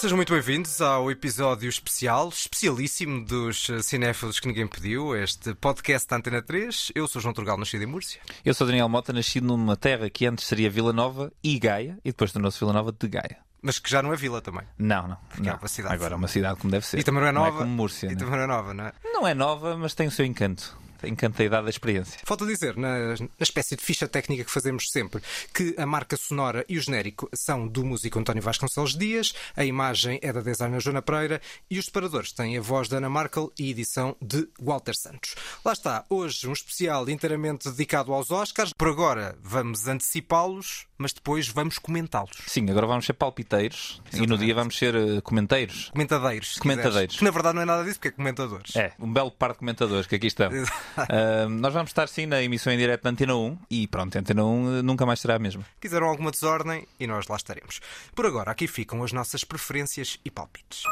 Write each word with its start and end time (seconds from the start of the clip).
Sejam 0.00 0.16
muito 0.16 0.32
bem-vindos 0.32 0.80
ao 0.80 1.10
episódio 1.10 1.68
especial, 1.68 2.30
especialíssimo 2.30 3.22
dos 3.22 3.66
cinéfilos 3.82 4.40
que 4.40 4.48
ninguém 4.48 4.66
pediu, 4.66 5.14
este 5.14 5.54
podcast 5.54 6.08
da 6.08 6.16
Antena 6.16 6.40
3. 6.40 6.92
Eu 6.94 7.06
sou 7.06 7.20
João 7.20 7.34
Turgal, 7.34 7.58
nascido 7.58 7.82
em 7.82 7.86
Múrcia. 7.86 8.18
Eu 8.42 8.54
sou 8.54 8.66
Daniel 8.66 8.88
Mota, 8.88 9.12
nascido 9.12 9.46
numa 9.46 9.76
terra 9.76 10.08
que 10.08 10.24
antes 10.24 10.46
seria 10.46 10.70
Vila 10.70 10.90
Nova 10.90 11.30
e 11.44 11.58
Gaia, 11.58 11.98
e 12.02 12.12
depois 12.12 12.32
tornou-se 12.32 12.58
Vila 12.58 12.72
Nova 12.72 12.96
de 12.98 13.08
Gaia. 13.08 13.36
Mas 13.60 13.78
que 13.78 13.90
já 13.90 14.00
não 14.00 14.10
é 14.10 14.16
vila 14.16 14.40
também. 14.40 14.66
Não, 14.78 15.06
não. 15.06 15.18
é 15.36 15.42
não. 15.42 15.58
uma 15.58 15.68
cidade. 15.68 15.94
Agora 15.94 16.14
é 16.14 16.16
uma 16.16 16.28
cidade 16.28 16.58
como 16.58 16.70
deve 16.70 16.86
ser. 16.86 16.98
E 16.98 17.04
também 17.04 17.20
não 17.20 17.28
é 17.28 17.32
nova. 17.32 17.50
Não 17.50 17.56
é 17.56 17.58
como 17.58 17.70
Múrcia. 17.70 18.06
E 18.06 18.14
né? 18.14 18.16
também 18.16 18.36
não 18.36 18.44
é 18.44 18.46
nova, 18.46 18.72
não 18.72 18.84
é? 18.86 18.92
Não 19.04 19.28
é 19.28 19.34
nova, 19.34 19.76
mas 19.76 19.92
tem 19.92 20.06
o 20.06 20.10
seu 20.10 20.24
encanto. 20.24 20.79
Tem 21.00 21.12
encanto 21.12 21.40
a 21.40 21.44
idade 21.44 21.64
da 21.64 21.70
experiência. 21.70 22.20
Falta 22.24 22.44
dizer, 22.46 22.76
na, 22.76 23.10
na 23.10 23.16
espécie 23.40 23.76
de 23.76 23.82
ficha 23.82 24.06
técnica 24.06 24.44
que 24.44 24.50
fazemos 24.50 24.90
sempre, 24.90 25.22
que 25.54 25.74
a 25.78 25.86
marca 25.86 26.16
sonora 26.16 26.64
e 26.68 26.76
o 26.78 26.80
genérico 26.80 27.28
são 27.34 27.66
do 27.66 27.84
músico 27.84 28.18
António 28.18 28.42
Vasconcelos 28.42 28.96
Dias, 28.96 29.32
a 29.56 29.64
imagem 29.64 30.18
é 30.22 30.32
da 30.32 30.40
designer 30.40 30.80
Joana 30.80 31.02
Pereira 31.02 31.40
e 31.70 31.78
os 31.78 31.86
separadores 31.86 32.32
têm 32.32 32.58
a 32.58 32.60
voz 32.60 32.88
da 32.88 32.98
Ana 32.98 33.08
Markel 33.08 33.52
e 33.58 33.70
edição 33.70 34.16
de 34.20 34.48
Walter 34.60 34.94
Santos. 34.94 35.34
Lá 35.64 35.72
está, 35.72 36.04
hoje 36.10 36.46
um 36.48 36.52
especial 36.52 37.08
inteiramente 37.08 37.70
dedicado 37.70 38.12
aos 38.12 38.30
Oscars. 38.30 38.72
Por 38.72 38.88
agora 38.88 39.36
vamos 39.42 39.86
antecipá-los, 39.88 40.86
mas 40.98 41.12
depois 41.12 41.48
vamos 41.48 41.78
comentá-los. 41.78 42.36
Sim, 42.46 42.68
agora 42.70 42.86
vamos 42.86 43.06
ser 43.06 43.14
palpiteiros 43.14 44.00
e 44.12 44.16
no 44.16 44.24
Exatamente. 44.24 44.44
dia 44.44 44.54
vamos 44.54 44.76
ser 44.78 44.94
eh, 44.94 45.20
comenteiros. 45.22 45.90
Comentadeiros. 45.90 46.54
se 46.54 46.60
Comentadeiros. 46.60 46.94
quiseres. 46.94 47.16
Que 47.18 47.24
na 47.24 47.30
verdade 47.30 47.54
não 47.54 47.62
é 47.62 47.64
nada 47.64 47.84
disso, 47.84 47.96
porque 47.96 48.08
é 48.08 48.10
comentadores. 48.10 48.76
É, 48.76 48.92
um 48.98 49.12
belo 49.12 49.30
par 49.30 49.52
de 49.52 49.58
comentadores 49.58 50.06
que 50.06 50.16
aqui 50.16 50.26
estão. 50.26 50.50
Ah, 51.10 51.48
nós 51.48 51.72
vamos 51.72 51.90
estar 51.90 52.08
sim 52.08 52.26
na 52.26 52.42
emissão 52.42 52.72
em 52.72 52.78
direto 52.78 53.02
da 53.02 53.10
Antena 53.10 53.34
1 53.34 53.58
e 53.70 53.86
pronto, 53.86 54.16
a 54.16 54.20
Antena 54.20 54.44
1 54.44 54.78
eh, 54.78 54.82
nunca 54.82 55.04
mais 55.04 55.20
será 55.20 55.36
a 55.36 55.38
mesma. 55.38 55.64
Quiseram 55.80 56.06
alguma 56.06 56.30
desordem 56.30 56.86
e 56.98 57.06
nós 57.06 57.26
lá 57.26 57.36
estaremos. 57.36 57.80
Por 58.14 58.26
agora, 58.26 58.50
aqui 58.50 58.66
ficam 58.66 59.02
as 59.02 59.12
nossas 59.12 59.44
preferências 59.44 60.18
e 60.24 60.30
palpites. 60.30 60.82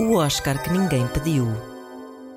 O 0.00 0.16
Oscar 0.16 0.62
que 0.62 0.70
ninguém 0.70 1.06
pediu. 1.08 1.81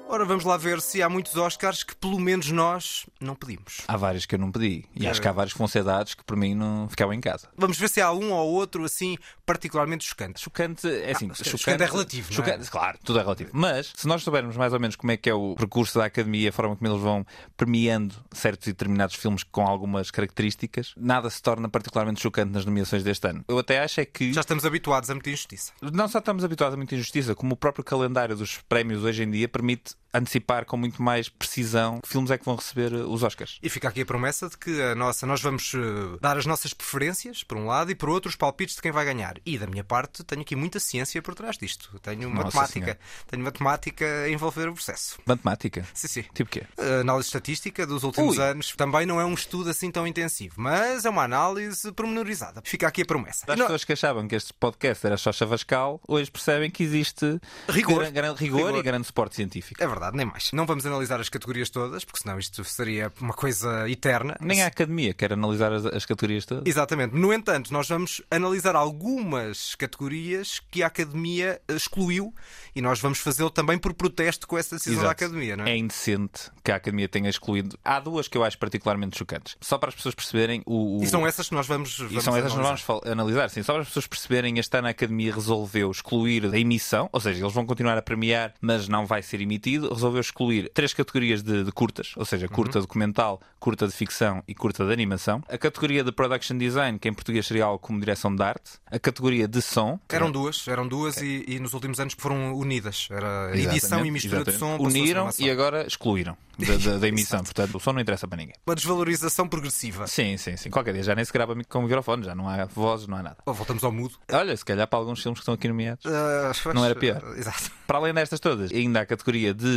Ora, 0.08 0.24
vamos 0.24 0.46
lá 0.46 0.56
ver 0.56 0.80
se 0.82 1.02
há 1.02 1.10
muitos 1.10 1.36
Oscars 1.36 1.84
que 1.84 1.94
pelo 1.96 2.20
menos 2.20 2.50
nós 2.52 3.06
não 3.20 3.36
pedimos. 3.36 3.82
Há 3.88 3.98
vários 3.98 4.26
que 4.26 4.36
eu 4.36 4.40
não 4.40 4.50
pedi 4.52 4.86
e 4.96 5.06
acho 5.08 5.20
que 5.22 5.28
há 5.28 5.32
vários 5.32 5.52
que 5.52 5.58
vão 5.60 5.68
ser 5.68 5.84
dados 5.84 6.14
que 6.14 6.24
por 6.24 6.38
mim 6.38 6.54
não 6.56 6.88
ficavam 6.88 7.14
em 7.14 7.20
casa. 7.20 7.50
Vamos 7.58 7.78
ver 7.78 7.90
se 7.90 8.00
há 8.00 8.12
um 8.14 8.32
ou 8.32 8.50
outro 8.54 8.86
assim 8.86 9.18
particularmente 9.46 10.06
chocante. 10.06 10.40
Chocante, 10.40 10.88
é 10.88 11.12
assim, 11.12 11.28
mas 11.28 11.40
chocante 11.40 11.84
é 11.84 11.86
relativo, 11.88 12.28
não 12.32 12.34
é? 12.34 12.36
chocante- 12.36 12.70
Claro, 12.72 12.98
tudo 13.04 13.20
é 13.20 13.24
relativo. 13.24 13.50
Mas 13.52 13.92
se 13.96 14.08
nós 14.08 14.24
soubermos 14.24 14.56
mais 14.56 14.72
ou 14.74 14.80
menos 14.80 14.96
como 14.96 15.12
é 15.12 15.18
que 15.18 15.30
é 15.30 15.34
o 15.34 15.54
percurso 15.56 15.98
da 15.98 16.06
academia, 16.06 16.50
a 16.50 16.54
forma 16.54 16.76
como 16.78 16.90
eles 16.90 17.02
vão 17.02 17.26
premiando 17.58 18.16
certos 18.32 18.68
e 18.68 18.72
determinados 18.72 19.16
filmes 19.16 19.44
com 19.44 19.68
algumas 19.68 20.12
características, 20.12 20.94
nada 20.96 21.30
se 21.30 21.42
torna 21.42 21.68
particularmente 21.68 22.22
chocante 22.22 22.52
nas 22.54 22.64
nomeações 22.64 23.04
deste 23.04 23.28
ano. 23.28 23.44
Eu 23.48 23.58
até 23.58 23.80
acho 23.82 24.00
é 24.00 24.06
que 24.06 24.32
Já 24.32 24.42
estamos 24.42 24.66
habituados 24.66 25.10
a 25.10 25.14
muita 25.14 25.30
injustiça. 25.30 25.74
não 25.82 26.08
só 26.08 26.20
estamos 26.20 26.44
habituados 26.46 26.76
a 26.76 26.78
muita 26.78 26.96
injustiça, 26.96 27.36
como 27.36 27.56
o 27.56 27.58
próprio 27.58 27.84
calendário 27.84 28.36
dos 28.36 28.60
prémios 28.70 29.04
hoje 29.04 29.24
em 29.24 29.32
dia 29.32 29.50
permite 29.50 29.96
antecipar 30.18 30.66
com 30.66 30.78
muito 30.78 31.02
mais 31.02 31.30
precisão 31.30 32.00
que 32.02 32.08
filmes 32.08 32.32
é 32.32 32.38
que 32.38 32.46
vão 32.46 32.56
receber 32.56 32.94
os 32.94 33.24
Oscars. 33.24 33.60
E 33.62 33.70
fica 33.70 33.88
aqui 33.90 34.02
a 34.02 34.06
promessa 34.06 34.50
de 34.50 34.58
que 34.58 34.82
a 34.82 34.96
nossa, 34.96 35.26
nós 35.26 35.42
vamos 35.42 35.72
eh, 35.74 36.18
dar 36.22 36.38
as 36.38 36.46
nossas 36.46 36.74
preferências, 36.74 37.44
por 37.44 37.58
um 37.58 37.66
lado, 37.68 37.92
e 37.92 37.96
por 37.96 38.10
outro, 38.10 38.30
os 38.30 38.36
palpites 38.36 38.76
de 38.76 38.82
quem 38.82 38.92
vai 38.92 39.06
ganhar. 39.06 39.36
E 39.46 39.58
da 39.58 39.68
minha 39.68 39.84
parte, 39.84 40.24
tenho 40.24 40.42
aqui 40.42 40.56
muita 40.56 40.80
ciência 40.80 41.22
por 41.22 41.34
trás 41.36 41.58
disto. 41.58 42.00
Tenho 42.00 42.30
Nossa 42.30 42.44
matemática. 42.46 42.74
Senhora. 42.74 43.00
Tenho 43.28 43.44
matemática 43.44 44.06
a 44.06 44.30
envolver 44.30 44.68
o 44.70 44.74
processo. 44.74 45.18
Matemática. 45.26 45.86
Sim, 45.94 46.08
sim. 46.08 46.26
Tipo 46.34 46.50
quê? 46.50 46.64
A 46.78 47.02
análise 47.02 47.28
estatística 47.28 47.86
dos 47.88 48.04
últimos 48.04 48.38
Ui. 48.38 48.44
anos 48.44 48.74
também 48.76 49.06
não 49.06 49.20
é 49.20 49.26
um 49.26 49.34
estudo 49.34 49.70
assim 49.70 49.90
tão 49.92 50.06
intensivo, 50.08 50.56
mas 50.58 51.06
é 51.06 51.10
uma 51.10 51.24
análise 51.24 51.92
pormenorizada. 51.92 52.62
Fica 52.64 52.88
aqui 52.88 53.02
a 53.02 53.06
promessa. 53.06 53.46
As 53.48 53.58
não- 53.58 53.66
pessoas 53.66 53.84
que 53.84 53.94
achavam 53.94 54.28
que 54.28 54.36
este 54.36 54.54
podcast 54.54 55.06
era 55.06 55.18
só 55.18 55.32
chavascal, 55.32 56.00
hoje 56.08 56.30
percebem 56.32 56.70
que 56.70 56.84
existe 56.84 57.40
Rigor. 57.68 58.00
gran- 58.00 58.12
grande 58.12 58.40
rigor, 58.40 58.66
Rigor. 58.68 58.80
e 58.80 58.84
grande 58.84 59.08
suporte 59.08 59.36
científico. 59.36 59.82
É 59.84 59.88
verdade, 59.88 60.05
nem 60.14 60.26
mais. 60.26 60.52
Não 60.52 60.66
vamos 60.66 60.86
analisar 60.86 61.20
as 61.20 61.30
categorias 61.30 61.70
todas, 61.70 62.04
porque 62.06 62.20
senão 62.22 62.38
isto 62.40 62.64
seria 62.64 63.12
uma 63.22 63.34
coisa 63.34 63.90
eterna. 63.90 64.36
Nem 64.42 64.62
a 64.64 64.68
academia 64.68 65.14
quer 65.14 65.34
analisar 65.34 65.72
as, 65.72 65.86
as 65.86 66.06
categorias 66.06 66.46
todas. 66.46 66.64
Exatamente. 66.66 67.16
No 67.16 67.32
entanto, 67.34 67.72
nós 67.74 67.88
vamos 67.88 68.22
analisar 68.30 68.76
algumas 68.76 69.76
categorias 69.76 70.62
que 70.72 70.84
a 70.84 70.88
Academia 70.88 71.62
excluiu 71.68 72.34
e 72.76 72.82
nós 72.82 73.00
vamos 73.00 73.20
fazê-lo 73.20 73.50
também 73.50 73.78
por 73.78 73.94
protesto 73.94 74.48
com 74.48 74.58
essa 74.58 74.76
decisão 74.76 74.98
da 75.04 75.10
Exato. 75.10 75.24
Academia, 75.24 75.56
não 75.58 75.66
é? 75.66 75.72
É 75.72 75.78
indecente 75.78 76.52
que 76.64 76.72
a 76.72 76.76
academia 76.76 77.08
tenha 77.08 77.30
excluído. 77.30 77.78
Há 77.84 78.00
duas 78.00 78.28
que 78.28 78.38
eu 78.38 78.44
acho 78.44 78.58
particularmente 78.58 79.18
chocantes. 79.18 79.56
Só 79.62 79.78
para 79.78 79.90
as 79.90 79.96
pessoas 79.96 80.16
perceberem 80.16 80.62
o. 80.66 81.00
o- 81.00 81.04
E 81.04 81.08
são 81.08 81.26
essas 81.26 81.48
que 81.50 81.56
nós 81.56 81.68
vamos, 81.68 81.98
E 82.00 82.04
vamos 82.06 82.24
são 82.24 82.36
essas 82.36 82.52
que 82.52 82.58
nós 82.58 82.68
analisar. 82.68 82.86
vamos 82.88 83.08
analisar. 83.12 83.50
Sim, 83.50 83.64
só 83.64 83.74
para 83.74 83.82
as 83.84 83.88
pessoas 83.88 84.08
perceberem, 84.08 84.58
este 84.60 84.78
ano 84.78 84.88
a 84.88 84.92
Academia 84.92 85.34
resolveu 85.34 85.90
excluir 85.92 86.50
da 86.50 86.58
emissão, 86.60 87.10
ou 87.12 87.20
seja, 87.20 87.42
eles 87.44 87.54
vão 87.54 87.66
continuar 87.66 87.98
a 87.98 88.02
premiar, 88.02 88.54
mas 88.62 88.88
não 88.88 89.06
vai 89.06 89.22
ser 89.22 89.42
emitido. 89.42 89.85
Resolveu 89.94 90.22
excluir 90.22 90.70
três 90.74 90.94
categorias 90.94 91.42
de, 91.44 91.64
de 91.64 91.72
curtas, 91.72 92.14
ou 92.16 92.26
seja, 92.26 92.48
curta 92.48 92.80
documental, 92.80 93.42
curta 93.60 93.88
de 93.88 93.94
ficção 93.94 94.44
e 94.48 94.54
curta 94.56 94.86
de 94.86 94.92
animação. 94.94 95.44
A 95.50 95.58
categoria 95.58 96.04
de 96.04 96.12
Production 96.12 96.58
Design, 96.58 96.98
que 97.00 97.08
em 97.10 97.14
português 97.14 97.46
seria 97.46 97.66
algo 97.66 97.80
como 97.80 98.00
direção 98.00 98.36
de 98.36 98.42
arte. 98.44 98.72
A 98.92 99.00
categoria 99.00 99.48
de 99.48 99.62
som. 99.62 100.00
que 100.08 100.16
Eram 100.16 100.32
duas, 100.32 100.68
eram 100.68 100.88
duas 100.88 101.18
e, 101.22 101.44
e 101.48 101.60
nos 101.60 101.74
últimos 101.74 102.00
anos 102.00 102.16
foram 102.18 102.54
unidas. 102.56 103.08
Era 103.12 103.50
edição 103.54 104.00
Exatamente, 104.00 104.08
e 104.08 104.12
mistura 104.12 104.44
de 104.44 104.52
som. 104.54 104.76
exatamente. 104.76 104.98
Uniram 105.00 105.30
e 105.40 105.50
agora 105.50 105.86
excluíram 105.86 106.38
da, 106.58 106.76
da- 106.92 106.98
da 107.00 107.08
emissão. 107.08 107.44
Portanto, 107.44 107.76
o 107.76 107.80
som 107.80 107.94
não 107.94 108.00
interessa 108.00 108.28
para 108.28 108.38
ninguém. 108.38 108.56
Uma 108.66 108.76
desvalorização 108.76 109.48
progressiva. 109.48 110.08
Sim, 110.08 110.38
sim, 110.38 110.56
sim. 110.58 110.70
Qualquer 110.70 110.94
dia 110.94 111.04
já 111.04 111.16
nem 111.16 111.26
se 111.26 111.34
grava 111.34 111.56
com 111.68 111.82
microfone, 111.82 112.24
já 112.24 112.34
não 112.36 112.48
há 112.48 112.66
vozes, 112.66 113.08
não 113.08 113.18
há 113.18 113.24
nada. 113.24 113.38
Oh, 113.46 113.54
Voltamos 113.54 113.84
ao 113.84 113.92
mudo. 113.92 114.16
Olha, 114.32 114.56
se 114.56 114.64
calhar 114.64 114.88
para 114.88 115.00
alguns 115.00 115.22
filmes 115.22 115.40
que 115.40 115.42
estão 115.44 115.54
aqui 115.54 115.68
nomeados. 115.68 116.06
Ah, 116.06 116.52
Não 116.74 116.86
era 116.86 116.96
pior. 116.96 117.22
ah, 117.26 117.38
Exato. 117.38 117.72
Para 117.88 117.98
além 117.98 118.14
destas 118.14 118.40
todas, 118.40 118.72
ainda 118.72 119.00
há 119.00 119.02
a 119.04 119.06
categoria 119.06 119.54
de 119.54 119.75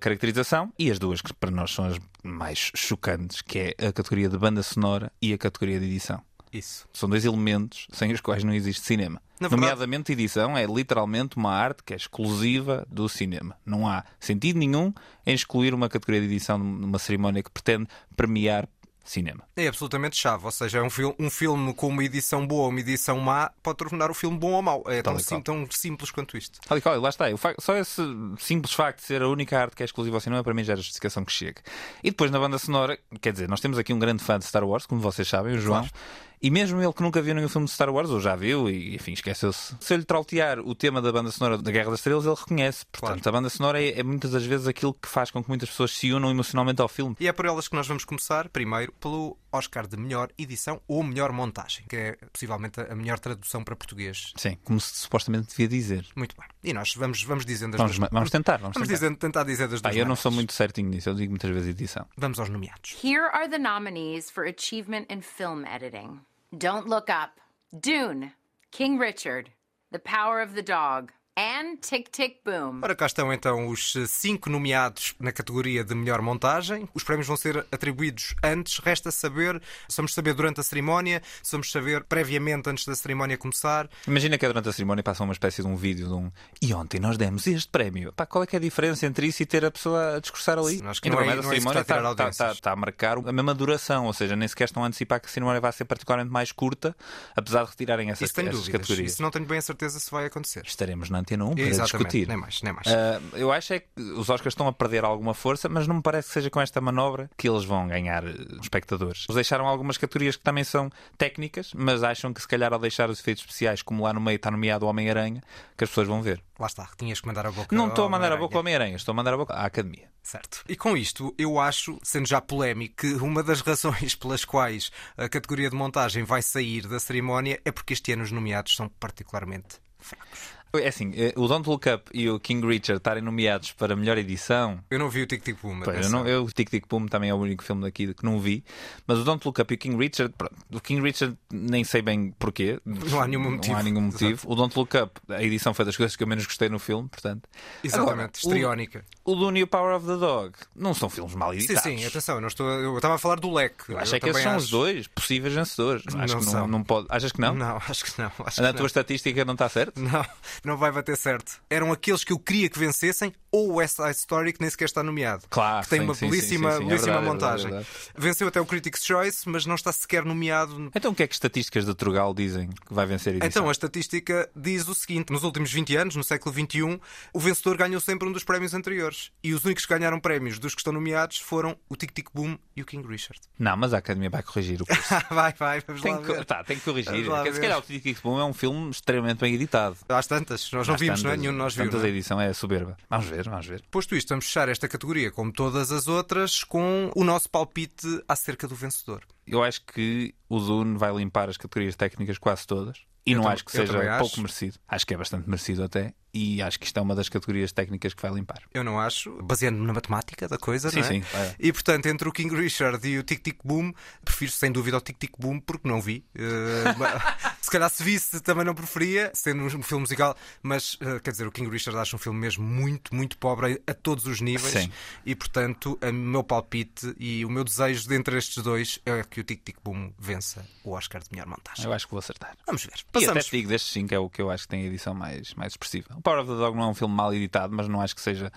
caracterização 0.00 0.72
e 0.78 0.90
as 0.90 0.98
duas 0.98 1.20
que 1.20 1.32
para 1.32 1.50
nós 1.50 1.72
são 1.72 1.86
as 1.86 1.98
mais 2.22 2.70
chocantes, 2.74 3.42
que 3.42 3.74
é 3.78 3.86
a 3.88 3.92
categoria 3.92 4.28
de 4.28 4.38
banda 4.38 4.62
sonora 4.62 5.10
e 5.20 5.32
a 5.32 5.38
categoria 5.38 5.78
de 5.78 5.86
edição. 5.86 6.20
Isso. 6.52 6.86
São 6.92 7.08
dois 7.08 7.24
elementos 7.24 7.88
sem 7.92 8.12
os 8.12 8.20
quais 8.20 8.44
não 8.44 8.54
existe 8.54 8.82
cinema. 8.82 9.20
Verdade- 9.40 9.60
Nomeadamente, 9.60 10.12
edição 10.12 10.56
é 10.56 10.64
literalmente 10.64 11.36
uma 11.36 11.50
arte 11.52 11.82
que 11.84 11.92
é 11.92 11.96
exclusiva 11.96 12.86
do 12.88 13.08
cinema. 13.08 13.56
Não 13.66 13.88
há 13.88 14.04
sentido 14.20 14.60
nenhum 14.60 14.92
em 15.26 15.34
excluir 15.34 15.74
uma 15.74 15.88
categoria 15.88 16.20
de 16.20 16.26
edição 16.28 16.56
numa 16.56 17.00
cerimónia 17.00 17.42
que 17.42 17.50
pretende 17.50 17.88
premiar 18.16 18.68
cinema. 19.04 19.44
É 19.56 19.68
absolutamente 19.68 20.16
chave. 20.16 20.44
Ou 20.44 20.50
seja, 20.50 20.78
é 20.78 20.82
um, 20.82 20.90
fil- 20.90 21.14
um 21.18 21.28
filme 21.30 21.72
com 21.74 21.88
uma 21.88 22.02
edição 22.02 22.46
boa 22.46 22.64
ou 22.64 22.68
uma 22.70 22.80
edição 22.80 23.18
má 23.20 23.50
pode 23.62 23.78
tornar 23.78 24.10
o 24.10 24.14
filme 24.14 24.36
bom 24.38 24.52
ou 24.52 24.62
mau. 24.62 24.82
É 24.86 25.02
tão, 25.02 25.18
sim- 25.18 25.40
tão 25.40 25.66
simples 25.70 26.10
quanto 26.10 26.36
isto. 26.36 26.58
Tal 26.66 26.78
e 26.78 26.80
qual, 26.80 26.98
lá 27.00 27.08
está. 27.10 27.24
Facto- 27.36 27.60
só 27.60 27.76
esse 27.76 28.02
simples 28.38 28.72
facto 28.72 29.00
de 29.00 29.04
ser 29.06 29.22
a 29.22 29.28
única 29.28 29.58
arte 29.60 29.76
que 29.76 29.82
é 29.82 29.86
exclusiva 29.86 30.16
ao 30.16 30.20
cinema, 30.20 30.42
para 30.42 30.54
mim 30.54 30.64
já 30.64 30.72
é 30.72 30.74
a 30.74 30.76
justificação 30.76 31.24
que 31.24 31.32
chega. 31.32 31.60
E 32.02 32.10
depois 32.10 32.30
na 32.30 32.38
banda 32.38 32.58
sonora, 32.58 32.98
quer 33.20 33.32
dizer, 33.32 33.48
nós 33.48 33.60
temos 33.60 33.78
aqui 33.78 33.92
um 33.92 33.98
grande 33.98 34.22
fã 34.24 34.38
de 34.38 34.44
Star 34.46 34.64
Wars, 34.64 34.86
como 34.86 35.00
vocês 35.00 35.28
sabem, 35.28 35.54
o 35.54 35.58
João. 35.58 35.80
Claro. 35.80 35.94
E 36.42 36.50
mesmo 36.50 36.80
ele 36.82 36.92
que 36.92 37.02
nunca 37.02 37.22
viu 37.22 37.34
nenhum 37.34 37.48
filme 37.48 37.66
de 37.66 37.72
Star 37.72 37.88
Wars, 37.90 38.10
ou 38.10 38.20
já 38.20 38.36
viu, 38.36 38.68
e 38.68 38.94
enfim, 38.94 39.12
esqueceu-se. 39.12 39.74
Se 39.80 39.94
eu 39.94 39.98
lhe 39.98 40.04
trautear 40.04 40.58
o 40.60 40.74
tema 40.74 41.00
da 41.00 41.10
banda 41.10 41.30
sonora 41.30 41.56
da 41.58 41.70
Guerra 41.70 41.90
das 41.90 42.00
Estrelas, 42.00 42.26
ele 42.26 42.34
reconhece. 42.34 42.84
Portanto, 42.86 43.22
Claro. 43.22 43.36
a 43.36 43.40
banda 43.40 43.50
sonora 43.50 43.82
é, 43.82 43.98
é 43.98 44.02
muitas 44.02 44.30
das 44.32 44.44
vezes 44.44 44.66
aquilo 44.66 44.92
que 44.94 45.08
faz 45.08 45.30
com 45.30 45.42
que 45.42 45.48
muitas 45.48 45.68
pessoas 45.70 45.92
se 45.92 46.12
unam 46.12 46.30
emocionalmente 46.30 46.80
ao 46.82 46.88
filme. 46.88 47.16
E 47.18 47.26
é 47.28 47.32
por 47.32 47.46
elas 47.46 47.66
que 47.68 47.74
nós 47.76 47.86
vamos 47.86 48.04
começar, 48.04 48.48
primeiro, 48.48 48.92
pelo 49.00 49.38
Oscar 49.52 49.86
de 49.86 49.96
melhor 49.96 50.28
edição 50.36 50.80
ou 50.88 51.02
melhor 51.02 51.32
montagem, 51.32 51.84
que 51.88 51.96
é 51.96 52.16
possivelmente 52.32 52.80
a 52.80 52.94
melhor 52.94 53.18
tradução 53.18 53.62
para 53.64 53.74
português. 53.76 54.32
Sim, 54.36 54.58
como 54.64 54.80
se 54.80 54.96
supostamente 54.96 55.48
devia 55.48 55.68
dizer. 55.68 56.06
Muito 56.16 56.34
bem. 56.38 56.48
E 56.62 56.72
nós 56.74 56.94
vamos, 56.94 57.22
vamos 57.22 57.46
dizendo 57.46 57.74
as 57.74 57.78
Vamos, 57.80 57.98
duas 57.98 58.10
vamos 58.10 58.30
tentar, 58.30 58.56
vamos, 58.58 58.74
Vamos 58.74 58.88
tentar. 58.88 58.98
dizendo, 59.00 59.16
tentar 59.18 59.44
dizer 59.44 59.68
das 59.68 59.80
Pá, 59.80 59.88
duas 59.90 59.98
eu 60.00 60.06
não 60.06 60.16
sou 60.16 60.30
muito 60.32 60.52
certinho 60.52 60.88
nisso, 60.90 61.08
eu 61.08 61.14
digo 61.14 61.30
muitas 61.30 61.50
vezes 61.50 61.68
edição. 61.68 62.06
Vamos 62.16 62.38
aos 62.38 62.48
nomeados. 62.48 62.96
Here 63.02 63.28
are 63.32 63.48
the 63.48 63.58
nominees 63.58 64.30
for 64.30 64.44
Achievement 64.46 65.06
in 65.08 65.20
Film 65.20 65.64
Editing 65.64 66.20
Don't 66.58 66.86
Look 66.86 67.10
Up, 67.10 67.40
Dune, 67.78 68.32
King 68.70 68.96
Richard, 68.96 69.50
The 69.90 69.98
Power 69.98 70.40
of 70.40 70.54
the 70.54 70.62
Dog, 70.62 71.12
and 71.36 71.76
Tick 71.80 72.10
Tick 72.10 72.36
Boom. 72.44 72.80
Ora, 72.82 72.94
cá 72.94 73.06
estão 73.06 73.32
então 73.32 73.68
os 73.68 73.92
cinco 74.06 74.48
nomeados 74.48 75.14
na 75.18 75.32
categoria 75.32 75.82
de 75.82 75.94
melhor 75.94 76.22
montagem. 76.22 76.88
Os 76.94 77.02
prémios 77.02 77.26
vão 77.26 77.36
ser 77.36 77.66
atribuídos 77.72 78.34
antes. 78.42 78.78
Resta 78.78 79.10
saber, 79.10 79.60
se 79.88 79.96
vamos 79.96 80.14
saber 80.14 80.34
durante 80.34 80.60
a 80.60 80.62
cerimónia, 80.62 81.20
se 81.42 81.50
vamos 81.52 81.70
saber 81.72 82.04
previamente 82.04 82.70
antes 82.70 82.84
da 82.86 82.94
cerimónia 82.94 83.36
começar. 83.36 83.88
Imagina 84.06 84.38
que 84.38 84.44
é 84.44 84.48
durante 84.48 84.68
a 84.68 84.72
cerimónia 84.72 85.02
passa 85.02 85.24
uma 85.24 85.32
espécie 85.32 85.60
de 85.62 85.66
um 85.68 85.74
vídeo 85.74 86.06
de 86.06 86.12
um 86.14 86.30
e 86.62 86.72
ontem 86.72 87.00
nós 87.00 87.16
demos 87.16 87.46
este 87.46 87.68
prémio. 87.68 88.12
Pá, 88.12 88.26
qual 88.26 88.44
é 88.44 88.46
que 88.46 88.54
é 88.54 88.58
a 88.58 88.62
diferença 88.62 89.04
entre 89.06 89.26
isso 89.26 89.42
e 89.42 89.46
ter 89.46 89.64
a 89.64 89.70
pessoa 89.70 90.16
a 90.16 90.20
discursar 90.20 90.56
ali? 90.58 90.78
Sim, 90.78 90.86
acho 90.86 91.02
que 91.02 91.08
Ainda 91.08 91.16
não 91.16 91.24
é- 91.24 91.26
mais 91.26 91.38
a 91.40 91.42
não 91.42 91.52
é 91.52 91.56
isso 91.56 91.66
que 91.66 91.72
cerimónia 91.72 91.80
está 91.82 91.94
a 91.94 91.98
tirar 91.98 92.10
está, 92.12 92.28
está- 92.28 92.44
audiências. 92.44 92.58
está 92.58 92.72
a 92.72 92.76
marcar 92.76 93.18
a 93.18 93.32
mesma 93.32 93.54
duração, 93.54 94.06
ou 94.06 94.12
seja, 94.12 94.36
nem 94.36 94.46
sequer 94.46 94.64
estão 94.66 94.84
a 94.84 94.86
antecipar 94.86 95.20
que 95.20 95.26
a 95.26 95.30
cerimónia 95.30 95.60
vai 95.60 95.72
ser 95.72 95.84
particularmente 95.84 96.32
mais 96.32 96.52
curta, 96.52 96.94
apesar 97.34 97.64
de 97.64 97.70
retirarem 97.70 98.10
essas, 98.10 98.22
Isso 98.28 98.34
tenho 98.34 98.48
essas 98.48 98.60
dúvidas. 98.60 98.80
categorias. 98.80 99.12
Isso 99.12 99.22
não 99.22 99.30
tenho 99.32 99.44
bem 99.46 99.58
a 99.58 99.62
certeza 99.62 99.98
se 99.98 100.10
vai 100.10 100.26
acontecer. 100.26 100.62
Estaremos 100.64 101.10
na 101.10 101.23
Antena 101.24 101.44
1 101.46 101.54
para 101.54 101.62
Exatamente, 101.64 101.92
discutir. 101.96 102.28
nem 102.28 102.36
mais, 102.36 102.62
nem 102.62 102.72
mais. 102.72 102.86
Ah, 102.86 103.20
eu 103.32 103.50
acho 103.50 103.72
é 103.72 103.80
que 103.80 103.88
os 103.96 104.28
Oscars 104.28 104.52
estão 104.52 104.68
a 104.68 104.72
perder 104.72 105.04
alguma 105.04 105.32
força, 105.32 105.68
mas 105.68 105.88
não 105.88 105.96
me 105.96 106.02
parece 106.02 106.28
que 106.28 106.34
seja 106.34 106.50
com 106.50 106.60
esta 106.60 106.80
manobra 106.80 107.30
que 107.36 107.48
eles 107.48 107.64
vão 107.64 107.88
ganhar 107.88 108.24
eh, 108.24 108.34
espectadores. 108.60 109.24
Eles 109.28 109.34
deixaram 109.34 109.66
algumas 109.66 109.96
categorias 109.96 110.36
que 110.36 110.42
também 110.42 110.62
são 110.62 110.90
técnicas, 111.16 111.72
mas 111.74 112.02
acham 112.02 112.32
que 112.32 112.40
se 112.40 112.46
calhar 112.46 112.72
ao 112.72 112.78
deixar 112.78 113.08
os 113.08 113.18
efeitos 113.18 113.42
especiais, 113.42 113.82
como 113.82 114.04
lá 114.04 114.12
no 114.12 114.20
meio 114.20 114.36
está 114.36 114.50
nomeado 114.50 114.84
o 114.84 114.88
Homem-Aranha, 114.88 115.42
que 115.76 115.84
as 115.84 115.90
pessoas 115.90 116.06
vão 116.06 116.22
ver. 116.22 116.42
Lá 116.58 116.66
está, 116.66 116.88
tinhas 116.96 117.20
que 117.20 117.26
mandar 117.26 117.46
a 117.46 117.50
boca. 117.50 117.74
Não 117.74 117.88
estou 117.88 118.04
a 118.04 118.08
mandar 118.08 118.30
a 118.30 118.36
boca 118.36 118.54
ao 118.54 118.60
Homem-Aranha, 118.60 118.96
estou 118.96 119.12
a 119.12 119.16
mandar 119.16 119.34
a 119.34 119.36
boca 119.36 119.54
à 119.54 119.64
Academia. 119.64 120.08
Certo. 120.22 120.62
E 120.68 120.76
com 120.76 120.96
isto, 120.96 121.34
eu 121.36 121.58
acho, 121.58 121.98
sendo 122.02 122.26
já 122.26 122.40
polémico, 122.40 122.96
que 122.96 123.14
uma 123.14 123.42
das 123.42 123.60
razões 123.60 124.14
pelas 124.16 124.44
quais 124.44 124.90
a 125.16 125.28
categoria 125.28 125.68
de 125.68 125.76
montagem 125.76 126.22
vai 126.22 126.42
sair 126.42 126.86
da 126.86 127.00
cerimónia 127.00 127.60
é 127.64 127.72
porque 127.72 127.92
este 127.92 128.12
ano 128.12 128.22
os 128.22 128.30
nomeados 128.30 128.74
são 128.76 128.88
particularmente 128.88 129.76
fracos. 129.98 130.40
É 130.78 130.88
assim, 130.88 131.12
eh, 131.16 131.32
o 131.36 131.46
Don't 131.46 131.68
Look 131.68 131.88
Up 131.88 132.10
e 132.12 132.28
o 132.28 132.38
King 132.40 132.66
Richard 132.66 132.98
estarem 132.98 133.22
nomeados 133.22 133.72
para 133.72 133.94
melhor 133.94 134.18
edição. 134.18 134.80
Eu 134.90 134.98
não 134.98 135.08
vi 135.08 135.22
o 135.22 135.26
Tic 135.26 135.42
Tic 135.42 135.56
Boom. 135.62 135.80
Pois, 135.80 135.86
eu, 135.88 136.00
atenção. 136.02 136.20
não, 136.24 136.28
eu, 136.28 136.46
Tic 136.52 136.68
Tic 136.70 136.84
Boom 136.88 137.06
também 137.06 137.30
é 137.30 137.34
o 137.34 137.36
único 137.38 137.62
filme 137.62 137.82
daqui 137.82 138.12
que 138.14 138.24
não 138.24 138.40
vi, 138.40 138.64
mas 139.06 139.18
o 139.18 139.24
Don't 139.24 139.46
Look 139.46 139.60
Up 139.60 139.72
e 139.72 139.76
o 139.76 139.78
King 139.78 139.96
Richard, 139.96 140.34
pronto, 140.36 140.54
o 140.72 140.80
King 140.80 141.00
Richard 141.02 141.36
nem 141.52 141.84
sei 141.84 142.02
bem 142.02 142.32
porquê. 142.38 142.80
Não 142.84 143.20
há 143.20 143.26
nenhum 143.26 143.50
motivo. 143.50 143.72
Não 143.72 143.80
há 143.80 143.82
nenhum 143.82 144.00
motivo. 144.00 144.50
O 144.50 144.54
Don't 144.54 144.76
Look 144.78 144.96
Up, 144.96 145.20
a 145.28 145.42
edição 145.42 145.72
foi 145.74 145.84
das 145.84 145.96
coisas 145.96 146.16
que 146.16 146.22
eu 146.22 146.26
menos 146.26 146.44
gostei 146.46 146.68
no 146.68 146.78
filme, 146.78 147.08
portanto. 147.08 147.48
Exatamente, 147.82 148.12
Agora, 148.14 148.30
histriónica. 148.34 149.04
O, 149.24 149.34
o 149.34 149.56
e 149.56 149.62
o 149.62 149.66
Power 149.66 149.94
of 149.96 150.06
the 150.06 150.16
Dog 150.16 150.54
não 150.74 150.92
são 150.94 151.08
filmes 151.08 151.34
mal 151.34 151.52
Sim, 151.52 151.58
editados. 151.58 151.82
sim, 151.82 152.04
atenção, 152.04 152.34
eu, 152.36 152.40
não 152.40 152.48
estou, 152.48 152.66
eu 152.68 152.96
estava 152.96 153.14
a 153.14 153.18
falar 153.18 153.36
do 153.40 153.52
leque. 153.52 153.90
Eu 153.92 153.98
acho 153.98 154.14
é 154.16 154.20
que 154.20 154.28
esses 154.28 154.42
são 154.42 154.52
acho- 154.52 154.64
os 154.64 154.70
dois 154.70 155.06
possíveis 155.06 155.54
vencedores. 155.54 156.02
Acho 156.08 156.16
Não 156.16 156.26
que 156.26 156.34
não, 156.46 156.52
são. 156.52 156.66
não 156.68 156.82
pode. 156.82 157.06
Achas 157.10 157.30
que 157.32 157.40
não? 157.40 157.54
Não, 157.54 157.76
acho 157.88 158.04
que 158.04 158.20
não. 158.20 158.32
Acho 158.44 158.62
Na 158.62 158.72
que 158.72 158.76
tua 158.78 158.86
estatística 158.86 159.44
não 159.44 159.52
está 159.54 159.68
certo? 159.68 160.00
Não, 160.00 160.24
não 160.66 160.76
vai 160.76 160.90
bater 160.90 161.16
certo. 161.16 161.60
Eram 161.68 161.92
aqueles 161.92 162.24
que 162.24 162.32
eu 162.32 162.38
queria 162.38 162.68
que 162.68 162.78
vencessem 162.78 163.32
ou 163.54 163.70
o 163.70 163.74
West 163.76 163.96
Side 163.96 164.10
Story 164.16 164.52
que 164.52 164.60
nem 164.60 164.68
sequer 164.68 164.86
está 164.86 165.02
nomeado. 165.02 165.44
Claro, 165.48 165.84
Que 165.84 165.90
tem 165.90 166.00
sim, 166.00 166.04
uma 166.04 166.14
sim, 166.14 166.28
belíssima, 166.28 166.70
sim, 166.72 166.76
é 166.76 166.78
belíssima 166.86 167.12
verdade, 167.12 167.24
é 167.26 167.28
montagem. 167.32 167.66
verdade, 167.70 167.86
é 168.16 168.20
Venceu 168.20 168.48
até 168.48 168.60
o 168.60 168.66
Critics' 168.66 169.04
Choice, 169.04 169.48
mas 169.48 169.64
não 169.66 169.74
está 169.76 169.92
sequer 169.92 170.24
nomeado. 170.24 170.90
Então 170.94 171.12
o 171.12 171.14
que 171.14 171.22
é 171.22 171.26
que 171.26 171.34
estatísticas 171.34 171.84
de 171.86 171.94
Trugal 171.94 172.34
dizem 172.34 172.68
que 172.68 172.92
vai 172.92 173.06
vencer 173.06 173.32
a 173.34 173.36
edição? 173.36 173.48
Então, 173.48 173.68
a 173.68 173.72
estatística 173.72 174.50
diz 174.56 174.88
o 174.88 174.94
seguinte: 174.94 175.32
nos 175.32 175.44
últimos 175.44 175.72
20 175.72 175.96
anos, 175.96 176.16
no 176.16 176.24
século 176.24 176.54
XXI, 176.54 177.00
o 177.32 177.38
vencedor 177.40 177.76
ganhou 177.76 178.00
sempre 178.00 178.28
um 178.28 178.32
dos 178.32 178.42
prémios 178.42 178.74
anteriores. 178.74 179.30
E 179.42 179.54
os 179.54 179.64
únicos 179.64 179.86
que 179.86 179.94
ganharam 179.96 180.18
prémios 180.18 180.58
dos 180.58 180.74
que 180.74 180.80
estão 180.80 180.92
nomeados 180.92 181.38
foram 181.38 181.76
o 181.88 181.96
Tic 181.96 182.10
Tic 182.12 182.28
Boom 182.34 182.58
e 182.76 182.82
o 182.82 182.84
King 182.84 183.06
Richard. 183.06 183.40
Não, 183.58 183.76
mas 183.76 183.94
a 183.94 183.98
Academia 183.98 184.30
vai 184.30 184.42
corrigir 184.42 184.82
o 184.82 184.86
curso. 184.86 185.02
vai, 185.30 185.52
vai, 185.52 185.80
vamos 185.86 186.02
Tem 186.02 186.12
lá 186.12 186.20
que, 186.22 186.44
tá, 186.44 186.64
tem 186.64 186.76
que 186.78 186.84
corrigir. 186.84 187.24
Se 187.52 187.60
calhar 187.60 187.78
o 187.78 187.82
Tic 187.82 188.02
Tic 188.02 188.20
Boom 188.22 188.40
é 188.40 188.44
um 188.44 188.52
filme 188.52 188.90
extremamente 188.90 189.38
bem 189.38 189.54
editado. 189.54 189.96
Às 190.08 190.26
tantas, 190.26 190.70
nós 190.72 190.88
não 190.88 190.94
Às 190.94 191.00
vimos, 191.00 191.22
não 191.22 191.30
é? 191.30 191.32
tantas- 191.34 191.40
Nenhum 191.42 191.52
de 191.52 191.58
nós 191.58 191.74
viu. 191.74 191.84
tantas 191.84 192.02
a 192.02 192.06
é? 192.06 192.10
edição 192.10 192.40
é 192.40 192.52
soberba. 192.52 192.96
Vamos 193.08 193.26
ver, 193.26 193.43
vamos 193.50 193.66
ver. 193.66 193.82
Posto 193.90 194.14
isto, 194.16 194.28
vamos 194.28 194.46
fechar 194.46 194.68
esta 194.68 194.88
categoria, 194.88 195.30
como 195.30 195.52
todas 195.52 195.90
as 195.92 196.08
outras, 196.08 196.64
com 196.64 197.10
o 197.14 197.24
nosso 197.24 197.48
palpite 197.48 198.06
acerca 198.28 198.66
do 198.68 198.74
vencedor. 198.74 199.22
Eu 199.46 199.62
acho 199.62 199.84
que 199.84 200.34
o 200.48 200.58
Dune 200.58 200.96
vai 200.96 201.14
limpar 201.14 201.48
as 201.48 201.56
categorias 201.56 201.94
técnicas 201.96 202.38
quase 202.38 202.66
todas. 202.66 202.98
E 203.26 203.32
Eu 203.32 203.40
não 203.40 203.48
acho 203.48 203.64
que 203.64 203.72
seja 203.72 203.92
também 203.92 204.08
acho. 204.08 204.20
pouco 204.20 204.40
merecido. 204.40 204.78
Acho 204.86 205.06
que 205.06 205.14
é 205.14 205.16
bastante 205.16 205.48
merecido 205.48 205.82
até. 205.84 206.14
E 206.34 206.60
acho 206.60 206.80
que 206.80 206.86
isto 206.86 206.98
é 206.98 207.00
uma 207.00 207.14
das 207.14 207.28
categorias 207.28 207.70
técnicas 207.70 208.12
que 208.12 208.20
vai 208.20 208.32
limpar. 208.32 208.62
Eu 208.74 208.82
não 208.82 208.98
acho, 208.98 209.40
baseando-me 209.42 209.86
na 209.86 209.92
matemática 209.92 210.48
da 210.48 210.58
coisa, 210.58 210.90
Sim, 210.90 211.00
não 211.00 211.06
é? 211.06 211.08
sim, 211.08 211.22
é. 211.32 211.54
E 211.60 211.72
portanto, 211.72 212.06
entre 212.06 212.28
o 212.28 212.32
King 212.32 212.54
Richard 212.54 213.06
e 213.08 213.18
o 213.18 213.22
Tic 213.22 213.40
Tic 213.40 213.58
Boom, 213.64 213.92
prefiro 214.24 214.50
sem 214.50 214.72
dúvida 214.72 214.96
o 214.96 215.00
Tic 215.00 215.16
Tic 215.16 215.32
Boom 215.38 215.60
porque 215.60 215.88
não 215.88 216.00
vi. 216.00 216.24
Mas, 216.98 217.22
se 217.60 217.70
calhar 217.70 217.88
se 217.88 218.02
visse 218.02 218.40
também 218.40 218.64
não 218.64 218.74
preferia, 218.74 219.30
sendo 219.32 219.62
um 219.62 219.82
filme 219.82 220.02
musical, 220.02 220.36
mas 220.62 220.98
eh, 221.00 221.18
quer 221.20 221.30
dizer, 221.30 221.46
o 221.46 221.52
King 221.52 221.70
Richard 221.70 221.98
acho 221.98 222.14
um 222.16 222.18
filme 222.18 222.38
mesmo 222.38 222.64
muito, 222.64 223.14
muito 223.14 223.38
pobre 223.38 223.80
a 223.86 223.94
todos 223.94 224.26
os 224.26 224.40
níveis. 224.40 224.72
Sim. 224.72 224.92
E 225.24 225.34
portanto, 225.34 225.98
o 226.02 226.12
meu 226.12 226.44
palpite 226.44 227.14
e 227.18 227.44
o 227.44 227.50
meu 227.50 227.64
desejo 227.64 228.06
de 228.06 228.14
entre 228.14 228.36
estes 228.36 228.62
dois 228.62 228.98
é 229.06 229.22
que 229.22 229.40
o 229.40 229.44
Tic 229.44 229.62
Tic 229.64 229.76
Boom 229.82 230.12
vença 230.18 230.66
o 230.84 230.92
Oscar 230.92 231.22
de 231.22 231.28
melhor 231.32 231.46
montagem. 231.46 231.84
Eu 231.84 231.92
acho 231.92 232.06
que 232.06 232.10
vou 232.10 232.18
acertar. 232.18 232.56
Vamos 232.66 232.84
ver. 232.84 232.92
E 232.96 233.00
até 233.00 233.26
Passamos. 233.26 233.46
digo, 233.46 233.68
destes 233.68 233.92
5 233.92 234.14
é 234.14 234.18
o 234.18 234.28
que 234.28 234.42
eu 234.42 234.50
acho 234.50 234.64
que 234.64 234.68
tem 234.68 234.82
a 234.82 234.86
edição 234.86 235.14
mais, 235.14 235.54
mais 235.54 235.72
expressiva. 235.72 236.14
Power 236.24 236.40
of 236.40 236.50
the 236.50 236.56
Dog 236.56 236.76
não 236.76 236.84
é 236.84 236.88
um 236.88 236.94
filme 236.94 237.14
mal 237.14 237.32
editado, 237.32 237.72
mas 237.72 237.86
não 237.86 238.00
acho 238.00 238.14
que 238.14 238.20
seja 238.20 238.50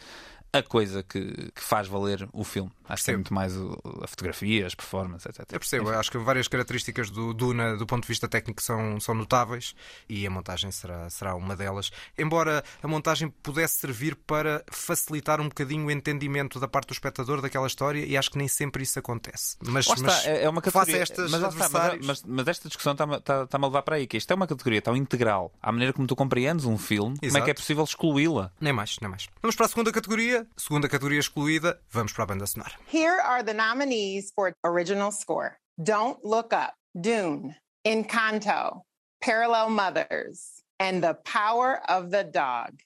a 0.53 0.63
coisa 0.63 1.03
que, 1.03 1.51
que 1.51 1.61
faz 1.61 1.87
valer 1.87 2.27
o 2.33 2.43
filme. 2.43 2.71
Acho 2.87 3.03
que 3.03 3.11
é 3.11 3.13
muito 3.15 3.33
mais 3.33 3.53
a 3.55 4.07
fotografia, 4.07 4.65
as 4.65 4.73
performances, 4.75 5.25
etc. 5.25 5.45
Eu 5.51 5.59
percebo, 5.59 5.89
eu 5.89 5.99
acho 5.99 6.11
que 6.11 6.17
várias 6.17 6.47
características 6.47 7.09
do 7.09 7.33
Duna, 7.33 7.75
do 7.75 7.85
ponto 7.85 8.03
de 8.03 8.07
vista 8.07 8.27
técnico, 8.27 8.61
são, 8.61 8.99
são 8.99 9.13
notáveis 9.13 9.75
e 10.07 10.25
a 10.25 10.29
montagem 10.29 10.71
será, 10.71 11.09
será 11.09 11.35
uma 11.35 11.55
delas. 11.55 11.91
Embora 12.17 12.63
a 12.81 12.87
montagem 12.87 13.29
pudesse 13.43 13.75
servir 13.79 14.15
para 14.15 14.63
facilitar 14.71 15.41
um 15.41 15.49
bocadinho 15.49 15.87
o 15.87 15.91
entendimento 15.91 16.59
da 16.59 16.67
parte 16.67 16.87
do 16.87 16.93
espectador 16.93 17.41
daquela 17.41 17.67
história, 17.67 18.05
e 18.05 18.15
acho 18.15 18.31
que 18.31 18.37
nem 18.37 18.47
sempre 18.47 18.83
isso 18.83 18.97
acontece. 18.97 19.57
Mas, 19.65 19.87
está, 19.87 20.01
mas 20.01 20.25
é 20.25 20.43
é 20.43 20.49
uma 20.49 20.61
categoria. 20.61 20.99
a 20.99 21.03
estes 21.03 21.31
mas, 21.31 21.41
lá 21.41 21.49
está, 21.49 21.69
mas- 21.69 21.75
adversários. 21.75 22.23
mas, 22.25 22.47
esta 22.47 22.67
discussão 22.69 22.93
está-me 22.93 23.17
está, 23.17 23.43
está 23.43 23.57
a 23.57 23.61
levar 23.61 23.81
para 23.81 23.95
aí, 23.97 24.07
que 24.07 24.17
isto 24.17 24.31
é 24.31 24.35
uma 24.35 24.47
categoria 24.47 24.81
tão 24.81 24.95
integral, 24.95 25.51
à 25.61 25.71
maneira 25.71 25.91
como 25.93 26.07
tu 26.07 26.15
compreendes 26.15 26.65
um 26.65 26.77
filme, 26.77 27.15
como 27.15 27.25
é 27.25 27.27
Exato. 27.27 27.45
que 27.45 27.51
é 27.51 27.53
possível 27.53 27.83
excluí-la? 27.83 28.51
Nem 28.61 28.71
mais, 28.73 28.97
nem 29.01 29.09
mais. 29.09 29.27
Vamos 29.41 29.55
para 29.55 29.65
a 29.65 29.69
segunda 29.69 29.91
categoria. 29.91 30.47
Segunda 30.55 30.87
categoria 30.87 31.19
excluída, 31.19 31.79
vamos 31.91 32.13
para 32.13 32.23
a 32.23 32.27
banda 32.27 32.45
sonora. 32.47 32.73
Here 32.85 33.19
are 33.23 33.43
the 33.43 33.53
nominees 33.53 34.31
for 34.35 34.53
original 34.63 35.11
score 35.11 35.57
Don't 35.81 36.23
Look 36.23 36.53
Up, 36.53 36.73
Dune, 36.99 37.55
Encanto, 37.85 38.81
Parallel 39.21 39.71
Mothers, 39.71 40.63
and 40.79 41.03
The 41.03 41.15
Power 41.25 41.81
of 41.89 42.11
the 42.11 42.23
Dog. 42.23 42.79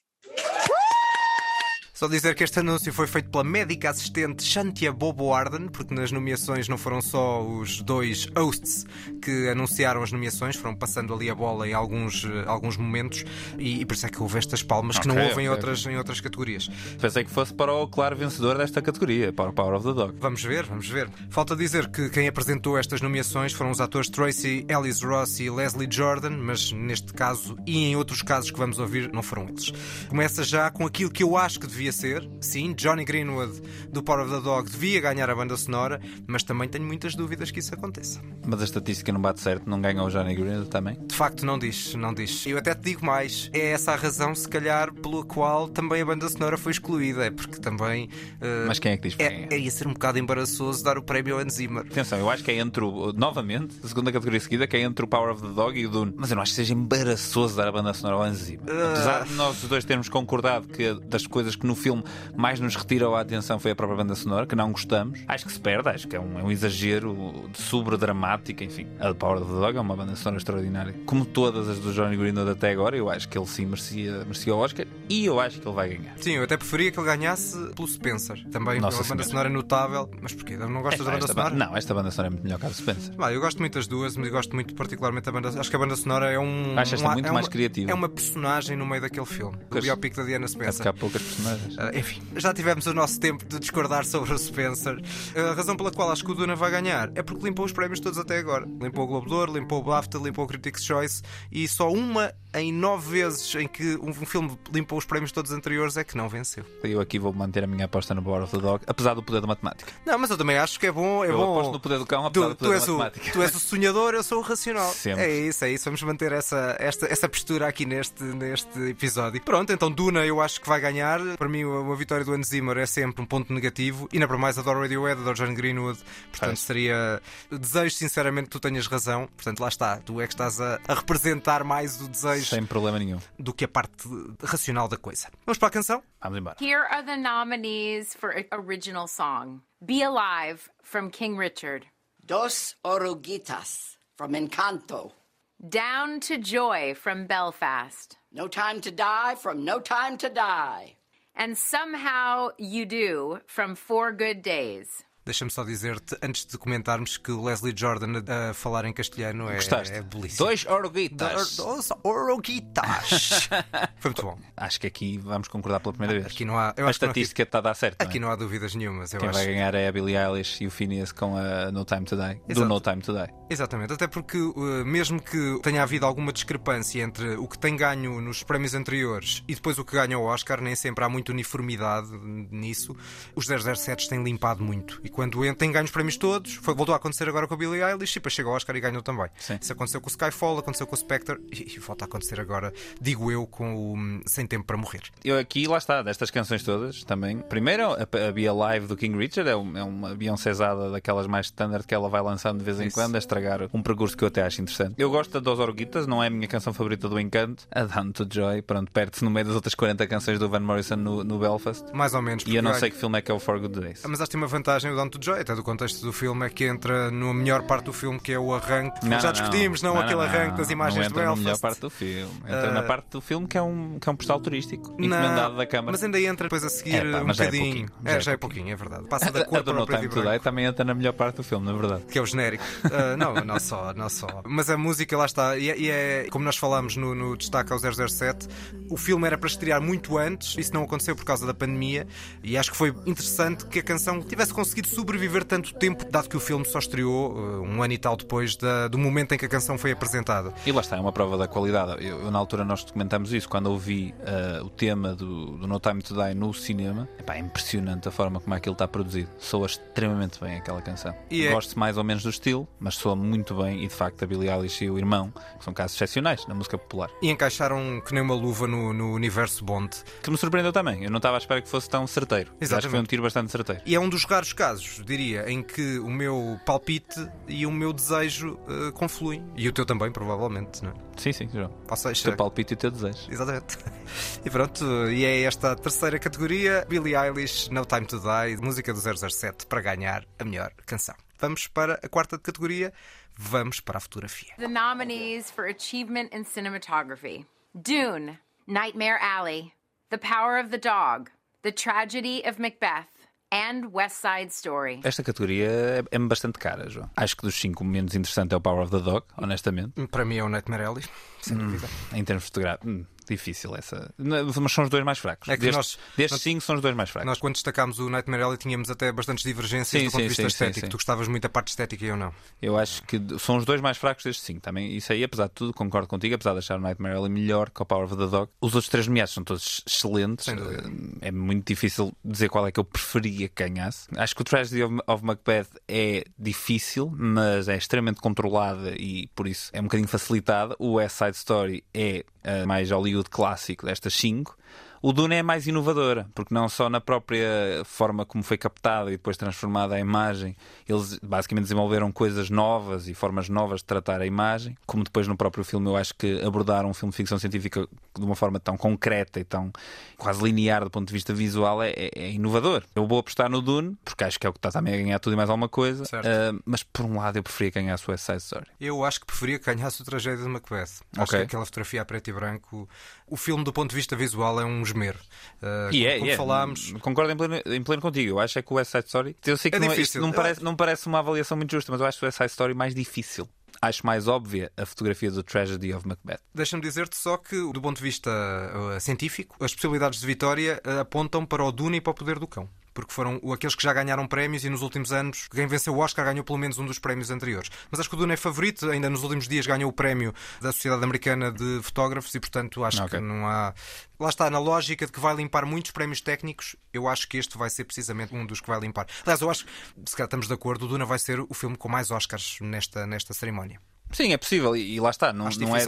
Só 2.02 2.08
dizer 2.08 2.34
que 2.34 2.42
este 2.42 2.58
anúncio 2.58 2.92
foi 2.92 3.06
feito 3.06 3.30
pela 3.30 3.44
médica 3.44 3.88
assistente 3.88 4.42
Shantia 4.42 4.92
Bobo 4.92 5.32
Arden, 5.32 5.68
porque 5.68 5.94
nas 5.94 6.10
nomeações 6.10 6.66
não 6.66 6.76
foram 6.76 7.00
só 7.00 7.40
os 7.40 7.80
dois 7.80 8.26
hosts 8.36 8.84
que 9.22 9.48
anunciaram 9.48 10.02
as 10.02 10.10
nomeações, 10.10 10.56
foram 10.56 10.74
passando 10.74 11.14
ali 11.14 11.30
a 11.30 11.34
bola 11.36 11.68
em 11.68 11.72
alguns, 11.72 12.24
eh, 12.24 12.42
alguns 12.48 12.76
momentos 12.76 13.24
e, 13.56 13.82
e 13.82 13.84
por 13.84 13.94
isso 13.94 14.04
é 14.04 14.08
que 14.08 14.20
houve 14.20 14.36
estas 14.36 14.64
palmas 14.64 14.98
que 14.98 15.06
não 15.06 15.14
houve 15.14 15.42
em, 15.42 15.48
ok, 15.48 15.50
outras, 15.50 15.86
em 15.86 15.96
outras 15.96 16.20
categorias. 16.20 16.68
Pensei 17.00 17.22
que 17.22 17.30
fosse 17.30 17.54
para 17.54 17.72
o 17.72 17.86
claro 17.86 18.16
vencedor 18.16 18.58
desta 18.58 18.82
categoria, 18.82 19.32
para 19.32 19.50
o 19.50 19.52
Power 19.52 19.74
of 19.74 19.86
the 19.86 19.94
Dog. 19.94 20.14
Vamos 20.18 20.42
ver, 20.42 20.64
vamos 20.64 20.88
ver. 20.88 21.08
Falta 21.30 21.54
dizer 21.54 21.88
que 21.88 22.10
quem 22.10 22.26
apresentou 22.26 22.76
estas 22.76 23.00
nomeações 23.00 23.52
foram 23.52 23.70
os 23.70 23.80
atores 23.80 24.10
Tracy 24.10 24.66
Ellis 24.68 25.02
Ross 25.02 25.38
e 25.38 25.48
Leslie 25.48 25.86
Jordan, 25.88 26.36
mas 26.36 26.72
neste 26.72 27.12
caso 27.12 27.56
e 27.64 27.84
em 27.84 27.94
outros 27.94 28.22
casos 28.22 28.50
que 28.50 28.58
vamos 28.58 28.80
ouvir, 28.80 29.08
não 29.12 29.22
foram 29.22 29.48
eles. 29.48 29.72
Começa 30.08 30.42
já 30.42 30.68
com 30.68 30.84
aquilo 30.84 31.08
que 31.08 31.22
eu 31.22 31.36
acho 31.36 31.60
que 31.60 31.66
devia 31.68 31.91
ser. 31.92 32.28
Sim, 32.40 32.72
Johnny 32.74 33.04
Greenwood 33.04 33.60
do 33.90 34.02
Power 34.02 34.24
of 34.26 34.34
the 34.34 34.40
Dog 34.40 34.70
devia 34.70 35.00
ganhar 35.00 35.28
a 35.30 35.34
banda 35.34 35.56
sonora, 35.56 36.00
mas 36.26 36.42
também 36.42 36.68
tenho 36.68 36.84
muitas 36.84 37.14
dúvidas 37.14 37.50
que 37.50 37.58
isso 37.60 37.74
aconteça. 37.74 38.20
Mas 38.46 38.60
a 38.60 38.64
estatística 38.64 39.12
não 39.12 39.20
bate 39.20 39.40
certo, 39.40 39.68
não 39.68 39.80
ganha 39.80 40.02
o 40.02 40.08
Johnny 40.10 40.34
Green 40.34 40.64
também. 40.64 40.96
De 41.06 41.14
facto, 41.14 41.44
não 41.46 41.58
diz, 41.58 41.94
não 41.94 42.12
diz. 42.14 42.46
Eu 42.46 42.58
até 42.58 42.74
te 42.74 42.82
digo 42.82 43.04
mais. 43.04 43.50
É 43.52 43.70
essa 43.72 43.92
a 43.92 43.96
razão, 43.96 44.34
se 44.34 44.48
calhar, 44.48 44.92
pela 44.92 45.24
qual 45.24 45.68
também 45.68 46.02
a 46.02 46.04
banda 46.06 46.28
sonora 46.28 46.56
foi 46.56 46.72
excluída. 46.72 47.26
É 47.26 47.30
porque 47.30 47.58
também. 47.58 48.08
eh, 48.40 48.64
Mas 48.66 48.78
quem 48.78 48.92
é 48.92 48.96
que 48.96 49.08
diz 49.08 49.18
é, 49.18 49.48
é, 49.50 49.58
ia 49.58 49.70
ser 49.70 49.86
um 49.86 49.92
bocado 49.92 50.18
embaraçoso 50.18 50.82
dar 50.82 50.96
o 50.98 51.02
prémio 51.02 51.34
ao 51.34 51.40
Hans 51.40 51.54
Zimmer. 51.54 51.84
Atenção, 51.86 52.18
eu 52.18 52.30
acho 52.30 52.42
que 52.42 52.50
é 52.50 52.56
entre 52.58 52.82
o. 52.84 53.12
Novamente, 53.12 53.76
a 53.84 53.88
segunda 53.88 54.10
categoria 54.12 54.40
seguida, 54.40 54.66
que 54.66 54.76
é 54.76 54.80
entre 54.80 55.04
o 55.04 55.08
Power 55.08 55.32
of 55.32 55.42
the 55.42 55.48
Dog 55.48 55.78
e 55.78 55.86
o 55.86 55.90
Dune. 55.90 56.12
Mas 56.16 56.30
eu 56.30 56.34
não 56.36 56.42
acho 56.42 56.52
que 56.52 56.56
seja 56.56 56.72
embaraçoso 56.74 57.56
dar 57.56 57.68
a 57.68 57.72
banda 57.72 57.92
sonora 57.94 58.16
ao 58.16 58.22
Hans 58.22 58.38
Zimmer. 58.38 58.64
Ah. 58.68 58.90
Apesar 58.92 59.24
de 59.24 59.32
nós 59.34 59.62
os 59.62 59.68
dois 59.68 59.84
termos 59.84 60.08
concordado 60.08 60.66
que 60.68 60.94
das 61.06 61.26
coisas 61.26 61.54
que 61.56 61.66
no 61.72 61.76
filme 61.76 62.04
mais 62.36 62.60
nos 62.60 62.76
retiram 62.76 63.14
a 63.14 63.20
atenção 63.20 63.58
foi 63.58 63.70
a 63.70 63.74
própria 63.76 63.96
banda 63.96 64.14
sonora, 64.14 64.46
que 64.46 64.54
não 64.54 64.70
gostamos, 64.72 65.20
acho 65.26 65.46
que 65.46 65.52
se 65.52 65.58
perde, 65.60 65.88
acho 65.88 66.06
que 66.06 66.14
é 66.16 66.20
um, 66.20 66.38
é 66.38 66.42
um 66.42 66.50
exagero 66.50 67.48
de 67.50 67.60
sobre-dramática, 67.62 68.62
enfim. 68.64 68.86
A 69.00 69.14
Power 69.14 69.42
of 69.42 69.50
the 69.52 69.58
Dog 69.58 69.76
é 69.76 69.80
uma 69.80 69.96
banda 69.96 70.14
sonora 70.16 70.38
extraordinária. 70.38 70.94
Como 71.06 71.24
todas 71.24 71.68
as 71.68 71.78
do 71.78 71.92
Johnny 71.92 72.16
Greenwood 72.16 72.50
até 72.50 72.70
agora, 72.72 72.96
eu 72.96 73.08
acho 73.10 73.28
que 73.28 73.38
ele 73.38 73.46
sim 73.46 73.66
merecia, 73.66 74.18
merecia 74.24 74.54
o 74.54 74.58
Oscar 74.58 74.86
e 75.08 75.24
eu 75.24 75.40
acho 75.40 75.60
que 75.60 75.66
ele 75.66 75.74
vai 75.74 75.88
ganhar. 75.96 76.14
Sim, 76.18 76.32
eu 76.32 76.44
até 76.44 76.56
preferia 76.56 76.90
que 76.92 76.98
ele 76.98 77.06
ganhasse 77.06 77.56
pelo 77.74 77.88
Spencer. 77.88 78.44
Também 78.50 78.80
Nossa 78.80 79.02
a 79.02 79.06
banda 79.06 79.24
sonora 79.24 79.48
é 79.48 79.52
notável. 79.52 80.10
Mas 80.20 80.34
porquê? 80.34 80.56
Não 80.56 80.82
gostas 80.82 81.04
da 81.06 81.12
banda 81.12 81.26
sonora? 81.26 81.54
Não, 81.54 81.76
esta 81.76 81.94
banda 81.94 82.10
sonora 82.10 82.28
é 82.28 82.30
muito 82.30 82.42
melhor 82.44 82.58
que 82.58 82.66
a 82.66 82.68
do 82.68 82.74
Spencer. 82.74 83.14
Bah, 83.16 83.32
eu 83.32 83.40
gosto 83.40 83.58
muito 83.58 83.74
das 83.74 83.86
duas, 83.86 84.16
mas 84.16 84.26
eu 84.26 84.32
gosto 84.32 84.54
muito 84.54 84.74
particularmente 84.74 85.26
da 85.26 85.32
banda. 85.32 85.48
Acho 85.48 85.70
que 85.70 85.76
a 85.76 85.78
banda 85.78 85.96
sonora 85.96 86.30
é 86.30 86.38
um. 86.38 86.78
Acho 86.78 86.94
esta 86.94 87.08
um- 87.08 87.12
muito 87.12 87.26
é 87.28 87.32
mais 87.32 87.46
uma- 87.46 87.50
criativa. 87.52 87.90
É 87.90 87.94
uma 87.94 88.08
personagem 88.08 88.76
no 88.76 88.86
meio 88.86 89.00
daquele 89.02 89.26
filme. 89.26 89.56
O 89.70 89.80
biopic 89.80 90.14
da 90.16 90.22
Diana 90.24 90.44
É 90.44 90.48
Spencer. 90.48 90.86
há 90.88 90.92
poucas 90.92 91.22
personagens. 91.22 91.61
Ah, 91.78 91.90
enfim, 91.94 92.22
já 92.36 92.52
tivemos 92.52 92.86
o 92.86 92.94
nosso 92.94 93.18
tempo 93.18 93.44
de 93.44 93.58
discordar 93.58 94.04
sobre 94.04 94.32
o 94.32 94.38
Spencer. 94.38 95.00
A 95.36 95.54
razão 95.54 95.76
pela 95.76 95.90
qual 95.90 96.10
acho 96.10 96.24
que 96.24 96.30
o 96.30 96.34
Duna 96.34 96.54
vai 96.54 96.70
ganhar 96.70 97.10
é 97.14 97.22
porque 97.22 97.44
limpou 97.44 97.64
os 97.64 97.72
prémios 97.72 98.00
todos 98.00 98.18
até 98.18 98.38
agora. 98.38 98.66
Limpou 98.80 99.04
o 99.04 99.06
Globo 99.06 99.26
de 99.26 99.34
Ouro, 99.34 99.52
limpou 99.52 99.80
o 99.80 99.84
BAFTA, 99.84 100.18
limpou 100.18 100.44
o 100.44 100.48
Critics' 100.48 100.84
Choice 100.84 101.22
e 101.50 101.66
só 101.68 101.90
uma 101.90 102.32
em 102.54 102.72
nove 102.72 103.10
vezes 103.10 103.54
em 103.54 103.66
que 103.66 103.96
um 104.02 104.12
filme 104.12 104.58
limpou 104.72 104.98
os 104.98 105.04
prémios 105.04 105.32
todos 105.32 105.52
anteriores 105.52 105.96
é 105.96 106.04
que 106.04 106.16
não 106.16 106.28
venceu. 106.28 106.64
Eu 106.84 107.00
aqui 107.00 107.18
vou 107.18 107.32
manter 107.32 107.64
a 107.64 107.66
minha 107.66 107.86
aposta 107.86 108.14
no 108.14 108.22
Power 108.22 108.42
of 108.42 108.52
the 108.54 108.60
Dog, 108.62 108.84
apesar 108.86 109.14
do 109.14 109.22
poder 109.22 109.40
da 109.40 109.46
matemática. 109.46 109.90
Não, 110.04 110.18
mas 110.18 110.30
eu 110.30 110.36
também 110.36 110.58
acho 110.58 110.78
que 110.78 110.86
é 110.86 110.92
bom. 110.92 111.24
É 111.24 111.28
eu 111.30 111.36
bom. 111.36 111.52
aposto 111.58 111.72
no 111.72 111.80
poder 111.80 111.98
do 111.98 112.06
cão, 112.06 112.26
apesar 112.26 112.46
Tu, 112.46 112.50
do 112.50 112.56
poder 112.56 112.80
da 112.80 112.92
o, 112.92 112.98
matemática. 112.98 113.32
tu 113.32 113.42
és 113.42 113.54
o 113.54 113.58
sonhador, 113.60 114.14
eu 114.14 114.22
sou 114.22 114.38
o 114.38 114.42
racional. 114.42 114.90
Sempre. 114.92 115.22
É 115.24 115.30
isso, 115.30 115.64
é 115.64 115.70
isso. 115.70 115.84
Vamos 115.86 116.02
manter 116.02 116.32
essa, 116.32 116.76
esta, 116.78 117.06
essa 117.06 117.28
postura 117.28 117.66
aqui 117.66 117.86
neste, 117.86 118.22
neste 118.22 118.78
episódio. 118.90 119.40
Pronto, 119.42 119.72
então 119.72 119.90
Duna 119.90 120.24
eu 120.26 120.40
acho 120.40 120.60
que 120.60 120.68
vai 120.68 120.80
ganhar. 120.80 121.20
Para 121.38 121.48
mim, 121.48 121.64
uma 121.64 121.96
vitória 121.96 122.24
do 122.24 122.32
Hans 122.32 122.48
Zimmer 122.48 122.76
é 122.76 122.86
sempre 122.86 123.22
um 123.22 123.26
ponto 123.26 123.52
negativo. 123.52 124.08
E 124.12 124.18
na 124.18 124.28
para 124.28 124.36
mais 124.38 124.58
adoro 124.58 124.80
Radiohead, 124.80 125.20
adoro 125.20 125.36
John 125.36 125.54
Greenwood. 125.54 125.98
Portanto, 126.30 126.48
Faz. 126.50 126.60
seria. 126.60 127.22
Desejo 127.50 127.94
sinceramente 127.94 128.44
que 128.44 128.50
tu 128.50 128.60
tenhas 128.60 128.86
razão. 128.86 129.26
Portanto, 129.36 129.60
lá 129.60 129.68
está. 129.68 129.96
Tu 129.98 130.20
é 130.20 130.26
que 130.26 130.34
estás 130.34 130.60
a, 130.60 130.78
a 130.86 130.94
representar 130.94 131.64
mais 131.64 132.00
o 132.00 132.08
desejo 132.08 132.41
Sem 132.44 132.66
problema 132.66 132.98
nenhum. 132.98 133.18
do 133.38 133.52
que 133.52 133.64
a 133.64 133.68
parte 133.68 134.08
racional 134.42 134.88
da 134.88 134.96
coisa. 134.96 135.28
Vamos 135.46 135.58
para 135.58 135.68
a 135.68 135.70
canção? 135.70 136.02
Vamos 136.20 136.38
embora. 136.38 136.56
Here 136.60 136.82
are 136.90 137.02
the 137.04 137.16
nominees 137.16 138.14
for 138.14 138.34
original 138.52 139.06
song 139.08 139.60
Be 139.84 140.02
Alive 140.02 140.68
from 140.82 141.10
King 141.10 141.36
Richard, 141.38 141.86
Dos 142.24 142.76
Oruguitas 142.84 143.96
from 144.16 144.32
Encanto. 144.34 145.12
Down 145.60 146.18
to 146.20 146.38
Joy 146.38 146.94
from 146.94 147.26
Belfast, 147.26 148.16
No 148.32 148.48
Time 148.48 148.80
to 148.80 148.90
Die 148.90 149.34
from 149.36 149.64
No 149.64 149.78
Time 149.80 150.16
to 150.18 150.28
Die. 150.28 150.96
and 151.34 151.56
Somehow 151.56 152.48
You 152.58 152.84
Do 152.84 153.38
from 153.46 153.74
Four 153.74 154.12
Good 154.12 154.42
Days. 154.42 155.04
Deixa-me 155.24 155.50
só 155.52 155.62
dizer-te, 155.62 156.16
antes 156.20 156.44
de 156.44 156.58
comentarmos, 156.58 157.16
que 157.16 157.30
o 157.30 157.44
Leslie 157.44 157.72
Jordan 157.76 158.22
a 158.26 158.52
falar 158.54 158.84
em 158.84 158.92
castelhano 158.92 159.48
é, 159.48 159.54
Gostaste? 159.54 159.94
é 159.94 160.02
belíssimo. 160.02 160.38
Dois 160.46 160.66
orguitas. 160.66 161.56
Dos 161.56 161.88
Oroguitas. 162.02 163.48
Foi 164.00 164.10
muito 164.10 164.22
bom. 164.22 164.38
Acho 164.56 164.80
que 164.80 164.86
aqui 164.88 165.18
vamos 165.18 165.46
concordar 165.46 165.78
pela 165.78 165.92
primeira 165.92 166.14
vez. 166.20 166.26
Aqui 166.26 166.44
não 166.44 166.58
há. 166.58 166.74
Eu 166.76 166.86
a 166.86 166.90
acho 166.90 166.98
que 166.98 167.04
não- 167.06 167.10
estatística 167.10 167.42
está 167.44 167.58
a 167.58 167.60
dar 167.60 167.74
certo. 167.74 168.02
Aqui 168.02 168.18
não 168.18 168.26
é? 168.26 168.30
não 168.30 168.32
há 168.32 168.36
dúvidas 168.36 168.74
nenhumas. 168.74 169.12
Eu 169.14 169.20
Quem 169.20 169.28
acho. 169.28 169.38
vai 169.38 169.46
ganhar 169.46 169.74
é 169.74 169.86
a 169.86 169.92
Billie 169.92 170.16
Eilish 170.16 170.62
e 170.64 170.66
o 170.66 170.70
Phineas 170.70 171.12
com 171.12 171.36
a 171.36 171.70
No 171.70 171.84
Time 171.84 172.04
to 172.04 172.16
Die. 172.16 172.34
Do 172.34 172.52
Exato. 172.52 172.68
No 172.68 172.80
Time 172.80 173.02
to 173.02 173.12
Die. 173.12 173.32
Exatamente, 173.48 173.92
até 173.92 174.06
porque, 174.06 174.38
uh, 174.38 174.84
mesmo 174.84 175.20
que 175.22 175.60
tenha 175.62 175.82
havido 175.82 176.06
alguma 176.06 176.32
discrepância 176.32 177.02
entre 177.02 177.36
o 177.36 177.46
que 177.46 177.58
tem 177.58 177.76
ganho 177.76 178.20
nos 178.20 178.42
prémios 178.42 178.74
anteriores 178.74 179.44
e 179.46 179.54
depois 179.54 179.78
o 179.78 179.84
que 179.84 179.92
ganha 179.92 180.18
o 180.18 180.24
Oscar, 180.24 180.60
nem 180.60 180.74
sempre 180.74 181.04
há 181.04 181.08
muita 181.08 181.32
uniformidade 181.32 182.08
nisso. 182.50 182.96
Os 183.36 183.46
007 183.46 184.08
têm 184.08 184.22
limpado 184.24 184.64
muito. 184.64 185.00
Quando 185.12 185.44
en- 185.44 185.54
têm 185.54 185.70
ganho 185.70 185.84
os 185.84 185.90
prémios 185.90 186.16
todos, 186.16 186.54
foi, 186.54 186.74
voltou 186.74 186.92
a 186.94 186.96
acontecer 186.96 187.28
agora 187.28 187.46
com 187.46 187.54
a 187.54 187.56
Billie 187.56 187.82
Eilish 187.82 188.12
e 188.12 188.14
depois 188.20 188.32
chega 188.32 188.48
ao 188.48 188.54
Oscar 188.56 188.74
e 188.76 188.80
ganhou 188.80 189.02
também. 189.02 189.26
Sim. 189.38 189.58
Isso 189.60 189.72
aconteceu 189.72 190.00
com 190.00 190.08
o 190.08 190.10
Skyfall, 190.10 190.58
aconteceu 190.58 190.86
com 190.86 190.94
o 190.94 190.98
Spectre 190.98 191.38
e, 191.52 191.74
e 191.76 191.78
volta 191.78 192.04
a 192.04 192.06
acontecer 192.06 192.40
agora, 192.40 192.72
digo 193.00 193.30
eu, 193.30 193.46
com 193.46 193.74
o 193.74 193.94
hum, 193.96 194.20
Sem 194.26 194.46
Tempo 194.46 194.64
para 194.64 194.76
Morrer. 194.76 195.02
Eu 195.24 195.38
aqui, 195.38 195.66
lá 195.66 195.78
está, 195.78 196.02
destas 196.02 196.30
canções 196.30 196.62
todas 196.62 197.04
também. 197.04 197.38
Primeiro, 197.38 197.92
a, 197.92 198.28
a 198.28 198.32
Be 198.32 198.46
Alive 198.48 198.86
do 198.86 198.96
King 198.96 199.16
Richard 199.18 199.48
é, 199.50 199.56
um- 199.56 199.76
é 199.76 199.82
uma 199.82 200.14
Beyoncézada 200.14 200.90
daquelas 200.90 201.26
mais 201.26 201.46
standard 201.46 201.86
que 201.86 201.94
ela 201.94 202.08
vai 202.08 202.22
lançando 202.22 202.58
de 202.58 202.64
vez 202.64 202.80
em 202.80 202.86
Isso. 202.86 202.94
quando, 202.94 203.14
a 203.14 203.18
estragar 203.18 203.68
um 203.72 203.82
percurso 203.82 204.16
que 204.16 204.24
eu 204.24 204.28
até 204.28 204.42
acho 204.42 204.62
interessante. 204.62 204.94
Eu 204.98 205.10
gosto 205.10 205.30
da 205.32 205.40
Dos 205.40 205.58
Orguitas, 205.58 206.06
não 206.06 206.22
é 206.22 206.28
a 206.28 206.30
minha 206.30 206.48
canção 206.48 206.72
favorita 206.72 207.08
do 207.08 207.18
Encanto. 207.20 207.64
A 207.70 207.84
Down 207.84 208.12
to 208.12 208.26
Joy, 208.30 208.62
pronto, 208.62 208.90
perde-se 208.90 209.24
no 209.24 209.30
meio 209.30 209.46
das 209.46 209.54
outras 209.54 209.74
40 209.74 210.06
canções 210.06 210.38
do 210.38 210.48
Van 210.48 210.60
Morrison 210.60 210.96
no, 210.96 211.22
no 211.24 211.38
Belfast. 211.38 211.84
Mais 211.92 212.14
ou 212.14 212.22
menos. 212.22 212.44
E 212.46 212.54
eu 212.56 212.62
não 212.62 212.74
sei 212.74 212.90
que 212.90 212.96
filme 212.96 213.18
é 213.18 213.22
que 213.22 213.30
é 213.30 213.34
o 213.34 213.38
For 213.38 213.58
Good 213.60 213.78
Days. 213.80 214.04
Ah, 214.04 214.08
Mas 214.08 214.20
acho 214.20 214.28
que 214.28 214.32
tem 214.32 214.40
uma 214.40 214.46
vantagem 214.46 214.90
o 214.90 215.01
Down 215.02 215.08
to 215.10 215.18
Joy, 215.20 215.40
até 215.40 215.54
do 215.54 215.62
contexto 215.62 216.00
do 216.04 216.12
filme, 216.12 216.46
é 216.46 216.48
que 216.48 216.64
entra 216.64 217.10
na 217.10 217.34
melhor 217.34 217.62
parte 217.62 217.86
do 217.86 217.92
filme, 217.92 218.20
que 218.20 218.32
é 218.32 218.38
o 218.38 218.54
arranque. 218.54 219.00
Já 219.20 219.32
discutimos, 219.32 219.82
não, 219.82 219.98
aquele 219.98 220.20
arranque 220.20 220.56
das 220.58 220.70
imagens 220.70 221.06
não 221.08 221.12
do 221.12 221.20
entra 221.20 221.22
Belfast. 221.22 221.38
na 221.38 221.44
melhor 221.44 221.58
parte 221.60 221.80
do 221.80 221.90
filme. 221.90 222.32
Entra 222.44 222.68
Ah. 222.68 222.72
na 222.72 222.82
parte 222.82 223.06
do 223.10 223.20
filme 223.20 223.46
que 223.48 223.58
é 223.58 223.62
um, 223.62 223.98
que 223.98 224.08
é 224.08 224.12
um 224.12 224.16
postal 224.16 224.40
turístico, 224.40 224.90
Não, 224.98 225.06
encomendado 225.06 225.56
da 225.56 225.66
Câmara. 225.66 225.92
Mas 225.92 226.04
ainda 226.04 226.20
entra 226.20 226.44
depois 226.46 226.62
a 226.64 226.68
seguir 226.68 226.94
É 226.96 227.00
pá, 227.00 227.18
um 227.18 227.30
é 227.30 227.32
bocadinho. 227.32 227.64
pouquinho, 227.64 227.88
É, 228.04 228.20
já 228.20 228.32
é 228.32 228.36
pouquinho, 228.36 228.68
é 228.72 228.76
verdade. 228.76 229.04
Passa 229.08 229.30
da 229.32 229.44
cor 229.44 229.62
do 229.62 229.72
para 229.72 229.82
o 229.82 229.86
preto 229.86 230.04
e 230.04 230.08
branco. 230.08 230.44
também 230.44 230.64
entra 230.66 230.84
na 230.84 230.94
melhor 230.94 231.12
parte 231.14 231.36
do 231.36 231.42
filme, 231.42 231.66
na 231.66 231.72
verdade. 231.72 232.04
Que 232.04 232.18
é 232.18 232.22
o 232.22 232.26
genérico. 232.26 232.62
Ah, 232.84 233.16
não, 233.16 233.34
não 233.34 233.58
só, 233.58 233.92
não 233.94 234.08
só. 234.08 234.26
Mas 234.46 234.70
a 234.70 234.76
música 234.76 235.16
lá 235.16 235.26
está. 235.26 235.56
E 235.58 235.70
é, 235.70 235.78
e 235.78 235.90
é- 235.90 236.26
como 236.30 236.44
nós 236.44 236.56
falámos 236.56 236.96
no, 236.96 237.14
no 237.14 237.36
destaque 237.36 237.72
ao 237.72 237.78
007, 237.78 238.46
o 238.88 238.96
filme 238.96 239.26
era 239.26 239.36
para 239.36 239.48
estrear 239.48 239.80
muito 239.80 240.16
antes. 240.18 240.56
Isso 240.56 240.72
não 240.72 240.84
aconteceu 240.84 241.16
por 241.16 241.24
causa 241.24 241.46
da 241.46 241.54
pandemia. 241.54 242.06
E 242.42 242.56
acho 242.56 242.70
que 242.70 242.76
foi 242.76 242.90
interessante 243.06 243.64
que 243.66 243.78
a 243.78 243.82
canção 243.82 244.20
tivesse 244.22 244.52
conseguido 244.52 244.88
sobreviver 244.94 245.44
tanto 245.44 245.74
tempo, 245.74 246.04
dado 246.10 246.28
que 246.28 246.36
o 246.36 246.40
filme 246.40 246.64
só 246.64 246.78
estreou 246.78 247.36
ah, 247.36 247.60
um 247.60 247.82
ano 247.82 247.92
e 247.92 247.98
tal 247.98 248.16
depois 248.16 248.56
da- 248.56 248.88
do 248.88 248.98
momento 248.98 249.32
em 249.34 249.38
que 249.38 249.44
a 249.46 249.48
canção 249.48 249.76
foi 249.78 249.92
apresentada. 249.92 250.52
E 250.66 250.72
lá 250.72 250.80
está, 250.80 250.96
é 250.96 251.00
uma 251.00 251.12
prova 251.12 251.36
da 251.36 251.46
qualidade. 251.48 252.04
Eu, 252.04 252.20
eu, 252.22 252.30
na 252.30 252.38
altura 252.38 252.64
nós 252.64 252.84
comentamos 252.84 253.32
isso 253.32 253.48
quando 253.48 253.66
ouvi 253.66 254.14
ah, 254.26 254.62
o 254.62 254.70
tema 254.70 255.14
do, 255.14 255.56
do 255.58 255.66
No 255.66 255.78
Time 255.80 256.02
to 256.02 256.14
Die 256.14 256.34
no 256.34 256.52
cinema. 256.52 257.08
Epá, 257.18 257.34
é 257.36 257.38
impressionante 257.38 258.08
a 258.08 258.10
forma 258.10 258.40
como 258.40 258.54
aquilo 258.54 258.74
está 258.74 258.86
produzido. 258.88 259.28
Soa 259.38 259.66
extremamente 259.66 260.38
bem 260.40 260.56
aquela 260.56 260.80
canção. 260.82 261.14
E 261.30 261.46
é- 261.46 261.52
Gosto 261.52 261.78
mais 261.78 261.96
ou 261.96 262.04
menos 262.04 262.22
do 262.22 262.30
estilo, 262.30 262.66
mas 262.80 262.94
soa 262.96 263.14
muito 263.16 263.54
bem. 263.54 263.84
E 263.84 263.88
de 263.88 263.94
facto, 263.94 264.22
a 264.22 264.26
Billie 264.26 264.48
Eilish 264.50 264.84
e 264.84 264.90
o 264.90 264.98
irmão 264.98 265.32
são 265.60 265.72
casos 265.72 265.96
excepcionais 265.96 266.46
na 266.46 266.54
música 266.54 266.76
popular. 266.78 267.10
E 267.22 267.30
encaixaram 267.30 268.00
que 268.04 268.12
nem 268.14 268.22
uma 268.22 268.34
luva 268.34 268.66
no, 268.66 268.92
no 268.92 269.12
universo 269.12 269.64
Bond. 269.64 269.90
Que 270.22 270.30
me 270.30 270.36
surpreendeu 270.36 270.72
também. 270.72 271.04
Eu 271.04 271.10
não 271.10 271.18
estava 271.18 271.36
à 271.36 271.38
espera 271.38 271.60
que 271.62 271.68
fosse 271.68 271.88
tão 271.88 272.06
certeiro. 272.06 272.50
Eu 272.52 272.52
Acho 272.52 272.58
que 272.60 272.66
foi 272.68 272.76
um 272.76 272.78
Exatamente. 272.78 273.08
tiro 273.08 273.22
bastante 273.22 273.50
certeiro. 273.50 273.82
E 273.86 273.94
é 273.94 274.00
um 274.00 274.08
dos 274.08 274.24
raros 274.24 274.52
casos, 274.52 274.81
diria, 275.04 275.50
em 275.50 275.62
que 275.62 275.98
o 275.98 276.08
meu 276.10 276.58
palpite 276.66 277.28
e 277.48 277.64
o 277.66 277.70
meu 277.72 277.92
desejo 277.92 278.58
ah, 278.66 278.92
confluem. 278.92 279.44
E 279.56 279.68
o 279.68 279.72
teu 279.72 279.84
também, 279.86 280.10
provavelmente, 280.12 280.82
não 280.84 280.90
é? 280.90 280.94
Sim, 281.16 281.32
sim, 281.32 281.48
João. 281.52 281.70
Ou 281.88 281.92
O 281.92 281.96
seja, 281.96 282.24
teu 282.24 282.36
palpite 282.36 282.72
e 282.72 282.74
o 282.74 282.78
teu 282.78 282.90
desejo. 282.90 283.30
Exatamente. 283.30 283.78
E 284.44 284.50
pronto, 284.50 284.84
e 285.10 285.24
é 285.24 285.42
esta 285.42 285.72
a 285.72 285.76
terceira 285.76 286.18
categoria: 286.18 286.84
Billie 286.88 287.14
Eilish, 287.16 287.70
No 287.70 287.86
Time 287.86 288.04
to 288.06 288.18
Die, 288.18 288.56
música 288.60 288.92
do 288.92 288.98
007, 289.00 289.66
para 289.66 289.80
ganhar 289.80 290.26
a 290.38 290.44
melhor 290.44 290.70
canção. 290.84 291.14
Vamos 291.38 291.66
para 291.66 291.94
a 292.02 292.08
quarta 292.08 292.38
categoria, 292.38 292.92
vamos 293.36 293.80
para 293.80 293.98
a 293.98 294.00
fotografia. 294.00 294.52
The 294.58 294.68
nominees 294.68 295.50
for 295.50 295.64
Achievement 295.66 296.28
in 296.32 296.44
Cinematography 296.44 297.46
Dune, 297.74 298.38
Nightmare 298.66 299.18
Alley, 299.20 299.72
The 300.10 300.18
Power 300.18 300.60
of 300.60 300.70
the 300.70 300.78
Dog, 300.78 301.30
The 301.62 301.72
Tragedy 301.72 302.42
of 302.46 302.60
Macbeth, 302.60 303.06
and 303.52 303.88
West 303.92 304.16
Side 304.22 304.48
Story. 304.50 305.00
Esta 305.04 305.22
categoria 305.22 305.68
é- 305.68 306.04
é-me 306.10 306.26
bastante 306.26 306.58
cara, 306.58 306.88
João. 306.88 307.08
Acho 307.14 307.36
que 307.36 307.42
dos 307.42 307.54
cinco 307.54 307.84
o 307.84 307.86
menos 307.86 308.14
interessante 308.14 308.52
é 308.54 308.56
o 308.56 308.60
Power 308.60 308.82
of 308.82 308.90
the 308.90 308.98
Dog, 309.00 309.26
honestamente. 309.36 310.06
Para 310.08 310.24
mim 310.24 310.36
é 310.38 310.42
o 310.44 310.48
Nightmare 310.48 310.84
Alley, 310.84 311.04
sem 311.42 311.56
dúvida. 311.56 311.86
Em 312.14 312.24
termos 312.24 312.44
fotográficos, 312.46 312.88
hum, 312.90 313.04
difícil 313.32 313.74
essa. 313.76 314.12
Mas 314.18 314.72
são 314.72 314.84
os 314.84 314.90
dois 314.90 315.04
mais 315.04 315.18
fracos. 315.18 315.48
É 315.48 315.56
que 315.56 315.62
destes 315.62 315.76
nós- 315.76 315.98
destes 316.16 316.32
nós- 316.32 316.42
cinco 316.42 316.60
são 316.62 316.76
os 316.76 316.80
dois 316.82 316.94
mais 316.94 317.10
fracos. 317.10 317.26
Nós, 317.26 317.38
quando 317.38 317.54
destacámos 317.54 317.98
o 317.98 318.08
Nightmare 318.08 318.42
Alley, 318.42 318.58
tínhamos 318.58 318.90
até 318.90 319.10
bastantes 319.12 319.44
divergências 319.44 319.88
Sim, 320.00 320.06
do 320.08 320.12
ponto 320.12 320.20
sim, 320.20 320.22
de 320.22 320.28
vista 320.28 320.42
sim, 320.42 320.46
estético. 320.48 320.88
Tu 320.88 320.96
gostavas 320.96 321.28
muito 321.28 321.42
da 321.42 321.48
parte 321.48 321.68
estética 321.68 322.04
e 322.04 322.08
eu 322.08 322.16
não. 322.16 322.32
Eu 322.60 322.76
acho 322.78 323.02
que 323.04 323.20
são 323.38 323.56
os 323.56 323.64
dois 323.64 323.80
mais 323.80 323.96
fracos 323.96 324.24
destes 324.24 324.44
cinco 324.44 324.60
também. 324.60 324.94
Isso 324.96 325.12
aí, 325.12 325.24
apesar 325.24 325.46
de 325.46 325.52
tudo, 325.54 325.72
concordo 325.72 326.06
contigo. 326.08 326.34
Apesar 326.34 326.52
de 326.52 326.58
achar 326.58 326.78
o 326.78 326.80
Nightmare 326.82 327.14
Alley 327.16 327.30
melhor 327.30 327.70
que 327.70 327.82
o 327.82 327.86
Power 327.86 328.04
of 328.04 328.16
the 328.16 328.26
Dog, 328.26 328.50
os 328.60 328.74
outros 328.74 328.88
três 328.88 329.06
nomeados 329.06 329.32
são 329.34 329.42
todos 329.44 329.82
excelentes. 329.86 330.46
Dúvida. 330.46 330.82
É 331.20 331.30
muito 331.30 331.66
difícil 331.66 332.12
dizer 332.24 332.48
qual 332.48 332.66
é 332.66 332.72
que 332.72 332.78
eu 332.80 332.84
preferia 332.84 333.48
que 333.48 333.62
ganhasse. 333.64 334.08
Acho 334.16 334.34
que 334.34 334.42
o 334.42 334.44
Tragedy 334.44 334.82
of, 334.82 334.96
of 335.06 335.24
Macbeth 335.24 335.66
é 335.88 336.24
difícil, 336.38 337.12
mas 337.16 337.68
é 337.68 337.76
extremamente 337.76 338.20
controlada 338.20 338.94
e 338.98 339.28
por 339.34 339.46
isso 339.46 339.70
é 339.72 339.80
um 339.80 339.84
bocadinho 339.84 340.08
facilitada. 340.08 340.74
O 340.78 340.92
West 340.94 341.16
Side 341.16 341.36
Story 341.36 341.84
é 341.94 342.24
mais 342.66 342.90
Hollywood 342.90 343.30
clássico 343.30 343.86
destas 343.86 344.14
cinco. 344.14 344.56
O 345.04 345.12
Dune 345.12 345.34
é 345.34 345.42
mais 345.42 345.66
inovadora, 345.66 346.28
porque 346.32 346.54
não 346.54 346.68
só 346.68 346.88
na 346.88 347.00
própria 347.00 347.82
forma 347.84 348.24
como 348.24 348.44
foi 348.44 348.56
captada 348.56 349.08
e 349.10 349.14
depois 349.14 349.36
transformada 349.36 349.96
a 349.96 349.98
imagem, 349.98 350.56
eles 350.88 351.18
basicamente 351.20 351.64
desenvolveram 351.64 352.12
coisas 352.12 352.48
novas 352.48 353.08
e 353.08 353.14
formas 353.14 353.48
novas 353.48 353.80
de 353.80 353.86
tratar 353.86 354.20
a 354.20 354.26
imagem, 354.26 354.78
como 354.86 355.02
depois 355.02 355.26
no 355.26 355.36
próprio 355.36 355.64
filme 355.64 355.88
eu 355.88 355.96
acho 355.96 356.14
que 356.14 356.40
abordaram 356.42 356.88
um 356.90 356.94
filme 356.94 357.10
de 357.10 357.16
ficção 357.16 357.36
científica 357.36 357.84
de 358.16 358.24
uma 358.24 358.36
forma 358.36 358.60
tão 358.60 358.76
concreta 358.76 359.40
e 359.40 359.44
tão 359.44 359.72
quase 360.16 360.40
linear 360.40 360.84
do 360.84 360.90
ponto 360.90 361.08
de 361.08 361.12
vista 361.12 361.34
visual 361.34 361.82
é, 361.82 361.90
é- 361.90 362.10
é 362.14 362.30
inovador. 362.30 362.84
Eu 362.94 363.04
vou 363.04 363.18
apostar 363.18 363.50
no 363.50 363.60
Dune, 363.60 363.96
porque 364.04 364.22
acho 364.22 364.38
que 364.38 364.46
é 364.46 364.50
o 364.50 364.52
que 364.52 364.58
está 364.60 364.70
também 364.70 364.94
a 364.94 364.96
ganhar 364.98 365.18
tudo 365.18 365.32
e 365.32 365.36
mais 365.36 365.50
alguma 365.50 365.68
coisa, 365.68 366.04
ah, 366.12 366.56
mas 366.64 366.84
por 366.84 367.04
um 367.04 367.16
lado 367.18 367.36
eu 367.38 367.42
preferia 367.42 367.72
ganhar 367.72 367.94
a 367.94 367.98
Side 367.98 368.38
Story. 368.38 368.66
Eu 368.80 369.04
acho 369.04 369.18
que 369.18 369.26
preferia 369.26 369.58
que 369.58 369.64
ganhasse 369.74 370.00
o 370.00 370.04
Tragédia 370.04 370.44
de 370.44 370.48
Macbeth. 370.48 370.82
Acho 370.82 371.22
Ok. 371.22 371.38
que 371.40 371.44
aquela 371.46 371.64
fotografia 371.64 372.02
a 372.02 372.04
preto 372.04 372.28
e 372.30 372.32
branco, 372.32 372.88
o 373.32 373.36
filme 373.36 373.64
do 373.64 373.72
ponto 373.72 373.88
de 373.88 373.96
vista 373.96 374.14
visual 374.14 374.60
é 374.60 374.64
um 374.64 374.82
esmero. 374.82 375.18
Uh, 375.62 375.90
E 375.90 376.02
como, 376.02 376.06
é, 376.06 376.18
como 376.18 376.30
é. 376.32 376.36
falámos, 376.36 376.92
Concordo 377.00 377.32
em 377.32 377.36
pleno, 377.36 377.54
em 377.64 377.82
pleno 377.82 378.02
contigo. 378.02 378.32
Eu 378.32 378.38
acho 378.38 378.58
é 378.58 378.62
que 378.62 378.70
o 378.70 378.76
West 378.76 378.92
Side 378.92 379.06
Story. 379.06 379.34
Eu 379.46 379.56
sei 379.56 379.70
que 379.70 379.78
É 379.78 379.80
não, 379.80 379.88
difícil. 379.88 380.20
não 380.20 380.30
parece, 380.32 380.62
não 380.62 380.76
parece 380.76 381.06
uma 381.06 381.20
avaliação 381.20 381.56
muito 381.56 381.70
justa, 381.70 381.90
mas 381.90 381.98
eu 381.98 382.06
acho 382.06 382.22
o 382.22 382.26
West 382.26 382.36
Side 382.36 382.50
Story 382.50 382.74
mais 382.74 382.94
difícil. 382.94 383.48
Acho 383.80 384.04
mais 384.04 384.28
óbvia 384.28 384.70
a 384.76 384.84
fotografia 384.84 385.30
do 385.30 385.42
Tragedy 385.42 385.94
of 385.94 386.06
Macbeth. 386.06 386.40
Deixa-me 386.54 386.82
dizer-te 386.82 387.16
só 387.16 387.38
que, 387.38 387.56
do 387.56 387.80
ponto 387.80 387.96
de 387.96 388.02
vista 388.02 388.30
uh, 388.30 389.00
científico, 389.00 389.56
as 389.64 389.74
possibilidades 389.74 390.20
de 390.20 390.26
vitória 390.26 390.78
uh, 390.86 391.00
apontam 391.00 391.46
para 391.46 391.64
o 391.64 391.72
Dune 391.72 391.96
e 391.96 392.00
para 392.02 392.10
o 392.10 392.14
poder 392.14 392.38
do 392.38 392.46
cão. 392.46 392.68
Porque 392.94 393.12
foram 393.12 393.40
aqueles 393.52 393.74
que 393.74 393.82
já 393.82 393.92
ganharam 393.92 394.26
prémios 394.26 394.64
e 394.64 394.70
nos 394.70 394.82
últimos 394.82 395.12
anos 395.12 395.48
quem 395.48 395.66
venceu 395.66 395.94
o 395.94 395.98
Oscar 395.98 396.24
ganhou 396.24 396.44
pelo 396.44 396.58
menos 396.58 396.78
um 396.78 396.86
dos 396.86 396.98
prémios 396.98 397.30
anteriores. 397.30 397.70
Mas 397.90 398.00
acho 398.00 398.08
que 398.08 398.14
o 398.14 398.18
Duna 398.18 398.34
é 398.34 398.36
favorito, 398.36 398.90
ainda 398.90 399.08
nos 399.10 399.22
últimos 399.22 399.48
dias 399.48 399.66
ganhou 399.66 399.90
o 399.90 399.92
prémio 399.92 400.32
da 400.60 400.72
Sociedade 400.72 401.02
Americana 401.02 401.50
de 401.50 401.80
Fotógrafos 401.82 402.34
e, 402.34 402.40
portanto, 402.40 402.84
acho 402.84 403.02
Ok. 403.02 403.18
que 403.18 403.24
não 403.24 403.46
há. 403.46 403.74
Lá 404.18 404.28
está, 404.28 404.48
na 404.50 404.58
lógica 404.58 405.04
de 405.06 405.12
que 405.12 405.20
vai 405.20 405.34
limpar 405.34 405.64
muitos 405.66 405.90
prémios 405.90 406.20
técnicos, 406.20 406.76
eu 406.92 407.08
acho 407.08 407.26
que 407.28 407.36
este 407.38 407.58
vai 407.58 407.68
ser 407.70 407.84
precisamente 407.84 408.34
um 408.34 408.46
dos 408.46 408.60
que 408.60 408.68
vai 408.68 408.78
limpar. 408.80 409.06
Aliás, 409.24 409.40
eu 409.40 409.50
acho 409.50 409.64
que, 409.64 409.70
se 410.06 410.16
calhar 410.16 410.26
estamos 410.26 410.46
de 410.46 410.54
acordo, 410.54 410.84
o 410.84 410.88
Duna 410.88 411.04
vai 411.04 411.18
ser 411.18 411.40
o 411.40 411.54
filme 411.54 411.76
com 411.76 411.88
mais 411.88 412.10
Oscars 412.10 412.58
nesta, 412.60 413.06
nesta 413.06 413.34
cerimónia. 413.34 413.80
Sim, 414.12 414.32
é 414.32 414.36
possível, 414.36 414.76
e, 414.76 414.94
e 414.94 415.00
lá 415.00 415.10
está, 415.10 415.32
não, 415.32 415.48
não, 415.48 415.76
é, 415.76 415.84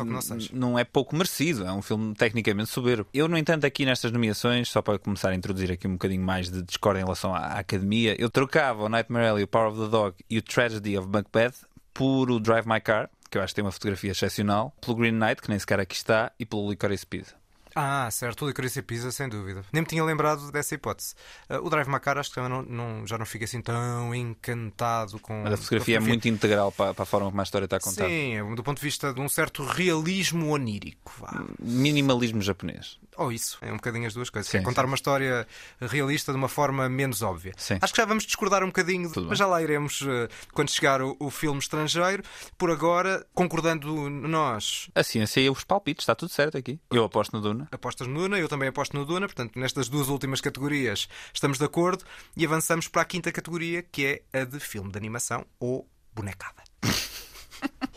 não 0.53 0.79
é 0.79 0.85
pouco 0.85 1.15
merecido, 1.15 1.65
é 1.67 1.73
um 1.73 1.83
filme 1.83 2.15
tecnicamente 2.15 2.71
soberbo. 2.71 3.07
Eu, 3.13 3.29
no 3.29 3.37
entanto, 3.37 3.67
aqui 3.67 3.85
nestas 3.85 4.11
nomeações, 4.11 4.69
só 4.69 4.81
para 4.81 4.99
começar 4.99 5.31
a 5.31 5.35
introduzir 5.35 5.71
aqui 5.71 5.87
um 5.87 5.93
bocadinho 5.93 6.23
mais 6.23 6.51
de 6.51 6.63
discórdia 6.63 7.01
em 7.01 7.05
relação 7.05 7.35
à, 7.35 7.39
à 7.39 7.59
academia, 7.59 8.17
eu 8.19 8.31
trocava 8.31 8.85
o 8.85 8.89
Nightmare 8.89 9.27
Alley, 9.27 9.45
o 9.45 9.49
Power 9.49 9.73
of 9.73 9.81
the 9.81 9.89
Dog 9.89 10.17
e 10.29 10.39
o 10.39 10.43
Tragedy 10.43 10.97
of 10.97 11.09
Macbeth 11.09 11.55
por 11.93 12.31
o 12.31 12.41
Drive 12.41 12.67
My 12.67 12.81
Car, 12.81 13.09
que 13.31 13.39
eu 13.39 13.43
acho 13.43 13.53
que 13.53 13.57
tem 13.57 13.65
uma 13.65 13.73
fotografia 13.73 14.13
excepcional, 14.13 14.75
pelo 14.81 14.97
Green 14.97 15.13
Knight, 15.13 15.43
que 15.43 15.49
nem 15.49 15.59
sequer 15.59 15.79
aqui 15.79 15.95
está, 15.95 16.33
e 16.39 16.47
pelo 16.47 16.71
Licorice 16.71 17.07
Pizza. 17.07 17.44
Ah, 17.75 18.09
certo, 18.11 18.45
o 18.45 18.49
Licorice 18.49 18.81
Pizza, 18.83 19.11
sem 19.11 19.29
dúvida. 19.29 19.63
Nem 19.73 19.83
me 19.83 19.87
tinha 19.89 20.05
lembrado 20.05 20.53
dessa 20.53 20.75
hipótese. 20.75 21.15
Ah, 21.49 21.59
o 21.61 21.69
Drive 21.69 21.89
Macar, 21.89 22.17
acho 22.19 22.29
que 22.31 22.37
também 22.37 22.51
não, 22.51 22.63
não- 22.63 23.07
já 23.07 23.19
não 23.19 23.27
fica 23.27 23.45
assim 23.45 23.61
tão 23.61 24.15
encantado 24.15 25.19
com. 25.19 25.43
Mas 25.43 25.55
a 25.55 25.57
fotografia 25.57 25.97
é 25.97 26.01
muito 26.01 26.29
integral 26.29 26.71
para, 26.71 26.95
para 26.95 27.03
a 27.03 27.07
forma 27.07 27.29
como 27.29 27.41
a 27.41 27.45
história 27.45 27.65
está 27.65 27.81
contada. 27.81 28.09
Sim, 28.09 28.55
do 28.55 28.63
ponto 28.63 28.79
de 28.79 28.85
vista 28.85 29.13
de 29.13 29.21
um 29.21 29.29
certo 29.29 29.65
realismo 29.65 30.51
onírico. 30.51 31.13
Vá. 31.19 31.45
Minimalismo 31.59 32.41
japonês. 32.43 32.99
Ou 33.17 33.31
isso, 33.31 33.59
é 33.61 33.71
um 33.73 33.77
bocadinho 33.77 34.07
as 34.07 34.15
duas 34.15 34.29
coisas. 34.31 34.51
Sim, 34.51 34.59
é 34.59 34.63
contar 34.63 34.83
sim. 34.83 34.87
uma 34.89 34.95
história 34.97 35.47
realista 35.81 36.33
de 36.33 36.39
uma 36.39 36.49
forma 36.49 36.89
menos 36.89 37.23
óbvia. 37.23 37.53
Sim. 37.57 37.79
Acho 37.81 37.93
que 37.93 38.01
já 38.01 38.05
vamos 38.07 38.25
discordar 38.25 38.63
um 38.63 38.67
bocadinho, 38.67 39.09
Tudo 39.13 39.29
mas 39.29 39.39
bem. 39.39 39.39
já 39.39 39.47
lá 39.47 39.63
iremos 39.63 40.03
eh, 40.03 40.29
quando 40.53 40.71
chegar 40.71 41.01
o, 41.01 41.17
o 41.21 41.31
filme 41.31 41.59
estrangeiro. 41.61 42.23
Por 42.59 42.71
agora, 42.71 43.25
concordando 43.35 44.11
nós, 44.11 44.89
A 44.95 45.03
ciência 45.03 45.41
e 45.41 45.49
os 45.51 45.63
palpites, 45.65 46.03
está 46.03 46.15
tudo 46.15 46.31
certo 46.33 46.59
aqui. 46.59 46.81
Eu 46.91 47.05
aposto 47.05 47.33
no 47.35 47.41
Duna. 47.41 47.69
apostas 47.71 48.07
no 48.07 48.15
Duna, 48.15 48.39
eu 48.39 48.49
também 48.49 48.69
aposto 48.69 48.97
no 48.97 49.05
Duna, 49.05 49.27
portanto, 49.27 49.59
nestas 49.59 49.89
duas 49.89 50.09
últimas 50.09 50.41
categorias 50.41 51.09
estamos 51.33 51.59
de 51.59 51.65
acordo 51.65 52.05
e 52.37 52.45
avançamos 52.45 52.89
para 52.89 53.03
a 53.03 53.05
quinta 53.05 53.31
categoria, 53.31 53.83
que 53.83 54.23
é 54.33 54.41
a 54.41 54.45
de 54.45 54.59
filme 54.61 54.91
de 54.91 54.99
animação 54.99 55.45
ou 55.61 55.89
bonecada. 56.15 56.63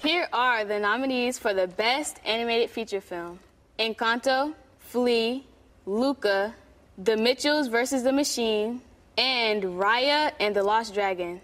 Here 0.04 0.28
are 0.32 0.66
the 0.66 0.80
nominees 0.80 1.38
for 1.40 1.54
the 1.54 1.68
Best 1.68 2.18
Animated 2.26 2.70
Feature 2.70 3.02
Film 3.02 3.38
Encanto, 3.80 4.56
Flea, 4.90 5.44
Luca, 5.86 6.56
The 6.98 7.18
Mitchells 7.18 7.68
vs. 7.68 8.04
the 8.04 8.12
Machine, 8.14 8.82
and 9.18 9.64
Raya 9.78 10.32
and 10.40 10.54
the 10.54 10.64
Lost 10.64 10.94
Dragon. 10.94 11.42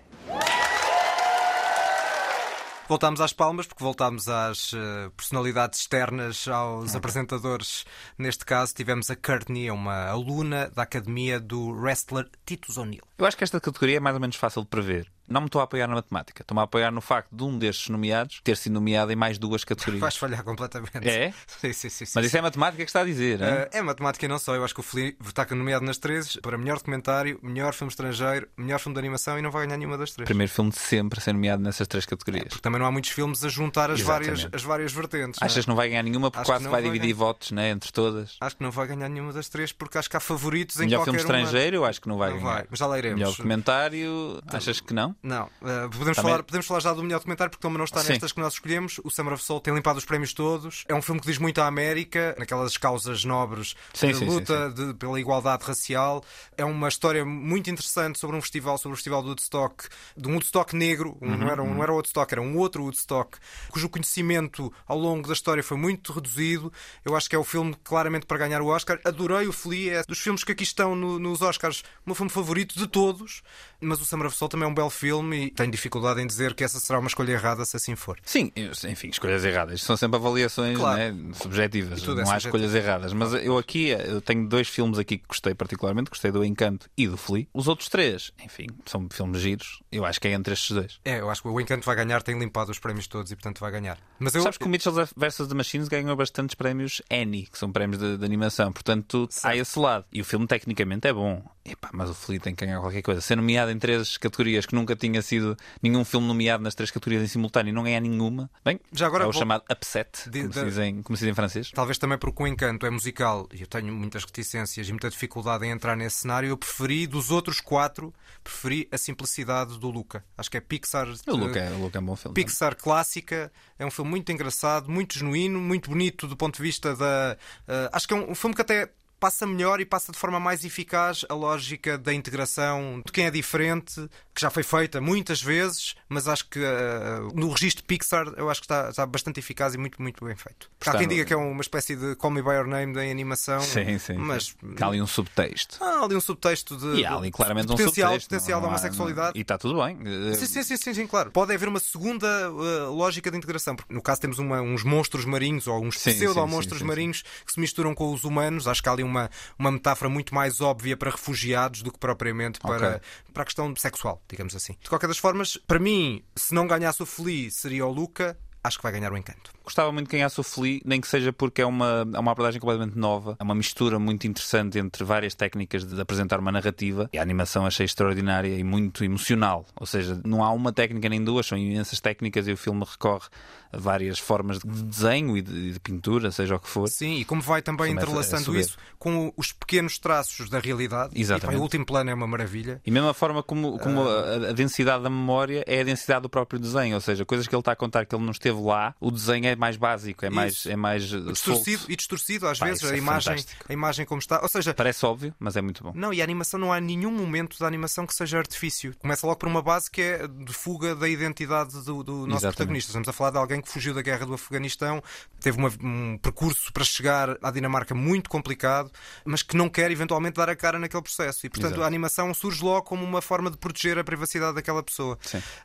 Voltámos 2.88 3.20
às 3.22 3.34
palmas, 3.34 3.66
porque 3.66 3.84
voltámos 3.84 4.28
às 4.30 4.72
eh, 4.74 5.10
personalidades 5.18 5.80
externas, 5.80 6.48
aos 6.48 6.96
apresentadores. 6.96 7.86
Neste 8.18 8.46
caso, 8.46 8.74
tivemos 8.74 9.10
a 9.10 9.16
Courtney, 9.16 9.72
uma 9.72 10.06
aluna 10.08 10.70
da 10.70 10.84
academia 10.84 11.40
do 11.40 11.72
wrestler 11.72 12.30
Titus 12.46 12.78
O'Neill. 12.78 13.04
Eu 13.18 13.26
acho 13.26 13.38
que 13.38 13.44
esta 13.44 13.60
categoria 13.60 13.98
é 13.98 14.00
mais 14.00 14.16
ou 14.16 14.22
menos 14.22 14.36
fácil 14.36 14.62
de 14.62 14.68
prever. 14.68 15.12
Não 15.28 15.42
me 15.42 15.48
estou 15.48 15.62
a 15.62 15.64
apoiar 15.64 15.88
na 15.88 15.96
matemática, 15.96 16.42
estou-me 16.42 16.60
a 16.62 16.64
apoiar 16.64 16.92
no 16.92 17.02
facto 17.02 17.30
de 17.32 17.44
um 17.44 17.58
destes 17.58 17.90
nomeados 17.90 18.42
ter 18.44 18.58
sido 18.58 18.74
nomeado 18.74 19.12
em 19.12 19.16
mais 19.16 19.38
duas 19.38 19.64
categorias. 19.64 20.02
Vais 20.02 20.16
falhar 20.18 20.44
completamente. 20.44 21.08
É? 21.08 21.34
Sim, 21.48 21.74
sim, 21.74 21.90
sim. 21.90 22.06
Mas 22.16 22.26
isso 22.26 22.38
é 22.38 22.42
matemática 22.42 22.84
que 22.84 22.90
está 22.90 23.02
a 23.02 23.06
dizer, 23.06 23.40
hein? 23.42 23.48
Eh, 23.48 23.70
é 23.74 23.82
matemática 23.82 24.26
e 24.26 24.28
não 24.28 24.38
só. 24.40 24.56
Eu 24.56 24.64
acho 24.64 24.74
que 24.74 24.80
o 24.80 24.84
Flea 24.84 25.14
está 25.26 25.46
nomeado 25.56 25.86
nas 25.86 25.98
três 25.98 26.36
para 26.38 26.58
melhor 26.58 26.78
documentário, 26.78 27.40
melhor 27.42 27.74
filme 27.74 27.90
estrangeiro, 27.92 28.48
melhor 28.58 28.80
filme 28.80 28.94
de 28.96 29.00
animação 29.00 29.38
e 29.40 29.42
não 29.42 29.52
vai 29.52 29.66
ganhar 29.66 29.78
nenhuma 29.78 29.98
das 29.98 30.12
três. 30.12 30.26
Primeiro 30.26 30.52
filme 30.52 30.72
de 30.72 30.78
sempre 30.80 31.20
a 31.20 31.22
ser 31.22 31.34
nomeado 31.34 31.62
nessas 31.64 31.88
três 31.88 32.06
categorias. 32.06 32.48
Porque 32.50 32.62
também 32.62 32.80
não 32.80 32.86
há 32.88 32.92
muitos 32.92 33.12
filmes 33.12 33.44
a 33.44 33.50
juntar 33.50 33.90
as, 33.92 34.02
várias, 34.02 34.48
as 34.52 34.64
várias 34.64 34.92
vertentes. 34.92 35.40
não 35.40 35.46
é? 35.46 35.50
Achas 35.50 35.64
que 35.66 35.70
não 35.70 35.76
vai 35.76 35.90
ganhar 35.90 36.04
nenhuma 36.04 36.30
porque 36.32 36.42
Acho 36.42 36.52
quase 36.52 36.64
não 36.64 36.72
vai 36.72 36.82
vai 36.82 36.92
dividir 36.92 37.14
ganhar. 37.14 37.26
votos 37.26 37.52
né, 37.52 37.70
entre 37.70 37.92
todas? 37.92 38.36
Acho 38.42 38.58
que 38.58 38.64
não 38.64 38.72
vai 38.72 38.88
ganhar 38.88 39.10
nenhuma 39.10 39.32
das 39.34 39.48
três 39.50 39.72
porque 39.72 39.98
acho 39.98 40.10
que 40.10 40.18
há 40.18 40.20
favoritos 40.20 40.78
em 40.78 40.86
Melhor 40.86 41.00
qualquer 41.00 41.20
filme 41.20 41.34
uma. 41.34 41.40
estrangeiro, 41.44 41.76
eu 41.78 41.86
acho 41.86 42.02
que 42.02 42.08
não 42.08 42.18
vai 42.18 42.32
Não 42.32 42.38
ganhar. 42.40 42.54
vai, 42.54 42.66
mas 42.70 42.80
já 42.80 42.88
lá 42.88 42.98
iremos. 42.98 43.20
Melhor 43.20 43.32
documentário, 43.32 44.42
achas 44.48 44.80
que 44.82 44.94
não? 44.94 45.16
Não, 45.24 45.50
eh, 45.62 45.88
podemos, 45.90 45.90
Também- 45.90 46.14
falar, 46.16 46.44
podemos 46.44 46.68
falar 46.68 46.80
já 46.82 46.92
do 46.94 47.02
melhor 47.02 47.20
documentário 47.20 47.50
porque 47.50 47.62
também 47.62 47.78
não 47.78 47.86
está 47.86 48.02
Sim. 48.02 48.10
nestas 48.10 48.34
que 48.34 48.42
nós 48.42 48.54
escolhemos. 48.54 49.00
O 49.06 49.10
Summer 49.10 49.34
of 49.34 49.42
Soul 49.42 49.62
tem 49.62 49.74
limpado 49.74 49.98
os 49.98 50.04
prémios 50.04 50.34
todos. 50.34 50.84
É 50.86 50.94
um 50.94 51.02
filme 51.02 51.22
que 51.22 51.28
diz 51.28 51.38
muito 51.38 51.62
à 51.62 51.66
América, 51.66 52.36
naquelas 52.38 52.76
causas 52.76 53.24
nobres 53.24 53.74
Sim, 53.94 54.08
de 54.08 54.16
sim, 54.16 54.26
luta 54.26 54.70
de- 54.70 54.94
pela 54.96 55.18
igualdade 55.18 55.64
racial. 55.64 56.22
É 56.58 56.66
uma 56.66 56.90
história 56.90 57.24
muito 57.24 57.70
interessante 57.70 58.20
sobre 58.20 58.36
um 58.36 58.42
festival, 58.42 58.78
sobre 58.78 58.94
o 58.94 58.98
festival 58.98 59.22
do 59.22 59.30
Woodstock, 59.30 59.88
de 60.18 60.28
um 60.28 60.34
Woodstock 60.34 60.76
negro, 60.76 61.18
um- 61.22 61.30
Uhum, 61.32 61.38
não, 61.38 61.48
era, 61.50 61.64
um- 61.64 61.74
não 61.74 61.84
era 61.84 61.94
Woodstock, 61.94 62.34
era 62.34 62.42
um 62.42 62.58
outro 62.58 62.84
Woodstock, 62.84 63.38
cujo 63.70 63.88
conhecimento 63.88 64.74
ao 64.86 64.98
longo 65.00 65.26
da 65.26 65.34
história 65.34 65.64
foi 65.64 65.78
muito 65.78 66.12
reduzido. 66.12 66.72
Eu 67.06 67.16
acho 67.16 67.30
que 67.30 67.36
é 67.36 67.40
o 67.40 67.46
filme 67.46 67.74
claramente 67.82 68.26
para 68.26 68.38
ganhar 68.40 68.62
o 68.62 68.68
Oscar. 68.68 69.00
Adorei 69.06 69.48
o 69.48 69.54
Flea, 69.54 70.00
é 70.00 70.04
dos 70.04 70.20
filmes 70.20 70.44
que 70.44 70.52
aqui 70.52 70.64
estão 70.64 70.96
no- 70.98 71.18
nos 71.18 71.42
Oscars, 71.42 71.80
o 72.06 72.10
meu 72.10 72.16
filme 72.16 72.30
favorito 72.30 72.78
de 72.78 72.88
todos. 72.88 73.42
Mas 73.84 74.02
o 74.02 74.06
Summer 74.06 74.28
of 74.28 74.36
Soul 74.36 74.50
também 74.50 74.68
é 74.68 74.72
um 74.72 74.74
belo 74.74 74.90
filme 74.90 75.46
e 75.46 75.52
tenho 75.52 75.72
dificuldade 75.72 76.22
em 76.22 76.28
dizer 76.28 76.54
que 76.54 76.64
essa 76.64 76.80
será 76.80 77.00
uma 77.00 77.08
escolha 77.08 77.32
errada 77.34 77.66
se 77.66 77.76
assim 77.78 77.96
for. 77.96 78.18
Sim, 78.24 78.52
enfim, 78.88 79.10
escolhas 79.10 79.44
erradas. 79.44 79.82
São 79.82 79.98
sempre 79.98 80.18
avaliações 80.18 80.78
Claro. 80.78 80.98
né, 81.14 81.32
subjetivas. 81.34 82.02
É 82.02 82.06
não 82.08 82.14
há 82.14 82.26
subjetivo. 82.26 82.38
escolhas 82.48 82.76
erradas. 82.76 83.14
Mas 83.14 83.34
eu 83.34 83.58
aqui 83.58 83.90
eu 83.90 84.22
tenho 84.22 84.48
dois 84.48 84.68
filmes 84.68 84.98
aqui 84.98 85.18
que 85.18 85.28
gostei 85.28 85.54
particularmente. 85.54 86.10
Gostei 86.10 86.32
do 86.32 86.44
Encanto 86.44 86.90
e 86.98 87.08
do 87.08 87.18
Flea. 87.18 87.48
Os 87.54 87.68
outros 87.68 87.90
três, 87.90 88.32
enfim, 88.44 88.68
são 88.86 89.08
filmes 89.12 89.42
giros. 89.42 89.82
Eu 89.92 90.06
acho 90.06 90.20
que 90.20 90.28
é 90.28 90.32
entre 90.34 90.54
estes 90.54 90.72
dois. 90.72 91.00
É, 91.04 91.20
eu 91.20 91.30
acho 91.30 91.42
que 91.42 91.48
o 91.48 91.60
Encanto 91.60 91.86
vai 91.86 91.96
ganhar, 91.96 92.22
tem 92.24 92.38
limpado 92.38 92.72
os 92.72 92.80
prémios 92.80 93.08
todos 93.08 93.32
e 93.32 93.36
portanto 93.36 93.60
vai 93.60 93.72
ganhar. 93.72 93.98
Mas 94.20 94.36
eu, 94.36 94.42
Sabes 94.42 94.58
que 94.58 94.66
o 94.66 94.70
Mitchell 94.70 94.94
vs. 94.94 95.48
The 95.48 95.54
Machines 95.56 95.88
ganhou 95.88 96.16
bastantes 96.16 96.56
prémios 96.56 97.02
Annie, 97.12 97.46
que 97.48 97.58
são 97.58 97.72
prémios 97.72 98.00
de, 98.00 98.18
de 98.18 98.26
animação. 98.26 98.72
Portanto, 98.72 99.28
há 99.44 99.56
esse 99.56 99.78
lado. 99.78 100.06
E 100.12 100.22
o 100.22 100.26
filme 100.26 100.48
tecnicamente 100.48 101.08
é 101.08 101.14
bom. 101.14 101.44
Epá, 101.66 101.90
mas 101.94 102.10
o 102.10 102.14
Flea 102.14 102.42
tem 102.42 102.54
que 102.54 102.66
ganhar 102.66 102.82
qualquer 102.82 103.02
coisa. 103.02 103.22
Ser 103.22 103.38
nomeado 103.38 103.72
em 103.72 103.80
três 103.80 104.18
categorias 104.18 104.66
que 104.66 104.76
nunca 104.76 104.98
tinha 104.98 105.22
sido 105.22 105.56
nenhum 105.82 106.04
filme 106.04 106.28
nomeado 106.28 106.62
nas 106.62 106.76
três 106.76 106.92
categorias 106.92 107.24
em 107.24 107.28
simultâneo 107.28 107.70
e 107.70 107.74
não 107.74 107.84
ganhar 107.84 108.02
nenhuma. 108.02 108.52
Bem, 108.66 108.82
Já 108.92 109.08
agora 109.08 109.24
é 109.24 109.28
o 109.28 109.32
vou- 109.32 109.40
chamado 109.40 109.64
upset, 109.72 110.30
De- 110.30 110.40
como, 110.42 110.50
de- 110.52 110.60
se 110.60 110.66
diz 110.66 110.78
em, 110.78 111.02
como 111.02 111.16
se 111.16 111.24
diz 111.24 111.32
em 111.32 111.34
francês. 111.36 111.72
Talvez 111.72 111.98
também 111.98 112.18
porque 112.18 112.44
o 112.44 112.48
Encanto 112.48 112.86
é 112.86 112.90
musical 112.90 113.48
e 113.54 113.62
eu 113.62 113.68
tenho 113.68 113.94
muitas 113.94 114.26
reticências 114.26 114.90
e 114.90 114.92
muita 114.92 115.10
dificuldade 115.10 115.66
em 115.66 115.72
entrar 115.72 115.96
nesse 115.96 116.18
cenário. 116.18 116.50
Eu 116.50 116.58
preferi, 116.58 117.08
dos 117.08 117.32
outros 117.32 117.62
quatro, 117.62 118.14
preferi 118.44 118.90
a 118.92 118.98
simplicidade 118.98 119.80
do 119.80 119.90
Luca. 119.90 120.22
Acho 120.38 120.52
que 120.52 120.58
é 120.58 120.60
Pixar. 120.62 121.08
O 121.28 121.36
Luca, 121.38 121.60
é, 121.60 121.72
o 121.72 121.78
Luca 121.80 121.98
é 121.98 122.02
um 122.02 122.06
bom 122.06 122.16
filme. 122.18 122.36
Pixar 122.36 122.76
clássica, 122.76 123.50
é 123.80 123.86
um 123.86 123.92
filme 123.92 124.12
muito 124.12 124.30
engraçado, 124.34 124.92
muito 124.92 125.18
genuíno, 125.18 125.62
muito 125.62 125.90
bonito 125.90 126.28
do 126.28 126.36
ponto 126.36 126.58
de 126.58 126.62
vista 126.62 126.94
da. 126.94 127.38
eh, 127.70 127.90
acho 127.94 128.06
que 128.06 128.14
é 128.14 128.18
um, 128.18 128.32
um 128.32 128.36
filme 128.36 128.54
que 128.54 128.62
até 128.62 128.92
passa 129.24 129.48
melhor 129.48 129.80
e 129.80 129.86
passa 129.86 130.12
de 130.12 130.18
forma 130.18 130.38
mais 130.38 130.66
eficaz 130.66 131.24
a 131.30 131.34
lógica 131.34 131.98
da 131.98 132.14
integração 132.14 133.02
de 133.06 133.10
quem 133.10 133.26
é 133.26 133.32
diferente, 133.32 134.10
que 134.36 134.42
já 134.42 134.50
foi 134.50 134.64
feita 134.64 135.00
muitas 135.00 135.42
vezes, 135.42 135.96
mas 136.10 136.28
acho 136.28 136.50
que 136.50 136.60
eh, 136.60 137.20
no 137.34 137.50
registro 137.50 137.86
Pixar 137.86 138.28
eu 138.36 138.50
acho 138.50 138.60
que 138.60 138.66
está, 138.66 138.90
está 138.90 139.06
bastante 139.06 139.40
eficaz 139.40 139.76
e 139.76 139.78
muito, 139.78 140.02
muito 140.02 140.26
bem 140.26 140.36
feito. 140.36 140.70
Porque 140.78 140.90
há 140.90 140.94
quem 141.00 141.08
no- 141.08 141.14
diga 141.14 141.24
que 141.24 141.32
é 141.34 141.38
uma 141.38 141.62
espécie 141.62 141.96
de 141.96 142.18
Call 142.18 142.32
Me 142.32 142.42
By 142.42 142.50
Your 142.50 142.68
Name 142.68 143.00
em 143.00 143.10
animação, 143.12 143.62
Sim, 143.62 143.98
sim. 143.98 144.16
mas 144.18 144.54
há 144.82 144.88
ali 144.88 145.02
um 145.02 145.08
subtexto. 145.08 145.82
há 145.82 146.04
ali 146.04 146.16
um 146.18 146.22
subtexto 146.22 146.76
de, 146.76 147.00
E 147.00 147.06
há 147.06 147.16
ali 147.16 147.32
claramente 147.32 147.68
de 147.68 147.72
um 147.72 147.78
potencial, 147.78 148.10
subtexto. 148.10 148.30
potencial 148.30 148.60
não- 148.60 148.68
da 148.68 148.68
não 148.68 148.74
há- 148.76 148.78
homossexualidade. 148.78 149.28
não- 149.36 149.40
E 149.40 149.42
está 149.42 149.58
tudo 149.58 149.82
bem. 149.82 149.98
Eh, 150.04 150.34
Sim, 150.34 150.46
sim, 150.48 150.64
sim, 150.64 150.76
sim, 150.78 150.94
sim, 150.94 151.08
claro. 151.08 151.32
Pode 151.32 151.54
haver 151.54 151.70
uma 151.70 151.80
segunda 151.80 152.52
uh, 152.52 152.94
lógica 152.94 153.32
de 153.32 153.38
integração. 153.38 153.74
Porque 153.78 153.94
no 153.94 154.02
caso 154.02 154.20
temos 154.20 154.38
uma- 154.38 154.60
uns 154.62 154.84
monstros 154.84 155.24
marinhos 155.24 155.66
ou 155.68 155.82
uns 155.82 155.96
pseudo-monstros 155.96 156.82
marinhos 156.82 157.22
que 157.46 157.54
se 157.54 157.60
misturam 157.60 157.96
com 157.96 158.12
os 158.14 158.26
humanos. 158.26 158.68
Acho 158.68 158.82
que 158.84 158.90
há 158.90 158.92
ali 158.92 159.04
uma, 159.04 159.13
uma 159.58 159.72
metáfora 159.72 160.10
muito 160.10 160.34
mais 160.34 160.60
óbvia 160.62 160.98
para 160.98 161.12
refugiados 161.12 161.82
do 161.82 161.92
que 161.92 162.00
propriamente 162.00 162.60
para, 162.60 162.96
Ok. 162.98 163.02
para 163.34 163.44
a 163.44 163.46
questão 163.46 163.76
sexual, 163.76 164.22
digamos 164.28 164.56
assim. 164.56 164.76
De 164.82 164.90
qualquer 164.90 165.08
das 165.08 165.18
formas, 165.18 165.58
para 165.68 165.80
mim, 165.80 166.24
se 166.36 166.54
não 166.54 166.66
ganhasse 166.68 167.02
o 167.02 167.06
Flea, 167.06 167.50
seria 167.52 167.86
o 167.86 167.92
Luca. 167.92 168.38
Acho 168.64 168.78
que 168.78 168.84
vai 168.84 168.92
ganhar 168.92 169.12
o 169.12 169.18
Encanto. 169.18 169.53
Gostava 169.64 169.92
muito 169.92 170.10
de 170.10 170.24
o 170.24 170.44
Flea, 170.44 170.82
nem 170.84 171.00
que 171.00 171.08
seja 171.08 171.32
porque 171.32 171.62
é 171.62 171.66
uma, 171.66 172.08
é 172.14 172.20
uma 172.20 172.32
abordagem 172.32 172.60
completamente 172.60 172.98
nova, 172.98 173.38
é 173.40 173.44
uma 173.44 173.56
mistura 173.56 173.98
muito 173.98 174.28
interessante 174.28 174.78
entre 174.78 175.04
várias 175.04 175.34
técnicas 175.34 175.86
de 175.86 176.00
apresentar 176.00 176.40
uma 176.40 176.52
narrativa. 176.52 177.10
E 177.14 177.18
a 177.18 177.22
animação 177.22 177.66
achei 177.66 177.86
extraordinária 177.86 178.56
e 178.58 178.64
muito 178.64 179.04
emocional. 179.04 179.66
Ou 179.80 179.86
seja, 179.86 180.20
não 180.26 180.44
há 180.44 180.52
uma 180.52 180.74
técnica 180.74 181.08
nem 181.08 181.24
duas, 181.24 181.46
são 181.46 181.58
imensas 181.58 182.00
técnicas 182.00 182.48
e 182.48 182.52
o 182.52 182.58
filme 182.58 182.84
recorre 182.90 183.28
a 183.72 183.78
várias 183.78 184.20
formas 184.20 184.60
de 184.60 184.84
desenho 184.84 185.36
e 185.36 185.42
de, 185.42 185.74
de 185.74 185.80
pintura, 185.80 186.30
seja 186.32 186.56
o 186.56 186.60
que 186.60 186.70
for. 186.70 186.88
Sim, 186.88 187.16
e 187.16 187.26
como 187.26 187.42
vai 187.42 187.62
também 187.62 187.88
Começa 187.88 188.06
a 188.06 188.10
entrelaçando 188.10 188.60
isso 188.60 188.78
com 189.00 189.34
os 189.36 189.52
pequenos 189.52 189.98
traços 189.98 190.50
da 190.50 190.60
realidade. 190.60 191.20
Exatamente. 191.20 191.56
E, 191.56 191.58
pá, 191.58 191.60
o 191.60 191.64
último 191.64 191.86
plano 191.86 192.10
é 192.12 192.14
uma 192.14 192.28
maravilha. 192.28 192.82
E 192.86 192.92
mesmo 192.92 193.10
a 193.10 193.14
forma 193.14 193.42
como, 193.42 193.80
como 193.80 194.04
a, 194.04 194.50
a 194.50 194.52
densidade 194.54 195.04
da 195.04 195.10
memória 195.10 195.64
é 195.68 195.82
a 195.82 195.84
densidade 195.84 196.22
do 196.22 196.30
próprio 196.30 196.60
desenho, 196.60 196.96
ou 196.96 197.02
seja, 197.02 197.26
coisas 197.26 197.48
que 197.48 197.56
ele 197.56 197.62
está 197.62 197.72
a 197.72 197.76
contar 197.76 198.06
que 198.06 198.16
ele 198.16 198.24
não 198.24 198.32
esteve 198.32 198.62
lá, 198.62 198.94
o 199.00 199.10
desenho 199.10 199.48
é 199.48 199.53
mais 199.56 199.78
básico, 199.78 200.26
é 200.26 200.30
mais, 200.30 200.54
Isso. 200.54 200.70
é 200.72 200.76
mais 200.76 201.04
eh, 201.14 201.20
distorcido 201.20 201.78
solto. 201.80 201.92
e 201.92 201.96
distorcido 201.96 202.48
às 202.48 202.60
vezes, 202.60 202.84
a 202.84 202.94
é 202.94 202.98
imagem, 202.98 203.34
fantástico. 203.38 203.66
a 203.70 203.74
imagem 203.74 204.06
como 204.06 204.20
está. 204.20 204.42
Ou 204.42 204.48
seja, 204.48 204.74
Parece 204.74 205.06
óbvio, 205.06 205.34
mas 205.40 205.56
é 205.56 205.62
muito 205.62 205.84
bom. 205.84 205.92
Não, 205.96 206.14
e 206.14 206.22
a 206.22 206.24
animação 206.24 206.60
não 206.60 206.72
há 206.74 206.80
nenhum 206.80 207.12
momento 207.12 207.58
da 207.60 207.68
animação 207.68 208.06
que 208.06 208.14
seja 208.14 208.38
artifício. 208.38 208.96
Começa 209.00 209.26
logo 209.28 209.40
por 209.40 209.48
uma 209.48 209.62
base 209.62 209.90
que 209.90 210.02
é 210.02 210.28
de 210.28 210.54
fuga 210.54 210.96
da 210.96 211.08
identidade 211.08 211.74
do, 211.84 212.04
do 212.04 212.14
nosso 212.14 212.32
Exatamente. 212.46 212.56
protagonista. 212.56 212.90
Estamos 212.90 213.08
a 213.08 213.14
falar 213.14 213.32
de 213.32 213.38
alguém 213.38 213.62
que 213.62 213.70
fugiu 213.70 213.94
da 213.94 214.02
guerra 214.02 214.26
do 214.26 214.34
Afeganistão, 214.34 215.02
teve 215.40 215.58
uma- 215.58 215.72
um 215.82 216.18
percurso 216.18 216.72
para 216.74 216.84
chegar 216.84 217.38
à 217.42 217.52
Dinamarca 217.52 217.94
muito 217.96 218.30
complicado, 218.30 218.92
mas 219.26 219.42
que 219.44 219.56
não 219.58 219.70
quer 219.70 219.92
eventualmente 219.92 220.36
dar 220.38 220.50
a 220.50 220.56
cara 220.56 220.80
naquele 220.80 221.04
processo. 221.04 221.46
E 221.46 221.50
portanto 221.50 221.72
Exato. 221.74 221.84
a 221.84 221.88
animação 221.88 222.34
surge 222.34 222.64
logo 222.64 222.84
como 222.84 223.04
uma 223.04 223.22
forma 223.22 223.50
de 223.52 223.58
proteger 223.58 223.98
a 223.98 224.04
privacidade 224.04 224.56
daquela 224.56 224.82
pessoa. 224.84 225.18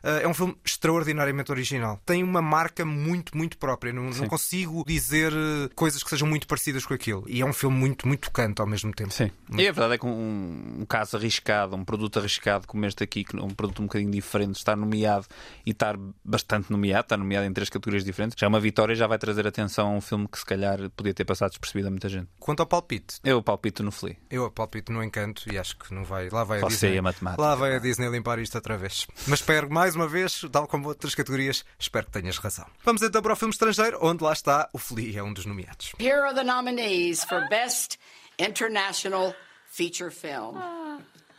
Ah, 0.03 0.19
é 0.21 0.27
um 0.27 0.33
filme 0.33 0.55
extraordinariamente 0.63 1.51
original. 1.51 1.99
Tem 2.05 2.23
uma 2.23 2.41
marca 2.41 2.83
muito, 2.85 3.35
muito 3.37 3.57
própria. 3.57 3.78
Não, 3.93 4.03
não 4.09 4.27
consigo 4.27 4.83
dizer 4.85 5.31
eh, 5.33 5.69
coisas 5.75 6.03
que 6.03 6.09
sejam 6.09 6.27
muito 6.27 6.47
parecidas 6.47 6.85
com 6.85 6.93
aquilo. 6.93 7.23
E 7.27 7.41
é 7.41 7.45
um 7.45 7.53
filme 7.53 7.77
muito, 7.77 8.07
muito 8.07 8.21
tocante 8.21 8.61
ao 8.61 8.67
mesmo 8.67 8.93
tempo. 8.93 9.11
Sim. 9.11 9.31
E 9.51 9.67
a 9.67 9.71
verdade 9.71 9.95
é 9.95 9.97
que 9.97 10.05
um, 10.05 10.77
um 10.81 10.85
caso 10.85 11.17
arriscado, 11.17 11.75
um 11.75 11.83
produto 11.83 12.19
arriscado 12.19 12.67
como 12.67 12.85
este 12.85 13.03
aqui, 13.03 13.23
que 13.23 13.37
é 13.37 13.41
um 13.41 13.49
produto 13.49 13.81
um 13.81 13.85
bocadinho 13.85 14.11
diferente, 14.11 14.55
estar 14.57 14.75
nomeado 14.75 15.25
e 15.65 15.71
estar 15.71 15.95
bastante 16.23 16.71
nomeado, 16.71 17.01
estar 17.05 17.17
nomeado 17.17 17.45
em 17.45 17.53
três 17.53 17.69
categorias 17.69 18.03
diferentes, 18.03 18.35
já 18.39 18.45
é 18.45 18.49
uma 18.49 18.59
vitória 18.59 18.93
e 18.93 18.95
já 18.95 19.07
vai 19.07 19.17
trazer 19.17 19.47
atenção 19.47 19.87
a 19.87 19.91
um 19.91 20.01
filme 20.01 20.27
que 20.27 20.37
se 20.37 20.45
calhar 20.45 20.89
podia 20.91 21.13
ter 21.13 21.25
passado 21.25 21.49
despercebido 21.51 21.87
a 21.87 21.91
muita 21.91 22.09
gente. 22.09 22.27
Quanto 22.39 22.59
ao 22.59 22.65
palpite, 22.67 23.19
Eu 23.23 23.41
palpito 23.41 23.83
no 23.83 23.91
Flea. 23.91 24.17
Eu 24.29 24.49
palpito 24.51 24.91
no 24.91 25.03
encanto 25.03 25.51
e 25.51 25.57
acho 25.57 25.77
que 25.77 25.93
não 25.93 26.03
vai. 26.03 26.29
Lá 26.29 26.43
vai 26.43 26.59
a 26.59 26.61
Você 26.61 26.87
Disney. 26.87 26.95
e 26.95 26.97
a 26.99 27.01
matemática. 27.01 27.41
Lá 27.41 27.55
vai 27.55 27.75
a 27.75 27.79
Disney 27.79 28.09
limpar 28.09 28.39
isto 28.39 28.55
outra 28.55 28.77
vez. 28.77 29.07
Mas 29.27 29.39
espero 29.39 29.69
mais 29.71 29.95
uma 29.95 30.07
vez, 30.07 30.41
tal 30.51 30.67
como 30.67 30.87
outras 30.87 31.15
categorias, 31.15 31.63
espero 31.77 32.05
que 32.05 32.11
tenhas 32.11 32.37
razão. 32.37 32.65
Vamos 32.83 33.01
então 33.01 33.21
para 33.21 33.33
o 33.33 33.35
filme 33.35 33.51
estrangeiro, 33.53 33.68
onde 34.01 34.23
lá 34.23 34.33
está 34.33 34.69
o 34.73 34.77
Flea, 34.77 35.19
é 35.19 35.23
um 35.23 35.33
dos 35.33 35.45
nomeados. 35.45 35.93
Here 35.99 36.21
are 36.21 36.33
the 36.33 36.43
nominees 36.43 37.23
for 37.23 37.47
Best 37.49 37.97
International 38.37 39.35
Feature 39.69 40.11
Film 40.11 40.57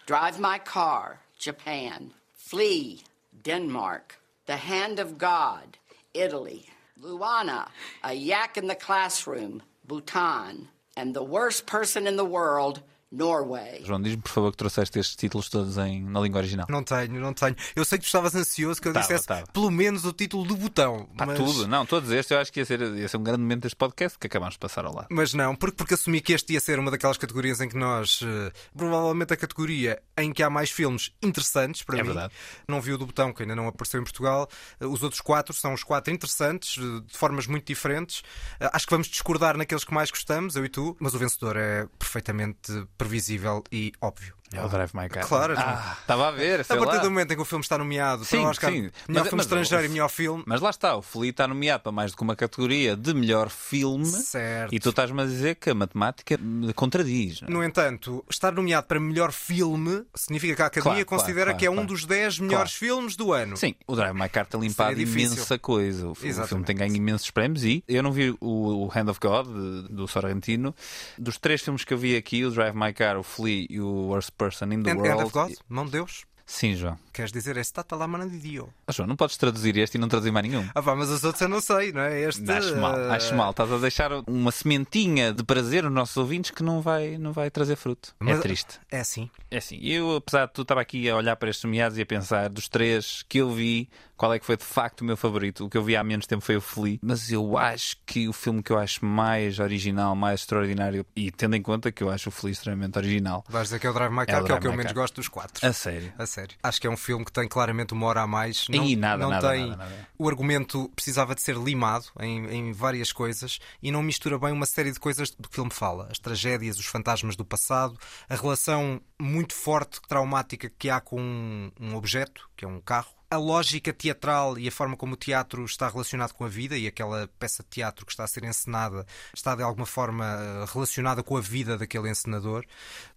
Drive 0.06 0.40
My 0.40 0.58
Car, 0.58 1.20
Japan. 1.38 2.12
Flee, 2.34 3.02
Denmark. 3.44 4.16
The 4.46 4.56
Hand 4.56 4.98
of 4.98 5.18
God, 5.18 5.78
Italy. 6.12 6.66
Luana, 7.00 7.68
A 8.02 8.12
Yak 8.12 8.56
in 8.56 8.66
the 8.66 8.74
Classroom, 8.74 9.62
Bhutan. 9.86 10.68
And 10.96 11.14
The 11.14 11.22
Worst 11.22 11.66
Person 11.66 12.08
in 12.08 12.16
the 12.16 12.24
World, 12.24 12.82
Norway. 13.10 13.82
João, 13.84 14.00
diz-me 14.00 14.22
por 14.22 14.30
favor 14.30 14.50
que 14.52 14.56
trouxeste 14.56 14.98
estes 14.98 15.16
títulos 15.16 15.48
todos 15.48 15.76
em, 15.78 16.02
na 16.04 16.20
língua 16.20 16.38
original. 16.38 16.66
Não 16.68 16.82
tenho, 16.82 17.20
não 17.20 17.32
tenho. 17.34 17.56
Eu 17.74 17.84
sei 17.84 17.98
que 17.98 18.04
tu 18.04 18.06
estavas 18.06 18.34
ansioso 18.34 18.80
que 18.80 18.86
eu 18.88 18.92
Tava, 18.92 19.02
dissesse 19.06 19.26
tava. 19.26 19.46
pelo 19.52 19.70
menos 19.70 20.04
o 20.04 20.12
título 20.12 20.44
do 20.44 20.56
botão. 20.56 21.08
Pá, 21.16 21.26
mas... 21.26 21.36
tudo. 21.38 21.66
Não, 21.66 21.84
todos 21.84 22.10
estes 22.10 22.30
eu 22.30 22.38
acho 22.38 22.52
que 22.52 22.60
ia 22.60 22.64
ser, 22.64 22.80
ia 22.80 23.08
ser 23.08 23.16
um 23.16 23.22
grande 23.22 23.40
momento 23.40 23.62
deste 23.62 23.76
podcast 23.76 24.18
que 24.18 24.26
acabámos 24.26 24.54
de 24.54 24.60
passar 24.60 24.84
ao 24.84 24.94
lado. 24.94 25.08
Mas 25.10 25.34
não, 25.34 25.56
porque, 25.56 25.76
porque 25.76 25.94
assumi 25.94 26.20
que 26.20 26.32
este 26.32 26.52
ia 26.52 26.60
ser 26.60 26.78
uma 26.78 26.90
daquelas 26.90 27.16
categorias 27.16 27.60
em 27.60 27.68
que 27.68 27.76
nós, 27.76 28.20
eh, 28.22 28.52
provavelmente 28.76 29.32
a 29.32 29.36
categoria 29.36 30.00
em 30.22 30.32
que 30.32 30.42
há 30.42 30.50
mais 30.50 30.70
filmes 30.70 31.12
interessantes 31.22 31.82
para 31.82 31.98
É 31.98 32.02
mim. 32.02 32.08
verdade. 32.08 32.32
Não 32.68 32.80
vi 32.80 32.92
o 32.92 32.98
do 32.98 33.06
Botão, 33.06 33.32
que 33.32 33.42
ainda 33.42 33.54
não 33.56 33.66
apareceu 33.68 34.00
em 34.00 34.04
Portugal. 34.04 34.48
Eh, 34.80 34.86
Os 34.86 35.02
outros 35.02 35.20
quatro 35.20 35.54
são 35.54 35.72
os 35.74 35.82
quatro 35.82 36.12
interessantes, 36.12 36.76
eh, 36.78 37.00
de 37.06 37.16
formas 37.16 37.46
muito 37.46 37.66
diferentes. 37.66 38.22
Eh, 38.58 38.70
Acho 38.72 38.86
que 38.86 38.92
vamos 38.92 39.08
discordar 39.08 39.56
naqueles 39.56 39.84
que 39.84 39.92
mais 39.94 40.10
gostamos, 40.10 40.56
eu 40.56 40.64
e 40.64 40.68
tu, 40.68 40.96
mas 41.00 41.14
o 41.14 41.18
vencedor 41.18 41.56
é 41.56 41.86
perfeitamente 41.98 42.86
previsível 42.98 43.62
e 43.72 43.92
óbvio. 44.00 44.34
É 44.52 44.60
o 44.64 44.68
Drive 44.68 44.90
My 44.94 45.08
Car. 45.08 45.26
Claro, 45.26 45.54
Ah, 45.56 45.96
estava 46.00 46.28
a 46.28 46.30
ver, 46.32 46.64
sei 46.64 46.76
a 46.76 46.78
partir 46.78 46.96
lá. 46.96 47.02
do 47.02 47.10
momento 47.10 47.32
em 47.32 47.36
que 47.36 47.42
o 47.42 47.44
filme 47.44 47.62
está 47.62 47.78
nomeado 47.78 48.24
Sim, 48.24 48.38
para 48.38 48.46
o 48.46 48.50
Oscar, 48.50 48.70
sim. 48.72 48.76
melhor 48.80 48.92
Mas- 49.08 49.22
filme 49.22 49.36
mas 49.36 49.46
estrangeiro 49.46 49.82
o- 49.82 49.86
e 49.86 49.88
melhor 49.88 50.08
filme, 50.08 50.42
Mas 50.46 50.60
lá 50.60 50.70
está, 50.70 50.96
o 50.96 51.02
Flea 51.02 51.30
está 51.30 51.46
nomeado 51.46 51.82
para 51.84 51.92
mais 51.92 52.10
do 52.10 52.16
que 52.16 52.22
uma 52.22 52.34
categoria 52.34 52.96
de 52.96 53.14
melhor 53.14 53.48
filme. 53.48 54.06
Certo. 54.06 54.74
E 54.74 54.80
tu 54.80 54.90
estás-me 54.90 55.22
a 55.22 55.24
dizer 55.24 55.54
que 55.54 55.70
a 55.70 55.74
matemática 55.74 56.36
contradiz. 56.74 57.42
é? 57.42 57.50
No 57.50 57.62
entanto, 57.62 58.24
estar 58.30 58.52
nomeado 58.52 58.86
para 58.86 58.98
melhor 58.98 59.32
filme 59.32 60.04
significa 60.14 60.56
que 60.56 60.62
a 60.62 60.66
Academia 60.66 61.04
Claro, 61.04 61.22
considera 61.22 61.44
claro, 61.50 61.58
que 61.58 61.66
é 61.66 61.70
um 61.70 61.84
dos 61.84 62.04
10 62.04 62.38
melhores 62.38 62.72
filmes 62.72 63.16
do 63.16 63.32
ano. 63.32 63.56
Sim, 63.56 63.74
o 63.86 63.94
Drive 63.94 64.14
My 64.18 64.28
Car 64.28 64.46
tem 64.46 64.60
limpado 64.60 65.00
imensa 65.00 65.58
coisa. 65.58 66.08
O, 66.08 66.14
fi- 66.14 66.30
o 66.32 66.46
filme 66.46 66.64
tem 66.64 66.76
ganho 66.76 66.94
imensos 66.94 67.30
prémios 67.30 67.64
e 67.64 67.84
eu 67.86 68.02
não 68.02 68.12
vi 68.12 68.34
o, 68.40 68.90
Hand 68.94 69.08
of 69.10 69.20
God 69.20 69.46
do 69.90 70.08
Sorrentino. 70.08 70.74
Dos 71.18 71.38
três 71.38 71.60
filmes 71.62 71.84
que 71.84 71.94
eu 71.94 71.98
vi 71.98 72.16
aqui, 72.16 72.44
o 72.44 72.50
Drive 72.50 72.74
My 72.74 72.92
Car, 72.92 73.16
o 73.18 73.22
Flea 73.22 73.66
e 73.70 73.80
o 73.80 73.86
Worst 74.08 74.30
Person 74.44 74.72
in 74.72 74.82
the 74.82 74.90
And, 74.90 74.96
World. 74.96 75.20
and 75.22 75.24
of 75.26 75.32
God? 75.32 75.52
Mão 75.68 75.84
de 75.84 75.92
Deus? 75.92 76.24
Sim, 76.46 76.74
João. 76.74 76.98
Queres 77.12 77.30
dizer 77.30 77.56
é 77.56 77.62
stata 77.62 77.94
lá 77.94 78.08
mana 78.08 78.28
de 78.28 78.36
Dio? 78.36 78.68
Ah, 78.84 78.90
João, 78.90 79.06
não 79.06 79.14
podes 79.14 79.36
traduzir 79.36 79.76
este 79.76 79.94
e 79.94 79.98
não 80.00 80.08
traduzir 80.08 80.32
mais 80.32 80.44
nenhum. 80.48 80.68
Ah, 80.74 80.82
pá, 80.82 80.96
mas 80.96 81.08
os 81.08 81.22
outros 81.22 81.40
eu 81.42 81.48
não 81.48 81.60
sei, 81.60 81.92
não 81.92 82.00
é? 82.00 82.22
Este. 82.22 82.50
Acho 82.50 82.76
mal, 82.76 82.98
eh, 82.98 83.10
acho 83.14 83.34
mal. 83.36 83.50
Estás 83.52 83.70
a 83.70 83.78
deixar 83.78 84.10
uma 84.26 84.50
sementinha 84.50 85.32
de 85.32 85.44
prazer 85.44 85.84
nos 85.84 85.92
nossos 85.92 86.16
ouvintes 86.16 86.50
que 86.50 86.64
não 86.64 86.80
vai, 86.80 87.16
não 87.18 87.32
vai 87.32 87.52
trazer 87.52 87.76
fruto. 87.76 88.16
mas- 88.18 88.38
É 88.38 88.40
triste. 88.40 88.80
É 88.90 88.98
assim. 88.98 89.30
É 89.48 89.58
assim, 89.58 89.78
eu, 89.80 90.16
apesar 90.16 90.46
de 90.46 90.52
tu, 90.54 90.62
estava 90.62 90.80
aqui 90.80 91.08
a 91.08 91.14
olhar 91.14 91.36
para 91.36 91.50
estes 91.50 91.62
nomeados 91.62 91.96
e 91.98 92.02
a 92.02 92.06
pensar 92.06 92.48
dos 92.48 92.68
três 92.68 93.22
que 93.28 93.38
eu 93.38 93.52
vi, 93.52 93.88
qual 94.20 94.34
é 94.34 94.38
que 94.38 94.44
foi 94.44 94.58
de 94.58 94.64
facto 94.64 95.00
o 95.00 95.04
meu 95.06 95.16
favorito. 95.16 95.64
O 95.64 95.70
que 95.70 95.78
eu 95.78 95.82
vi 95.82 95.96
há 95.96 96.04
menos 96.04 96.26
tempo 96.26 96.44
foi 96.44 96.54
o 96.54 96.60
Flea, 96.60 96.98
mas 97.00 97.32
eu 97.32 97.56
acho 97.56 97.96
que 98.04 98.28
o 98.28 98.34
filme 98.34 98.62
que 98.62 98.70
eu 98.70 98.78
acho 98.78 99.02
mais 99.02 99.58
original, 99.58 100.14
mais 100.14 100.40
extraordinário, 100.40 101.06
e 101.16 101.30
tendo 101.30 101.56
em 101.56 101.62
conta 101.62 101.90
que 101.90 102.02
eu 102.02 102.10
acho 102.10 102.28
o 102.28 102.32
Flea 102.32 102.52
extremamente 102.52 102.98
original, 102.98 103.42
Vais 103.48 103.68
dizer 103.68 103.78
que 103.80 103.86
é 103.86 103.90
o 103.90 103.94
Drive 103.94 104.12
My 104.12 104.24
É 104.24 104.26
Car, 104.26 104.42
o 104.42 104.44
que 104.44 104.52
é 104.52 104.54
o 104.56 104.60
que 104.60 104.66
eu 104.66 104.74
menos 104.74 104.92
gosto 104.92 105.14
dos 105.16 105.28
quatro. 105.28 105.66
a 105.66 105.72
sério. 105.72 106.12
A 106.18 106.26
sério. 106.26 106.54
Acho 106.62 106.78
que 106.78 106.86
é 106.86 106.90
um 106.90 106.98
filme 106.98 107.24
que 107.24 107.32
tem 107.32 107.48
claramente 107.48 107.94
uma 107.94 108.06
hora 108.08 108.20
a 108.20 108.26
mais. 108.26 108.66
Não, 108.68 108.84
Ih, 108.84 108.94
nada, 108.94 109.22
não 109.22 109.30
nada, 109.30 109.52
tem. 109.52 109.70
nada, 109.70 109.84
nada. 109.84 110.08
O 110.18 110.28
argumento 110.28 110.90
precisava 110.94 111.34
de 111.34 111.40
ser 111.40 111.56
limado 111.56 112.04
em, 112.20 112.44
em 112.46 112.72
várias 112.72 113.14
coisas 113.14 113.58
e 113.82 113.90
não 113.90 114.02
mistura 114.02 114.38
bem 114.38 114.52
uma 114.52 114.66
série 114.66 114.92
de 114.92 115.00
coisas 115.00 115.30
do 115.30 115.48
que 115.48 115.54
o 115.54 115.54
filme 115.54 115.70
fala. 115.72 116.08
As 116.10 116.18
tragédias, 116.18 116.78
os 116.78 116.84
fantasmas 116.84 117.36
do 117.36 117.44
passado, 117.44 117.96
a 118.28 118.34
relação 118.34 119.00
muito 119.18 119.54
forte, 119.54 119.98
traumática 120.06 120.70
que 120.78 120.90
há 120.90 121.00
com 121.00 121.18
um, 121.18 121.72
um 121.80 121.94
objeto, 121.94 122.50
que 122.54 122.66
é 122.66 122.68
um 122.68 122.82
carro. 122.82 123.18
A 123.30 123.36
lógica 123.36 123.92
teatral 123.92 124.58
e 124.58 124.66
a 124.66 124.72
forma 124.72 124.96
como 124.96 125.12
o 125.14 125.16
teatro 125.16 125.64
está 125.64 125.88
relacionado 125.88 126.32
com 126.32 126.44
a 126.44 126.48
vida 126.48 126.76
e 126.76 126.86
aquela 126.88 127.28
peça 127.38 127.62
de 127.62 127.68
teatro 127.68 128.04
que 128.04 128.10
está 128.12 128.24
a 128.24 128.26
ser 128.26 128.42
encenada 128.42 129.06
está 129.32 129.54
de 129.54 129.62
alguma 129.62 129.86
forma 129.86 130.24
eh, 130.24 130.64
relacionada 130.72 131.22
com 131.22 131.36
a 131.36 131.40
vida 131.40 131.78
daquele 131.78 132.10
encenador. 132.10 132.64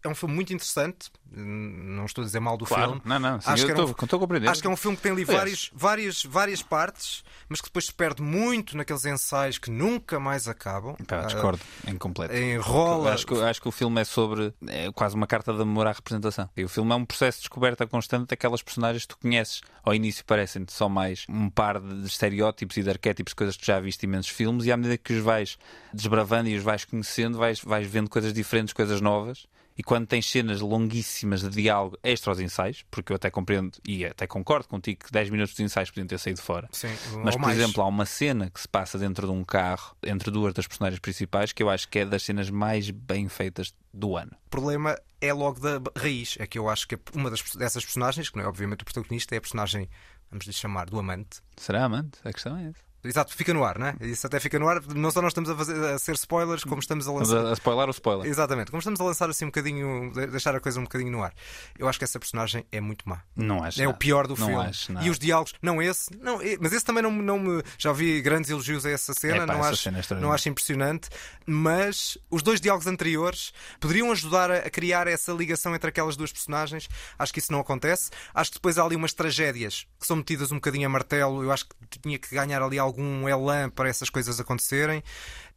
É 0.04 0.08
um 0.08 0.14
filme 0.14 0.36
muito 0.36 0.54
interessante. 0.54 1.12
Hum, 1.36 1.96
Não 1.96 2.06
estou 2.06 2.22
a 2.22 2.26
dizer 2.26 2.40
mal 2.40 2.56
do 2.58 2.66
Claro. 2.66 2.92
filme. 2.92 3.02
Não, 3.06 3.18
não, 3.20 3.42
sim, 3.42 3.50
Acho 3.50 3.64
eu 3.64 3.66
que 3.66 3.72
era 3.72 3.82
um- 3.82 3.90
estou- 3.90 4.06
estou 4.06 4.18
a 4.18 4.20
compreender. 4.20 4.50
Acho 4.50 4.62
que 4.62 4.68
é 4.68 4.70
um 4.70 4.76
filme 4.78 4.96
que 4.98 5.02
tem 5.04 5.12
ali 5.12 5.24
vários, 5.26 5.72
várias, 5.74 6.24
várias 6.24 6.62
partes, 6.62 7.24
mas 7.50 7.60
que 7.60 7.68
depois 7.70 7.86
se 7.88 7.94
perde 7.94 8.22
muito 8.22 8.78
naqueles 8.78 9.04
ensaios 9.06 9.58
que 9.58 9.72
nunca 9.72 10.20
mais 10.20 10.48
acabam. 10.48 10.96
Pá, 11.08 11.22
Ah, 11.22 11.26
discordo 11.26 11.60
em 11.88 11.98
completo. 11.98 12.36
Enrola. 12.36 13.14
Acho 13.16 13.26
que, 13.26 13.34
acho 13.42 13.60
que 13.62 13.68
o 13.68 13.72
filme 13.72 14.00
é 14.02 14.04
sobre. 14.04 14.54
É 14.68 14.92
quase 14.92 15.16
uma 15.16 15.26
carta 15.26 15.52
de 15.54 15.62
amor 15.64 15.88
à 15.88 15.92
representação. 15.92 16.48
E 16.56 16.64
o 16.64 16.70
filme 16.70 16.92
é 16.92 16.96
um 16.96 17.06
processo 17.06 17.40
de 17.40 17.42
descoberta 17.44 17.88
constante 17.88 18.28
daquelas 18.28 18.62
personagens 18.62 19.02
que 19.04 19.08
tu 19.10 19.18
conheces. 19.18 19.62
Ao 19.84 19.94
início 20.04 20.26
parecem-te 20.26 20.74
só 20.74 20.90
mais 20.90 21.26
um 21.30 21.50
par 21.50 21.80
de 21.80 22.06
estereótipos 22.06 22.76
e 22.76 22.84
de 22.84 22.90
arquétipos, 22.90 23.34
coisas 23.34 23.56
que 23.56 23.66
já 23.66 23.80
viste 23.80 24.04
imensos 24.04 24.30
filmes, 24.30 24.66
e 24.66 24.72
à 24.72 24.78
medida 24.78 24.98
que 24.98 25.14
os 25.14 25.24
vais 25.24 25.58
desbravando 25.94 26.50
e 26.50 26.58
os 26.58 26.64
vais 26.64 26.84
conhecendo, 26.84 27.38
vais, 27.38 27.62
vais 27.62 27.88
vendo 27.88 28.10
coisas 28.10 28.34
diferentes, 28.34 28.74
coisas 28.74 29.00
novas. 29.00 29.48
E 29.78 29.84
quando 29.84 30.06
tens 30.08 30.30
cenas 30.30 30.62
longuíssimas 30.62 31.42
de 31.42 31.50
diálogo 31.50 31.98
extra 32.04 32.32
aos 32.32 32.40
ensaios, 32.40 32.86
porque 32.92 33.12
eu 33.12 33.16
até 33.16 33.30
compreendo 33.32 33.72
e 33.88 34.06
até 34.06 34.28
concordo 34.28 34.68
contigo 34.68 35.04
que 35.06 35.12
10 35.12 35.30
minutos 35.30 35.56
de 35.56 35.64
ensaios 35.64 35.90
podiam 35.90 36.08
ter 36.08 36.20
saído 36.20 36.42
fora. 36.42 36.70
Sim, 36.72 36.90
Mas, 37.24 37.36
por 37.36 37.42
mais. 37.42 37.58
exemplo, 37.58 37.82
há 37.82 37.88
uma 37.88 38.06
cena 38.06 38.50
que 38.50 38.60
se 38.60 38.68
passa 38.68 38.98
dentro 38.98 39.26
de 39.28 39.34
um 39.34 39.44
carro 39.44 39.96
entre 40.04 40.30
duas 40.30 40.54
das 40.54 40.68
personagens 40.68 41.00
principais 41.00 41.52
que 41.52 41.64
eu 41.64 41.70
acho 41.70 41.88
que 41.90 42.00
é 42.00 42.06
das 42.06 42.24
cenas 42.24 42.50
mais 42.50 42.90
bem 42.90 43.28
feitas 43.28 43.74
do 43.94 44.16
ano. 44.16 44.32
O 44.48 44.50
problema 44.50 44.98
é 45.20 45.34
logo 45.34 45.60
da 45.60 45.82
raiz. 45.98 46.36
É 46.40 46.46
que 46.46 46.60
eu 46.60 46.70
acho 46.70 46.88
que 46.88 46.98
uma 47.16 47.30
das, 47.30 47.42
dessas 47.56 47.84
personagens, 47.84 48.30
que 48.30 48.38
não 48.38 48.44
é 48.44 48.48
obviamente 48.48 48.82
o 48.82 48.86
protagonista, 48.86 49.36
é 49.36 49.38
a 49.38 49.42
personagem, 49.42 49.90
vamos 50.30 50.46
lhe 50.46 50.54
chamar, 50.54 50.90
do 50.90 51.00
amante. 51.00 51.42
Será, 51.58 51.86
amante? 51.86 52.20
A 52.24 52.32
questão 52.32 52.58
é 52.58 52.68
essa. 52.68 52.93
Exato, 53.04 53.36
fica 53.36 53.54
no 53.54 53.64
ar, 53.64 53.78
não 53.78 53.88
é? 53.88 53.96
Isso 54.02 54.26
até 54.26 54.40
fica 54.40 54.58
no 54.58 54.68
ar. 54.68 54.82
Não 54.96 55.12
só 55.12 55.22
nós 55.22 55.32
estamos 55.32 55.50
a, 55.50 55.56
fazer, 55.56 55.86
a 55.94 56.00
ser 56.00 56.14
spoilers, 56.16 56.64
como 56.64 56.80
estamos 56.80 57.08
a 57.08 57.12
lançar. 57.12 57.38
a, 57.46 57.50
a 57.50 57.54
spoiler 57.54 57.88
o 57.88 57.92
spoiler. 57.92 58.28
Exatamente, 58.28 58.72
como 58.72 58.80
estamos 58.80 59.00
a 59.02 59.04
lançar 59.04 59.30
assim 59.30 59.46
um 59.46 59.50
bocadinho, 59.50 60.12
de- 60.14 60.28
deixar 60.28 60.56
a 60.56 60.60
coisa 60.60 60.80
um 60.80 60.84
bocadinho 60.84 61.12
no 61.12 61.22
ar. 61.24 61.34
Eu 61.78 61.88
acho 61.88 61.98
que 62.00 62.06
essa 62.06 62.20
personagem 62.20 62.66
é 62.72 62.80
muito 62.80 63.08
má. 63.08 63.22
Não 63.36 63.64
acho. 63.64 63.82
É 63.82 63.88
o 63.88 63.94
pior 63.94 64.28
do 64.28 64.36
não 64.38 64.48
filme. 64.48 64.64
Acho, 64.66 64.94
nada. 64.94 65.06
e 65.06 65.10
os 65.10 65.20
diálogos, 65.20 65.54
não 65.62 65.82
esse, 65.82 66.10
não, 66.22 66.40
mas 66.62 66.72
esse 66.74 66.86
também 66.86 67.04
não, 67.04 67.12
não 67.12 67.40
me. 67.40 67.64
Já 67.78 67.90
ouvi 67.90 68.22
grandes 68.22 68.50
elogios 68.50 68.86
a 68.86 68.90
essa 68.92 69.14
cena, 69.14 69.44
Epá, 69.44 69.46
não, 69.48 69.60
essa 69.60 69.70
acho, 69.70 69.84
cena 69.84 70.00
é 70.00 70.14
não 70.22 70.32
acho 70.32 70.50
impressionante. 70.50 71.10
Mas 71.46 72.18
os 72.32 72.42
dois 72.42 72.62
diálogos 72.62 72.88
anteriores 72.88 73.52
poderiam 73.80 74.12
ajudar 74.12 74.50
a, 74.50 74.58
a 74.60 74.70
criar 74.70 75.08
essa 75.08 75.32
ligação 75.34 75.76
entre 75.76 75.90
aquelas 75.90 76.16
duas 76.16 76.32
personagens. 76.32 76.88
Acho 77.20 77.34
que 77.34 77.40
isso 77.40 77.52
não 77.52 77.60
acontece. 77.60 78.10
Acho 78.34 78.52
que 78.52 78.58
depois 78.58 78.78
há 78.78 78.84
ali 78.84 78.96
umas 78.96 79.14
tragédias 79.14 79.86
que 80.00 80.08
são 80.08 80.16
metidas 80.18 80.52
um 80.52 80.56
bocadinho 80.56 80.86
a 80.88 80.90
martelo. 80.90 81.44
Eu 81.44 81.52
acho 81.52 81.66
que 81.90 82.00
tinha 82.00 82.18
que 82.18 82.34
ganhar 82.34 82.62
ali 82.62 82.80
algum 82.80 82.93
algum 82.94 83.28
elan 83.28 83.70
para 83.70 83.90
essas 83.90 84.10
coisas 84.10 84.40
acontecerem. 84.40 85.04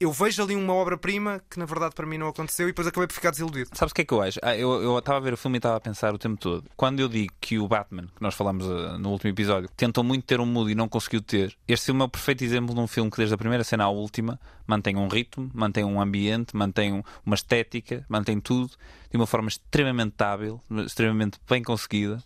Eu 0.01 0.11
vejo 0.13 0.43
ali 0.43 0.55
uma 0.57 0.75
obra-prima 0.75 1.41
que 1.51 1.59
na 1.59 1.65
verdade 1.67 1.95
para 1.95 2.07
mim 2.07 2.19
não 2.19 2.29
aconteceu 2.29 2.67
e 2.67 2.71
depois 2.71 2.87
acabei 2.89 3.07
por 3.07 3.15
ficar 3.15 3.31
desiludido. 3.31 3.71
Sabes 3.75 3.93
o 3.93 3.95
que 3.95 4.03
é 4.03 4.05
que 4.05 4.13
eu 4.13 4.23
acho? 4.23 4.39
Ah, 4.43 4.57
eu, 4.57 4.99
estava 4.99 5.19
a 5.19 5.21
ver 5.21 5.33
o 5.33 5.37
filme 5.37 5.57
e 5.57 5.59
estava 5.59 5.77
a 5.77 5.81
pensar 5.81 6.15
o 6.15 6.19
tempo 6.19 6.39
todo. 6.41 6.65
Quando 6.77 7.01
eu 7.01 7.09
digo 7.09 7.33
que 7.41 7.59
o 7.59 7.69
Batman, 7.69 8.07
que 8.07 8.21
nós 8.23 8.35
falamos 8.35 8.67
uh, 8.67 8.99
no 8.99 9.11
último 9.11 9.31
episódio, 9.31 9.69
tentou 9.77 10.03
muito 10.05 10.25
ter 10.25 10.41
um 10.41 10.47
mood 10.47 10.71
e 10.71 10.75
não 10.75 10.89
conseguiu 10.89 11.21
ter, 11.23 11.57
este 11.69 11.87
filme 11.87 12.01
é 12.03 12.05
o 12.05 12.09
perfeito 12.09 12.43
exemplo 12.45 12.75
de 12.75 12.81
um 12.81 12.87
filme 12.87 13.11
que 13.11 13.17
desde 13.19 13.35
a 13.35 13.39
primeira 13.39 13.65
cena 13.65 13.85
à 13.85 13.89
última 13.89 14.39
mantém 14.67 14.97
um 14.97 15.09
ritmo, 15.09 15.51
mantém 15.55 15.85
um 15.85 16.01
ambiente, 16.01 16.55
mantém 16.57 16.93
um- 16.93 17.03
uma 17.25 17.35
estética, 17.35 18.05
mantém 18.09 18.41
tudo 18.41 18.71
de 19.11 19.17
uma 19.17 19.27
forma 19.27 19.49
extremamente 19.49 20.15
hábil, 20.23 20.61
extremamente 20.85 21.39
bem 21.49 21.63
conseguida 21.63 22.23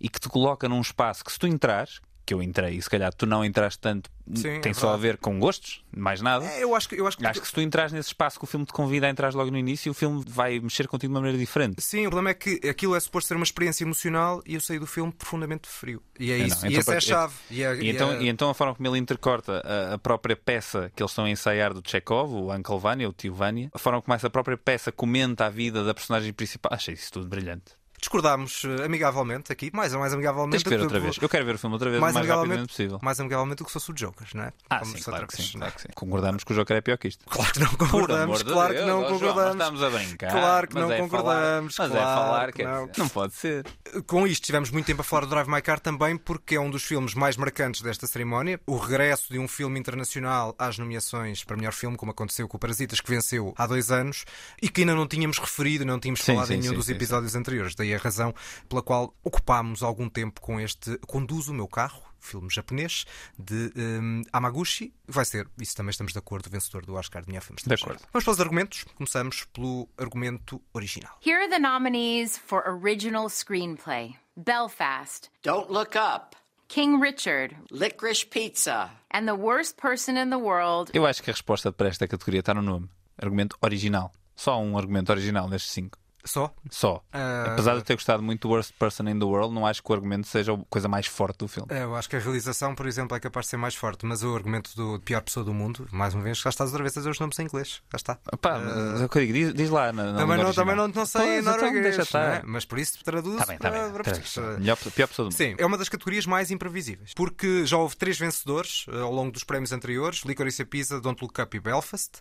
e 0.00 0.08
que 0.08 0.18
te 0.18 0.28
coloca 0.28 0.68
num 0.68 0.80
espaço 0.80 1.24
que 1.24 1.30
se 1.30 1.38
tu 1.38 1.46
entrares, 1.46 2.00
que 2.24 2.32
eu 2.32 2.42
entrei 2.42 2.74
e 2.76 2.82
se 2.82 2.88
calhar 2.88 3.12
tu 3.12 3.26
não 3.26 3.44
entraste 3.44 3.78
tanto, 3.80 4.10
Sim, 4.34 4.60
tem 4.60 4.70
é 4.70 4.74
só 4.74 4.92
a 4.94 4.96
ver 4.96 5.16
com 5.18 5.38
gostos, 5.40 5.82
mais 5.94 6.20
nada. 6.20 6.44
É, 6.46 6.62
eu 6.62 6.74
acho 6.74 6.88
que 6.88 6.94
eu 6.94 7.06
acho 7.06 7.18
que, 7.18 7.26
Acho 7.26 7.40
que 7.40 7.46
se 7.48 7.52
tu 7.52 7.60
entras 7.60 7.92
nesse 7.92 8.08
espaço 8.08 8.38
que 8.38 8.44
o 8.44 8.46
filme 8.46 8.64
te 8.64 8.72
convida 8.72 9.06
a 9.06 9.10
entrar 9.10 9.34
logo 9.34 9.50
no 9.50 9.58
início, 9.58 9.90
o 9.90 9.94
filme 9.94 10.24
vai 10.26 10.60
mexer 10.60 10.86
contigo 10.88 11.10
de 11.12 11.14
uma 11.16 11.20
maneira 11.20 11.38
diferente. 11.38 11.80
Sim, 11.82 12.06
o 12.06 12.10
problema 12.10 12.30
é 12.30 12.34
que 12.34 12.60
aquilo 12.68 12.94
é 12.94 13.00
suposto 13.00 13.28
ser 13.28 13.34
uma 13.34 13.42
experiência 13.44 13.82
emocional 13.84 14.40
e 14.46 14.54
eu 14.54 14.60
saí 14.60 14.78
do 14.78 14.86
filme 14.86 15.12
profundamente 15.12 15.68
frio. 15.68 16.00
E 16.18 16.30
é 16.30 16.38
É, 16.38 16.46
isso. 16.46 16.64
não, 16.64 16.70
e 16.70 16.74
então, 16.76 16.80
essa 16.80 16.90
é 16.92 16.92
a 16.92 16.96
para- 16.96 17.00
chave. 17.00 17.34
E, 17.50 17.64
a- 17.64 17.74
E 17.74 17.80
e 17.82 17.90
então, 17.90 18.10
a- 18.10 18.16
e 18.16 18.28
então 18.28 18.50
a 18.50 18.54
forma 18.54 18.74
como 18.74 18.88
ele 18.88 18.98
intercorta 18.98 19.60
a, 19.64 19.94
a 19.94 19.98
própria 19.98 20.36
peça 20.36 20.92
que 20.94 21.02
eles 21.02 21.10
estão 21.10 21.24
a 21.24 21.30
ensaiar 21.30 21.74
do 21.74 21.82
Chekhov, 21.84 22.32
o 22.34 22.52
Uncle 22.54 22.78
Vanya, 22.78 23.08
o 23.08 23.12
tio 23.12 23.34
Vanya, 23.34 23.68
a 23.74 23.78
forma 23.78 24.00
como 24.00 24.14
essa 24.14 24.30
própria 24.30 24.56
peça 24.56 24.92
comenta 24.92 25.46
a 25.46 25.50
vida 25.50 25.82
da 25.84 25.92
personagem 25.92 26.32
principal, 26.32 26.72
achei 26.72 26.94
isso 26.94 27.10
tudo 27.12 27.26
brilhante. 27.28 27.72
Discordámos 28.02 28.64
eh, 28.64 28.84
amigavelmente 28.84 29.52
aqui, 29.52 29.70
mais 29.72 29.94
ou 29.94 30.00
mais 30.00 30.12
amigavelmente. 30.12 30.52
Tens 30.52 30.62
que 30.64 30.68
ver 30.68 30.80
outra 30.80 31.00
vez. 31.00 31.16
Eu 31.20 31.28
quero 31.28 31.46
ver 31.46 31.54
o 31.54 31.58
filme 31.58 31.74
outra 31.74 31.88
vez 31.88 32.00
mais, 32.00 32.12
o 32.12 32.14
mais 32.14 32.26
amigavelmente, 32.26 32.50
rapidamente 32.50 32.76
possível. 32.76 32.98
mais 33.00 33.20
amigavelmente 33.20 33.58
do 33.58 33.64
que 33.64 33.70
se 33.70 33.74
fosse 33.74 33.90
o 33.90 33.94
Joker, 33.94 34.26
não 34.34 34.42
é? 34.42 34.52
Ah, 34.68 34.84
sim, 34.84 35.00
claro 35.00 35.26
que 35.26 35.36
sim, 35.36 35.52
é? 35.54 35.58
claro 35.58 35.72
que 35.74 35.82
sim. 35.82 35.88
Concordamos 35.94 36.44
que 36.44 36.52
o 36.52 36.56
Joker 36.56 36.76
é 36.76 36.80
pior 36.80 36.98
que 36.98 37.08
isto. 37.08 37.24
Claro 37.32 37.52
que 37.52 37.60
não 37.60 37.70
concordamos, 37.70 38.42
claro 38.42 38.74
que 38.74 38.82
não 38.82 39.04
concordamos. 39.04 39.52
estamos 39.52 39.82
a 39.82 39.90
brincar. 39.90 40.30
Claro 40.30 40.68
que 40.68 40.74
não 40.74 40.92
é 40.92 40.98
concordamos, 40.98 41.74
mas 41.78 41.90
é 41.90 41.94
falar, 41.94 42.52
que 42.52 42.58
quer 42.62 42.98
não. 42.98 43.08
pode 43.08 43.34
ser. 43.34 43.66
Com 44.06 44.26
isto 44.26 44.44
tivemos 44.44 44.70
muito 44.70 44.86
tempo 44.86 45.00
a 45.00 45.04
falar 45.04 45.22
do 45.22 45.30
Drive 45.30 45.48
My 45.48 45.62
Car 45.62 45.80
também 45.80 46.16
porque 46.16 46.56
é 46.56 46.60
um 46.60 46.70
dos 46.70 46.82
filmes 46.82 47.14
mais 47.14 47.36
marcantes 47.36 47.82
desta 47.82 48.06
cerimónia. 48.06 48.60
O 48.66 48.76
regresso 48.76 49.32
de 49.32 49.38
um 49.38 49.48
filme 49.48 49.78
internacional 49.78 50.54
às 50.58 50.78
nomeações 50.78 51.42
para 51.44 51.56
melhor 51.56 51.72
filme, 51.72 51.96
como 51.96 52.12
aconteceu 52.12 52.46
com 52.46 52.56
o 52.56 52.60
Parasitas, 52.60 53.00
que 53.00 53.10
venceu 53.10 53.54
há 53.56 53.66
dois 53.66 53.90
anos 53.90 54.24
e 54.60 54.68
que 54.68 54.82
ainda 54.82 54.94
não 54.94 55.06
tínhamos 55.06 55.38
referido, 55.38 55.84
não 55.84 55.98
tínhamos 55.98 56.20
Sim, 56.20 56.32
falado 56.32 56.48
sim, 56.48 56.54
em 56.54 56.58
nenhum 56.58 56.72
sim, 56.72 56.76
dos 56.76 56.88
episódios 56.88 57.34
anteriores. 57.34 57.74
Daí 57.74 57.91
a 57.94 57.98
razão 57.98 58.34
pela 58.68 58.82
qual 58.82 59.14
ocupámos 59.22 59.82
algum 59.82 60.08
tempo 60.08 60.40
com 60.40 60.60
este 60.60 60.98
Conduz 61.06 61.48
o 61.48 61.54
Meu 61.54 61.68
Carro, 61.68 62.02
filme 62.18 62.48
japonês 62.50 63.04
de 63.38 63.72
hum, 63.76 64.22
Amaguchi. 64.32 64.92
Vai 65.06 65.24
ser, 65.24 65.48
isso 65.58 65.76
também 65.76 65.90
estamos 65.90 66.12
de 66.12 66.18
acordo, 66.18 66.48
vencedor 66.48 66.86
do 66.86 66.94
Oscar 66.94 67.22
de 67.22 67.28
melhor 67.28 67.42
filme 67.42 67.60
De 67.64 67.74
acordo. 67.74 68.02
Vamos 68.12 68.24
para 68.24 68.32
os 68.32 68.40
argumentos. 68.40 68.84
Começamos 68.94 69.44
pelo 69.52 69.88
argumento 69.98 70.60
original. 70.72 71.18
Here 71.24 71.38
are 71.38 71.48
the 71.48 71.58
nominees 71.58 72.38
for 72.38 72.62
Original 72.66 73.28
Screenplay 73.28 74.16
Belfast, 74.36 75.30
Don't 75.42 75.70
Look 75.70 75.96
Up, 75.96 76.36
King 76.68 77.02
Richard, 77.02 77.54
Licorice 77.70 78.24
Pizza, 78.24 78.90
and 79.10 79.26
The 79.26 79.34
Worst 79.34 79.76
Person 79.76 80.16
in 80.16 80.30
the 80.30 80.38
World. 80.38 80.90
Eu 80.94 81.04
acho 81.04 81.22
que 81.22 81.30
a 81.30 81.34
resposta 81.34 81.70
para 81.70 81.88
esta 81.88 82.08
categoria 82.08 82.40
está 82.40 82.54
no 82.54 82.62
nome. 82.62 82.88
Argumento 83.18 83.56
original. 83.60 84.10
Só 84.34 84.58
um 84.58 84.78
argumento 84.78 85.12
original 85.12 85.48
nestes 85.48 85.70
cinco. 85.72 85.98
Só? 86.24 86.52
Só. 86.70 87.02
Ah. 87.12 87.46
Apesar 87.52 87.72
de 87.72 87.78
eu 87.78 87.82
ter 87.82 87.94
gostado 87.94 88.22
muito 88.22 88.46
do 88.46 88.52
Worst 88.52 88.72
Person 88.78 89.04
in 89.08 89.18
the 89.18 89.24
World, 89.24 89.52
não 89.54 89.66
acho 89.66 89.82
que 89.82 89.90
o 89.90 89.94
argumento 89.94 90.26
seja 90.26 90.54
a 90.54 90.58
coisa 90.70 90.88
mais 90.88 91.06
forte 91.06 91.38
do 91.38 91.48
filme. 91.48 91.68
É, 91.70 91.82
Eu 91.82 91.96
acho 91.96 92.08
que 92.08 92.16
a 92.16 92.18
realização, 92.20 92.74
por 92.74 92.86
exemplo, 92.86 93.16
é 93.16 93.20
capaz 93.20 93.46
de 93.46 93.50
ser 93.50 93.56
mais 93.56 93.74
forte, 93.74 94.06
mas 94.06 94.22
o 94.22 94.34
argumento 94.34 94.74
do 94.76 95.00
pior 95.00 95.20
pessoa 95.20 95.44
do 95.44 95.52
mundo, 95.52 95.86
mais 95.90 96.14
uma 96.14 96.22
vez, 96.22 96.38
já 96.38 96.50
estás 96.50 96.70
outra 96.70 96.82
vez 96.82 96.96
a 96.96 97.00
dizer 97.00 97.10
os 97.10 97.18
nomes 97.18 97.38
em 97.38 97.42
inglês. 97.44 97.82
Já 97.90 97.96
está. 97.96 98.18
Pá, 98.40 98.58
eu 98.58 99.08
digo, 99.08 99.32
diz, 99.32 99.54
diz 99.54 99.70
lá 99.70 99.92
na, 99.92 100.12
na 100.12 100.18
também, 100.18 100.38
não, 100.38 100.52
também 100.52 100.76
não, 100.76 100.88
não 100.88 101.06
sei 101.06 101.20
Pois, 101.22 101.40
então 101.46 101.56
norueguês, 101.56 102.12
não 102.12 102.20
é? 102.20 102.42
mas 102.44 102.64
por 102.64 102.78
isso 102.78 103.02
traduz 103.04 103.36
Tá 103.38 103.46
bem, 103.46 103.58
tá 103.58 103.70
bem. 103.70 103.80
para, 103.80 103.90
para 103.90 104.04
português. 104.04 104.34
bem. 104.36 104.60
Melhor, 104.60 104.76
pior 104.76 105.08
pessoa 105.08 105.24
do 105.28 105.32
mundo. 105.32 105.36
Sim, 105.38 105.54
é 105.58 105.66
uma 105.66 105.76
das 105.78 105.88
categorias 105.88 106.26
mais 106.26 106.50
imprevisíveis. 106.50 107.12
Porque 107.14 107.66
já 107.66 107.76
houve 107.76 107.96
três 107.96 108.18
vencedores 108.18 108.86
eh, 108.88 109.00
ao 109.00 109.12
longo 109.12 109.32
dos 109.32 109.44
prémios 109.44 109.72
anteriores: 109.72 110.20
Licorice 110.24 110.64
Pizza, 110.64 111.00
Don't 111.00 111.22
Look 111.22 111.40
Up 111.40 111.56
e 111.56 111.60
Belfast. 111.60 112.20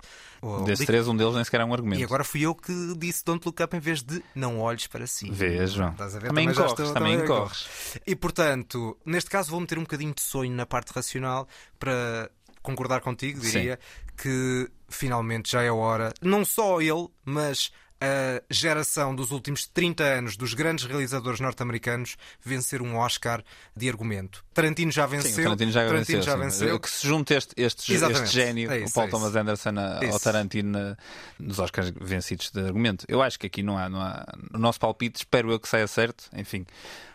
Desses 0.65 0.85
três, 0.85 1.07
um 1.07 1.15
deles 1.15 1.35
nem 1.35 1.43
sequer 1.43 1.61
é 1.61 1.65
um 1.65 1.73
argumento. 1.73 2.01
E 2.01 2.03
agora 2.03 2.23
fui 2.23 2.41
eu 2.41 2.55
que 2.55 2.95
disse 2.97 3.23
Don't 3.23 3.45
Look 3.45 3.61
Up 3.61 3.75
em 3.75 3.79
vez 3.79 3.90
de 3.99 4.23
Não 4.33 4.59
Olhes 4.59 4.87
para 4.87 5.05
si. 5.05 5.29
João. 5.67 5.91
Estás 5.91 6.15
a 6.15 6.19
ver? 6.19 6.27
Também 6.29 6.47
já 6.49 6.53
corres, 6.55 6.71
estou- 6.71 6.93
também 6.93 7.13
também 7.13 7.27
corres. 7.27 7.67
E 8.07 8.15
portanto, 8.15 8.97
neste 9.05 9.29
caso, 9.29 9.51
vou 9.51 9.59
meter 9.59 9.77
um 9.77 9.81
bocadinho 9.81 10.13
de 10.13 10.21
sonho 10.21 10.53
na 10.55 10.65
parte 10.65 10.91
racional 10.93 11.47
para 11.77 12.31
concordar 12.61 13.01
contigo, 13.01 13.39
diria, 13.39 13.79
que 14.15 14.69
finalmente 14.87 15.51
já 15.51 15.63
é 15.63 15.67
a 15.69 15.73
hora, 15.73 16.13
não 16.21 16.45
só 16.45 16.79
ele, 16.81 17.07
mas 17.25 17.71
a 18.01 18.41
geração 18.49 19.15
dos 19.15 19.29
últimos 19.31 19.67
30 19.67 20.03
anos 20.03 20.35
dos 20.35 20.53
grandes 20.55 20.85
realizadores 20.85 21.39
norte-americanos 21.39 22.17
vencer 22.43 22.81
um 22.81 22.97
Oscar 22.97 23.43
de 23.75 23.87
argumento. 23.87 24.43
Tarantino 24.53 24.91
já 24.91 25.05
venceu. 25.05 25.31
Sim, 25.31 25.43
Tarantino 25.43 25.71
já 25.71 25.85
venceu. 25.87 26.21
já 26.23 26.35
venceu. 26.35 26.79
Que 26.79 26.89
se 26.89 27.07
junte 27.07 27.33
este, 27.35 27.53
este, 27.55 27.93
este 27.93 28.25
gênio, 28.25 28.71
É 28.71 28.79
o 28.79 28.83
isso, 28.85 28.93
Paul 28.95 29.07
é 29.07 29.09
Thomas 29.11 29.29
isso. 29.29 29.39
Anderson, 29.39 29.69
a- 29.77 29.97
ao 29.97 30.03
Isso. 30.03 30.19
Tarantino 30.19 30.71
na- 30.71 30.97
nos 31.39 31.59
Oscars 31.59 31.91
vencidos 32.01 32.49
de 32.49 32.59
argumento. 32.59 33.05
Eu 33.07 33.21
acho 33.21 33.37
que 33.39 33.45
aqui 33.47 33.61
não 33.61 33.77
há, 33.77 33.87
não 33.87 34.01
há. 34.01 34.25
O 34.53 34.57
nosso 34.57 34.79
palpite, 34.79 35.19
espero 35.19 35.51
eu 35.51 35.59
que 35.59 35.67
saia 35.69 35.87
certo. 35.87 36.25
Enfim, 36.35 36.65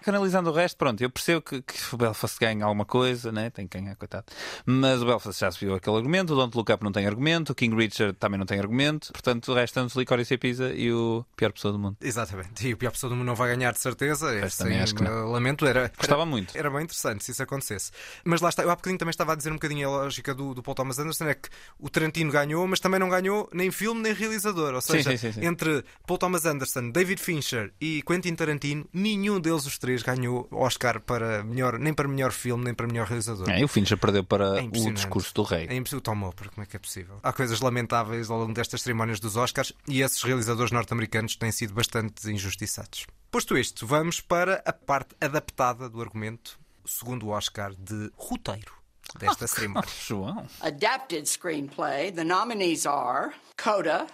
canalizando 0.03 0.51
o 0.51 0.53
resto, 0.53 0.77
pronto, 0.77 1.01
eu 1.03 1.11
percebo 1.11 1.43
que, 1.43 1.61
que 1.63 1.75
o 1.93 1.97
Belfast 1.99 2.39
ganha 2.39 2.65
alguma 2.65 2.85
coisa, 2.85 3.33
né? 3.33 3.51
tem 3.51 3.67
que 3.67 3.77
ganhar, 3.79 3.97
coitado. 3.97 4.27
Mas 4.65 5.03
o 5.03 5.07
Belfast 5.07 5.41
já 5.41 5.51
se 5.51 5.59
viu 5.59 5.75
aquele 5.75 5.97
argumento, 5.97 6.33
o 6.33 6.37
Don't 6.37 6.57
Look 6.57 6.71
Up 6.73 6.85
não 6.85 6.93
tem 6.93 7.07
argumento, 7.07 7.51
o 7.51 7.55
King 7.57 7.75
Richard 7.75 8.13
também 8.19 8.39
não 8.39 8.47
tem 8.47 8.59
argumento, 8.61 9.13
portanto, 9.13 9.53
resta-nos 9.53 9.95
Licorice 9.97 10.35
e 10.35 10.39
Pizza 10.39 10.73
e 10.77 10.93
o 10.93 11.25
pior 11.37 11.53
pessoa 11.53 11.73
do 11.73 11.79
mundo. 11.79 11.97
Exatamente. 12.01 12.67
E 12.67 12.73
o 12.73 12.77
pior 12.77 12.91
pessoa 12.91 13.11
do 13.11 13.17
mundo 13.17 13.27
não 13.27 13.35
vai 13.35 13.55
ganhar 13.55 13.73
de 13.73 13.81
certeza. 13.81 14.35
Esse, 14.37 14.59
também 14.59 14.81
acho 14.81 14.95
que 14.95 15.03
não. 15.03 15.31
Lamento, 15.31 15.67
era. 15.67 15.91
Gostava 15.97 16.23
era- 16.23 16.31
muito. 16.31 16.57
Era 16.57 16.71
bem 16.71 16.83
interessante 16.83 17.25
se 17.25 17.33
isso 17.33 17.43
acontecesse. 17.43 17.91
Mas 18.25 18.41
lá 18.41 18.49
está, 18.49 18.63
eu 18.63 18.71
há 18.71 18.77
bocadinho 18.77 18.99
também 18.99 19.11
estava 19.11 19.33
a 19.33 19.37
dizer 19.37 19.51
um 19.51 19.55
bocadinho 19.55 19.89
a 19.89 19.91
lógica 19.91 20.35
do, 20.35 20.55
do 20.55 20.63
Paul 20.63 20.75
Thomas 20.75 20.99
Anderson: 20.99 21.25
é 21.25 21.35
que 21.35 21.49
o 21.79 21.89
Tarantino 21.89 22.31
ganhou, 22.31 22.67
mas 22.67 22.81
também 22.81 23.01
não 23.01 23.09
ganhou 23.09 23.49
nem 23.53 23.71
filme 23.71 24.01
nem 24.03 24.13
realizador. 24.13 24.75
Ou 24.75 24.81
seja, 24.81 25.11
sim, 25.11 25.17
sim, 25.17 25.33
sim. 25.33 25.45
entre 25.47 25.85
Paul 26.07 26.19
Thomas 26.19 26.45
Anderson, 26.45 26.91
David 26.91 27.21
Fincher 27.21 27.73
e 27.81 28.03
Quentin 28.03 28.35
Tarantino, 28.35 28.87
nenhum 28.93 29.41
deles, 29.41 29.67
os 29.67 29.79
três, 29.79 30.03
ganhou 30.03 30.47
Oscar 30.51 31.01
para 31.01 31.43
melhor, 31.43 31.79
nem 31.79 31.93
para 31.95 32.09
melhor 32.09 32.33
filme, 32.33 32.65
nem 32.65 32.75
para 32.75 32.87
melhor 32.87 33.07
realizador. 33.07 33.49
É, 33.51 33.61
e 33.61 33.65
o 33.65 33.69
Fincher 33.69 33.97
perdeu 33.99 34.25
para 34.25 34.61
É 34.61 34.63
o 34.63 34.93
discurso 34.93 35.35
do 35.35 35.43
rei. 35.43 35.67
É 35.69 35.75
impossível. 35.75 36.01
Tomou, 36.01 36.33
porque 36.33 36.55
como 36.55 36.63
é 36.63 36.67
que 36.67 36.77
é 36.77 36.79
possível? 36.79 37.19
Há 37.23 37.33
coisas 37.33 37.61
lamentáveis 37.61 38.31
ao 38.31 38.39
longo 38.39 38.53
destas 38.53 38.83
cerimónias 38.83 39.19
dos 39.21 39.37
Oscars 39.37 39.73
e 39.89 40.03
esses 40.03 40.23
realizadores 40.23 40.66
norte-americanos 40.71 41.37
têm 41.37 41.53
sido 41.53 41.75
bastante 41.75 42.31
injustiçados. 42.31 43.07
Posto 43.31 43.57
isto, 43.59 43.87
vamos 43.87 44.21
para 44.21 44.63
a 44.65 44.73
parte 44.73 45.15
adaptada 45.21 45.89
do 45.89 46.01
argumento, 46.01 46.59
segundo 46.85 47.27
o 47.27 47.31
Oscar 47.31 47.75
de 47.75 48.11
roteiro 48.17 48.73
desta 49.19 49.47
cerimónia. 49.47 49.89
João. 50.07 50.47
Adapted 50.61 51.29
Screenplay. 51.29 52.13
The 52.13 52.25
nominees 52.25 52.87
are 52.87 53.35
Coda, 53.57 54.07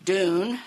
Dune, 0.00 0.58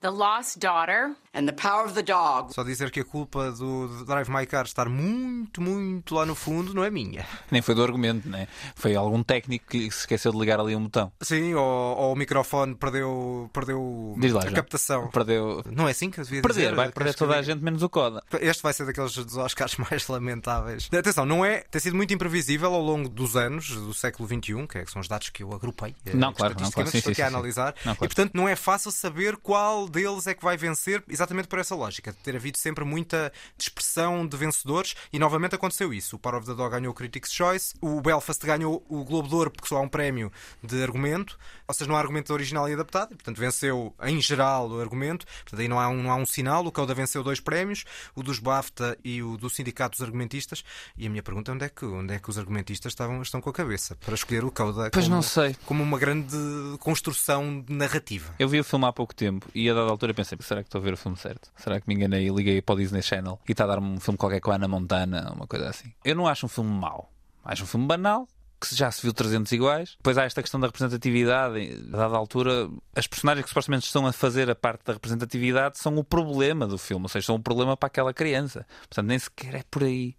The 0.00 0.10
Lost 0.10 0.58
Daughter, 0.58 1.16
and 1.34 1.46
The 1.46 1.52
Power 1.52 1.86
of 1.86 1.94
the 1.94 2.02
Dog. 2.02 2.52
Só 2.54 2.62
dizer 2.62 2.90
que 2.90 3.00
a 3.00 3.04
culpa 3.04 3.50
do 3.52 4.04
Drive 4.04 4.28
My 4.28 4.46
Car 4.46 4.64
estar 4.64 4.88
muito, 4.88 5.60
muito 5.60 6.14
lá 6.14 6.24
no 6.26 6.34
fundo 6.34 6.74
não 6.74 6.82
é 6.84 6.90
minha. 6.90 7.26
Nem 7.50 7.62
foi 7.62 7.74
do 7.74 7.82
argumento, 7.82 8.28
né? 8.28 8.48
Foi 8.74 8.94
algum 8.94 9.22
técnico 9.22 9.66
que 9.68 9.90
se 9.90 10.00
esqueceu 10.00 10.32
de 10.32 10.38
ligar 10.38 10.58
ali 10.60 10.74
um 10.74 10.82
botão. 10.84 11.12
Sim, 11.20 11.54
ou, 11.54 11.62
ou 11.96 12.12
o 12.12 12.16
microfone 12.16 12.74
perdeu, 12.74 13.50
perdeu 13.52 14.14
lá, 14.16 14.38
a 14.40 14.42
João. 14.42 14.54
captação. 14.54 15.08
Perdeu. 15.08 15.62
Não 15.70 15.86
é 15.88 15.90
assim 15.92 16.10
que 16.10 16.20
eu 16.20 16.24
devia 16.24 16.42
Perder, 16.42 16.62
dizer? 16.62 16.74
vai 16.74 16.90
perder 16.90 17.14
toda 17.14 17.36
a 17.36 17.42
gente 17.42 17.62
menos 17.62 17.82
o 17.82 17.88
Coda. 17.88 18.22
Este 18.40 18.62
vai 18.62 18.72
ser 18.72 18.86
daqueles 18.86 19.14
dos 19.14 19.36
Oscars 19.36 19.76
mais 19.90 20.06
lamentáveis. 20.08 20.88
Atenção, 20.92 21.24
não 21.26 21.44
é. 21.44 21.60
Tem 21.70 21.80
sido 21.80 21.96
muito 21.96 22.12
imprevisível 22.12 22.72
ao 22.74 22.80
longo 22.82 23.08
dos 23.08 23.36
anos 23.36 23.68
do 23.70 23.92
século 23.94 24.28
XXI, 24.28 24.66
que, 24.66 24.78
é, 24.78 24.84
que 24.84 24.90
são 24.90 25.00
os 25.00 25.08
dados 25.08 25.30
que 25.30 25.42
eu 25.42 25.52
agrupei. 25.52 25.94
eh, 26.06 26.14
Não, 26.14 26.32
claro, 26.32 26.54
não, 26.60 26.70
claro. 26.70 26.90
Sim, 26.90 26.98
estou 26.98 27.12
sim, 27.14 27.20
aqui 27.20 27.22
a 27.22 27.26
sim, 27.26 27.30
sim. 27.30 27.36
analisar. 27.36 27.74
Não, 27.84 27.94
claro. 27.94 27.96
E 28.04 28.08
portanto 28.08 28.32
não 28.34 28.48
é 28.48 28.56
fácil 28.56 28.90
saber 28.90 29.36
qual 29.36 29.88
deles 29.88 30.26
é 30.26 30.34
que 30.34 30.42
vai 30.44 30.56
vencer, 30.56 31.02
exatamente 31.18 31.48
por 31.48 31.58
essa 31.58 31.74
lógica, 31.74 32.12
de 32.12 32.18
ter 32.18 32.36
havido 32.36 32.58
sempre 32.58 32.84
muita 32.84 33.32
dispersão 33.56 34.26
de 34.26 34.36
vencedores. 34.36 34.94
E 35.12 35.18
novamente 35.18 35.54
aconteceu 35.54 35.92
isso. 35.92 36.16
O 36.16 36.18
Power 36.18 36.38
of 36.38 36.46
the 36.46 36.54
Dog 36.54 36.70
ganhou 36.70 36.92
o 36.92 36.94
Critics' 36.94 37.32
Choice, 37.32 37.74
o 37.80 38.00
Belfast 38.00 38.44
ganhou 38.46 38.84
o 38.88 39.04
Globo 39.04 39.28
de 39.28 39.34
Ouro 39.34 39.50
porque 39.50 39.68
só 39.68 39.76
há 39.78 39.80
um 39.80 39.88
prémio 39.88 40.32
de 40.62 40.82
argumento, 40.82 41.38
ou 41.66 41.74
seja, 41.74 41.88
não 41.88 41.96
há 41.96 42.00
argumento 42.00 42.32
original 42.32 42.68
e 42.68 42.72
adaptado, 42.72 43.12
e 43.12 43.14
portanto 43.16 43.38
venceu 43.38 43.94
em 44.02 44.20
geral 44.20 44.68
o 44.70 44.80
argumento. 44.80 45.26
Portanto, 45.42 45.60
aí 45.60 45.68
não 45.68 45.78
há 45.80 45.88
um, 45.88 46.02
não 46.02 46.10
há 46.10 46.16
um 46.16 46.26
sinal. 46.26 46.64
O 46.64 46.72
Coda 46.72 46.94
venceu 46.94 47.22
dois 47.22 47.40
prémios, 47.40 47.84
o 48.14 48.22
dos 48.22 48.38
BAFTA 48.38 48.96
e 49.04 49.22
o 49.22 49.36
do 49.36 49.50
Sindicato 49.50 49.96
dos 49.96 50.02
Argumentistas. 50.02 50.64
E 50.96 51.06
a 51.06 51.10
minha 51.10 51.22
pergunta 51.22 51.50
é 51.50 51.54
onde 51.54 51.64
é 51.64 51.68
que, 51.68 51.84
onde 51.84 52.14
é 52.14 52.18
que 52.18 52.30
os 52.30 52.38
argumentistas 52.38 52.92
estavam, 52.92 53.20
estão 53.22 53.40
com 53.40 53.50
a 53.50 53.52
cabeça 53.52 53.96
para 53.96 54.14
escolher 54.14 54.44
o 54.44 54.50
Coda 54.50 54.90
Pois 54.90 55.04
como, 55.04 55.16
não 55.16 55.22
sei. 55.22 55.56
como 55.66 55.82
uma 55.82 55.98
grande 55.98 56.36
construção 56.80 57.64
narrativa. 57.68 58.34
Eu 58.38 58.48
vi 58.48 58.60
o 58.60 58.64
filme 58.64 58.86
há 58.86 58.92
pouco 58.92 59.14
tempo 59.14 59.46
e 59.54 59.68
a 59.68 59.74
dada 59.74 59.90
altura 59.90 60.14
pensei: 60.14 60.38
será 60.40 60.62
que 60.62 60.68
estou 60.68 60.80
a 60.80 60.84
ver 60.84 60.94
o 60.94 60.96
filme 60.96 61.07
certo? 61.16 61.50
Será 61.56 61.80
que 61.80 61.88
me 61.88 61.94
enganei 61.94 62.26
e 62.26 62.30
liguei 62.30 62.62
para 62.62 62.74
o 62.74 62.78
Disney 62.78 63.02
Channel 63.02 63.38
e 63.48 63.52
está 63.52 63.64
a 63.64 63.66
dar-me 63.66 63.88
um 63.88 64.00
filme 64.00 64.18
qualquer 64.18 64.40
com 64.40 64.50
a 64.50 64.54
Ana 64.54 64.68
Montana, 64.68 65.32
uma 65.34 65.46
coisa 65.46 65.68
assim? 65.68 65.92
Eu 66.04 66.14
não 66.14 66.26
acho 66.26 66.46
um 66.46 66.48
filme 66.48 66.70
mau. 66.70 67.10
mais 67.44 67.60
um 67.60 67.66
filme 67.66 67.86
banal, 67.86 68.26
que 68.60 68.74
já 68.74 68.90
se 68.90 69.02
viu 69.02 69.12
300 69.12 69.50
iguais. 69.52 69.94
Depois 69.98 70.18
há 70.18 70.24
esta 70.24 70.42
questão 70.42 70.58
da 70.58 70.66
representatividade. 70.66 71.86
A 71.92 71.96
dada 71.96 72.16
altura, 72.16 72.68
as 72.94 73.06
personagens 73.06 73.44
que 73.44 73.48
supostamente 73.48 73.86
estão 73.86 74.06
a 74.06 74.12
fazer 74.12 74.50
a 74.50 74.54
parte 74.54 74.84
da 74.84 74.94
representatividade 74.94 75.78
são 75.78 75.96
o 75.96 76.04
problema 76.04 76.66
do 76.66 76.78
filme, 76.78 77.04
ou 77.04 77.08
seja, 77.08 77.26
são 77.26 77.36
o 77.36 77.42
problema 77.42 77.76
para 77.76 77.86
aquela 77.86 78.12
criança. 78.12 78.66
Portanto, 78.80 79.06
nem 79.06 79.18
sequer 79.18 79.54
é 79.54 79.62
por 79.70 79.84
aí. 79.84 80.16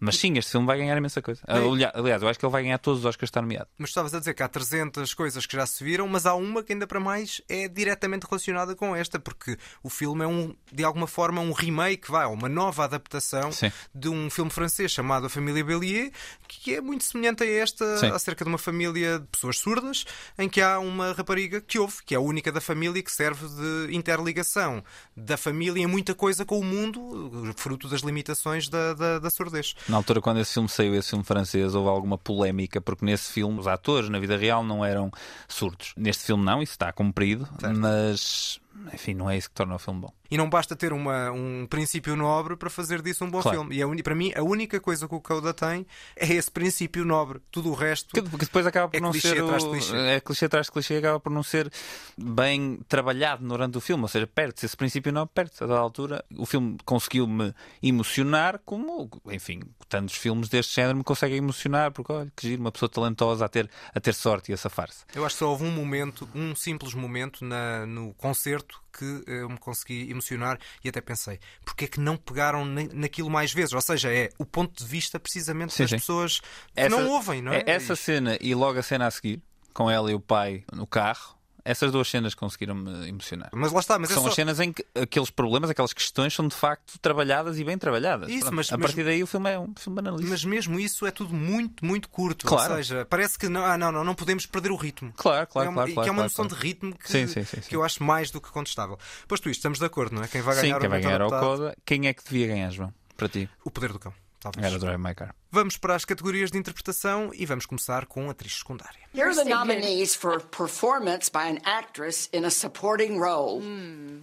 Mas 0.00 0.16
sim, 0.16 0.36
este 0.38 0.52
filme 0.52 0.66
vai 0.66 0.78
ganhar 0.78 0.96
imensa 0.96 1.20
coisa. 1.20 1.42
Aliás, 1.46 1.92
aliás, 1.94 2.22
eu 2.22 2.28
acho 2.28 2.38
que 2.38 2.44
ele 2.44 2.52
vai 2.52 2.62
ganhar 2.62 2.78
todos 2.78 3.00
os 3.00 3.04
Oscars 3.04 3.18
que 3.18 3.24
está 3.26 3.42
nomeado. 3.42 3.68
Mas 3.76 3.90
estavas 3.90 4.14
a 4.14 4.18
dizer 4.18 4.32
que 4.32 4.42
há 4.42 4.48
300 4.48 5.12
coisas 5.12 5.44
que 5.44 5.54
já 5.54 5.66
se 5.66 5.84
viram, 5.84 6.08
mas 6.08 6.24
há 6.24 6.34
uma 6.34 6.62
que 6.62 6.72
ainda 6.72 6.86
para 6.86 6.98
mais 6.98 7.42
é 7.48 7.68
diretamente 7.68 8.26
relacionada 8.28 8.74
com 8.74 8.96
esta, 8.96 9.18
porque 9.20 9.58
o 9.82 9.90
filme 9.90 10.24
é 10.24 10.26
um, 10.26 10.54
de 10.72 10.82
alguma 10.84 11.06
forma, 11.06 11.40
um 11.42 11.52
remake, 11.52 12.10
vai, 12.10 12.26
uma 12.26 12.48
nova 12.48 12.84
adaptação 12.84 13.52
Sim. 13.52 13.70
de 13.94 14.08
um 14.08 14.30
filme 14.30 14.50
francês 14.50 14.90
chamado 14.90 15.26
A 15.26 15.28
Família 15.28 15.62
Bélier, 15.62 16.10
que 16.48 16.74
é 16.74 16.80
muito 16.80 17.04
semelhante 17.04 17.42
a 17.42 17.46
esta, 17.46 17.98
Sim. 17.98 18.06
acerca 18.06 18.44
de 18.44 18.48
uma 18.48 18.58
família 18.58 19.18
de 19.18 19.26
pessoas 19.26 19.58
surdas, 19.58 20.06
em 20.38 20.48
que 20.48 20.62
há 20.62 20.78
uma 20.78 21.12
rapariga 21.12 21.60
que 21.60 21.78
ouve, 21.78 21.96
que 22.06 22.14
é 22.14 22.16
a 22.16 22.20
única 22.20 22.50
da 22.50 22.60
família 22.60 23.02
que 23.02 23.12
serve 23.12 23.46
de 23.46 23.94
interligação 23.94 24.82
da 25.16 25.36
família 25.36 25.82
em 25.82 25.86
muita 25.86 26.14
coisa 26.14 26.44
com 26.44 26.58
o 26.58 26.64
mundo, 26.64 27.52
fruto 27.56 27.88
das 27.88 28.00
limitações 28.00 28.68
da, 28.68 28.94
da, 28.94 29.18
da 29.18 29.30
surdez. 29.30 29.74
Na 29.90 29.96
altura, 29.96 30.20
quando 30.20 30.38
esse 30.38 30.54
filme 30.54 30.68
saiu, 30.68 30.94
esse 30.94 31.10
filme 31.10 31.24
francês, 31.24 31.74
houve 31.74 31.88
alguma 31.88 32.16
polémica, 32.16 32.80
porque 32.80 33.04
nesse 33.04 33.32
filme 33.32 33.58
os 33.58 33.66
atores, 33.66 34.08
na 34.08 34.20
vida 34.20 34.36
real, 34.36 34.62
não 34.62 34.84
eram 34.84 35.10
surdos. 35.48 35.92
Neste 35.96 36.24
filme, 36.24 36.44
não, 36.44 36.62
isso 36.62 36.72
está 36.72 36.92
cumprido, 36.92 37.48
mas 37.76 38.60
enfim, 38.94 39.14
não 39.14 39.28
é 39.28 39.36
isso 39.36 39.48
que 39.48 39.54
torna 39.54 39.74
o 39.74 39.78
filme 39.78 40.02
bom. 40.02 40.19
E 40.30 40.36
não 40.36 40.48
basta 40.48 40.76
ter 40.76 40.92
uma, 40.92 41.30
um 41.32 41.66
princípio 41.68 42.14
nobre 42.14 42.56
para 42.56 42.70
fazer 42.70 43.02
disso 43.02 43.24
um 43.24 43.30
bom 43.30 43.42
Claro. 43.42 43.58
filme. 43.58 43.76
E 43.76 43.82
a 43.82 43.86
uni- 43.86 44.02
para 44.02 44.14
mim, 44.14 44.32
a 44.36 44.42
única 44.42 44.78
coisa 44.78 45.08
que 45.08 45.14
o 45.14 45.20
Coda 45.20 45.52
tem 45.52 45.84
é 46.14 46.32
esse 46.32 46.50
princípio 46.50 47.04
nobre. 47.04 47.40
Tudo 47.50 47.70
o 47.70 47.74
resto. 47.74 48.14
Que, 48.14 48.22
que 48.22 48.36
depois 48.44 48.64
acaba 48.66 48.88
por 48.88 48.96
É 48.96 49.00
não 49.00 49.10
clichê 49.10 49.28
ser. 49.30 49.42
atrás 49.42 49.62
de 49.64 49.68
o- 49.68 49.72
clichê. 49.72 49.96
É 49.96 50.20
clichê 50.20 50.44
atrás 50.44 50.66
de 50.66 50.72
clichê, 50.72 50.96
acaba 50.96 51.18
por 51.18 51.30
não 51.32 51.42
ser 51.42 51.70
bem 52.16 52.78
trabalhado 52.88 53.46
durante 53.46 53.76
o 53.76 53.80
filme. 53.80 54.02
Ou 54.02 54.08
seja, 54.08 54.26
perde-se 54.26 54.66
esse 54.66 54.76
princípio, 54.76 55.12
não 55.12 55.26
perde-se. 55.26 55.64
A 55.64 55.66
dada 55.66 55.80
altura, 55.80 56.24
o 56.36 56.46
filme 56.46 56.76
conseguiu-me 56.84 57.52
emocionar, 57.82 58.60
como, 58.64 59.10
enfim, 59.26 59.60
tantos 59.88 60.14
filmes 60.14 60.48
deste 60.48 60.74
género 60.76 60.96
me 60.98 61.04
conseguem 61.04 61.38
emocionar, 61.38 61.90
porque 61.90 62.12
olha, 62.12 62.32
que 62.36 62.46
giro, 62.48 62.60
uma 62.60 62.70
pessoa 62.72 62.88
talentosa 62.88 63.44
a 63.44 63.48
ter, 63.48 63.68
a 63.94 64.00
ter 64.00 64.14
sorte 64.14 64.50
e 64.50 64.54
a 64.54 64.56
safar-se. 64.56 65.04
Eu 65.14 65.24
acho 65.26 65.34
que 65.34 65.38
só 65.40 65.48
houve 65.50 65.64
um 65.64 65.70
momento, 65.70 66.28
um 66.34 66.54
simples 66.54 66.94
momento 66.94 67.44
na- 67.44 67.84
no 67.86 68.14
concerto 68.14 68.80
que 68.92 69.22
eu 69.26 69.48
me 69.48 69.58
consegui 69.58 70.10
emocionar 70.10 70.58
e 70.84 70.88
até 70.88 71.00
pensei, 71.00 71.38
porque 71.64 71.84
é 71.84 71.88
que 71.88 72.00
não 72.00 72.16
pegaram 72.16 72.64
na- 72.64 72.88
naquilo 72.92 73.30
mais 73.30 73.52
vezes? 73.52 73.72
Ou 73.72 73.80
seja, 73.80 74.12
é 74.12 74.28
o 74.38 74.44
ponto 74.44 74.82
de 74.82 74.88
vista 74.88 75.18
precisamente 75.18 75.72
Sim, 75.74 75.82
das 75.84 75.90
sim. 75.90 75.96
pessoas 75.96 76.40
que 76.74 76.88
não 76.88 77.08
ouvem, 77.08 77.40
não 77.42 77.52
é? 77.52 77.62
Essa 77.66 77.94
cena 77.96 78.36
e 78.40 78.54
logo 78.54 78.78
a 78.78 78.82
cena 78.82 79.06
a 79.06 79.10
seguir, 79.10 79.42
com 79.72 79.90
ela 79.90 80.10
e 80.10 80.14
o 80.14 80.20
pai 80.20 80.64
no 80.72 80.86
carro, 80.86 81.36
essas 81.64 81.92
duas 81.92 82.08
cenas 82.08 82.34
conseguiram-me 82.34 83.08
emocionar. 83.08 83.50
Mas 83.52 83.72
lá 83.72 83.80
está, 83.80 83.98
mas 83.98 84.10
é 84.10 84.14
são 84.14 84.22
só... 84.24 84.28
as 84.28 84.34
cenas 84.34 84.60
em 84.60 84.72
que 84.72 84.84
aqueles 84.94 85.30
problemas, 85.30 85.70
aquelas 85.70 85.92
questões 85.92 86.34
são 86.34 86.46
de 86.48 86.54
facto 86.54 86.98
trabalhadas 87.00 87.58
e 87.58 87.64
bem 87.64 87.76
trabalhadas. 87.78 88.28
Isso, 88.28 88.40
Pronto, 88.40 88.56
mas- 88.56 88.72
a 88.72 88.76
mas- 88.76 88.86
partir 88.86 89.04
daí 89.04 89.22
o 89.22 89.26
filme 89.26 89.50
é 89.50 89.58
um 89.58 89.72
filme 89.76 89.96
banalíssimo. 89.96 90.30
Mas 90.30 90.44
mesmo 90.44 90.80
isso 90.80 91.06
é 91.06 91.10
tudo 91.10 91.34
muito, 91.34 91.84
muito 91.84 92.08
curto. 92.08 92.46
Claro. 92.46 92.72
Ou 92.72 92.76
seja, 92.78 93.06
parece 93.08 93.38
que 93.38 93.48
não, 93.48 93.64
ah, 93.64 93.76
não, 93.76 93.90
não, 93.92 94.04
não 94.04 94.14
podemos 94.14 94.46
perder 94.46 94.70
o 94.70 94.76
ritmo. 94.76 95.12
Claro, 95.16 95.46
claro, 95.46 95.66
é 95.66 95.70
uma, 95.70 95.74
claro, 95.76 95.90
e 95.90 95.94
claro, 95.94 96.04
que 96.04 96.08
é 96.08 96.12
uma 96.12 96.22
noção 96.24 96.46
claro. 96.46 96.60
de 96.60 96.66
ritmo 96.68 96.94
que, 96.96 97.10
Sim, 97.10 97.26
sim, 97.26 97.44
sim, 97.44 97.60
que 97.60 97.76
eu 97.76 97.82
acho 97.82 98.02
mais 98.02 98.30
do 98.30 98.40
que 98.40 98.50
contestável. 98.50 98.98
Posto 99.28 99.48
isto, 99.48 99.58
estamos 99.58 99.78
de 99.78 99.84
acordo, 99.84 100.14
não 100.14 100.22
é? 100.22 100.28
Quem 100.28 100.40
vai 100.42 100.54
ganhar 100.56 100.74
Sim, 100.74 100.80
quem 100.80 100.88
vai 100.88 101.00
ganhar 101.00 101.20
ao? 101.20 101.30
Coda, 101.30 101.76
quem 101.84 102.06
é 102.06 102.14
que 102.14 102.22
devia 102.24 102.46
ganhar, 102.46 102.70
João? 102.70 102.92
Para 103.16 103.28
ti? 103.28 103.48
O 103.64 103.70
poder 103.70 103.92
do 103.92 103.98
cão, 103.98 104.12
talvez. 104.40 104.64
Era 104.64 104.78
Drive 104.78 104.98
My 104.98 105.14
Car. 105.14 105.34
Vamos 105.52 105.76
para 105.76 105.94
as 105.94 106.04
categorias 106.04 106.50
de 106.50 106.58
interpretação 106.58 107.30
e 107.34 107.44
vamos 107.46 107.66
começar 107.66 108.06
com 108.06 108.30
atriz 108.30 108.58
secundária. 108.58 108.98
Here 109.14 109.26
are 109.26 109.34
the 109.34 109.44
nominees 109.44 110.14
for 110.14 110.40
performance 110.40 111.30
by 111.30 111.48
an 111.48 111.58
actress 111.64 112.28
in 112.32 112.44
a 112.44 112.50
supporting 112.50 113.18
role. 113.20 113.60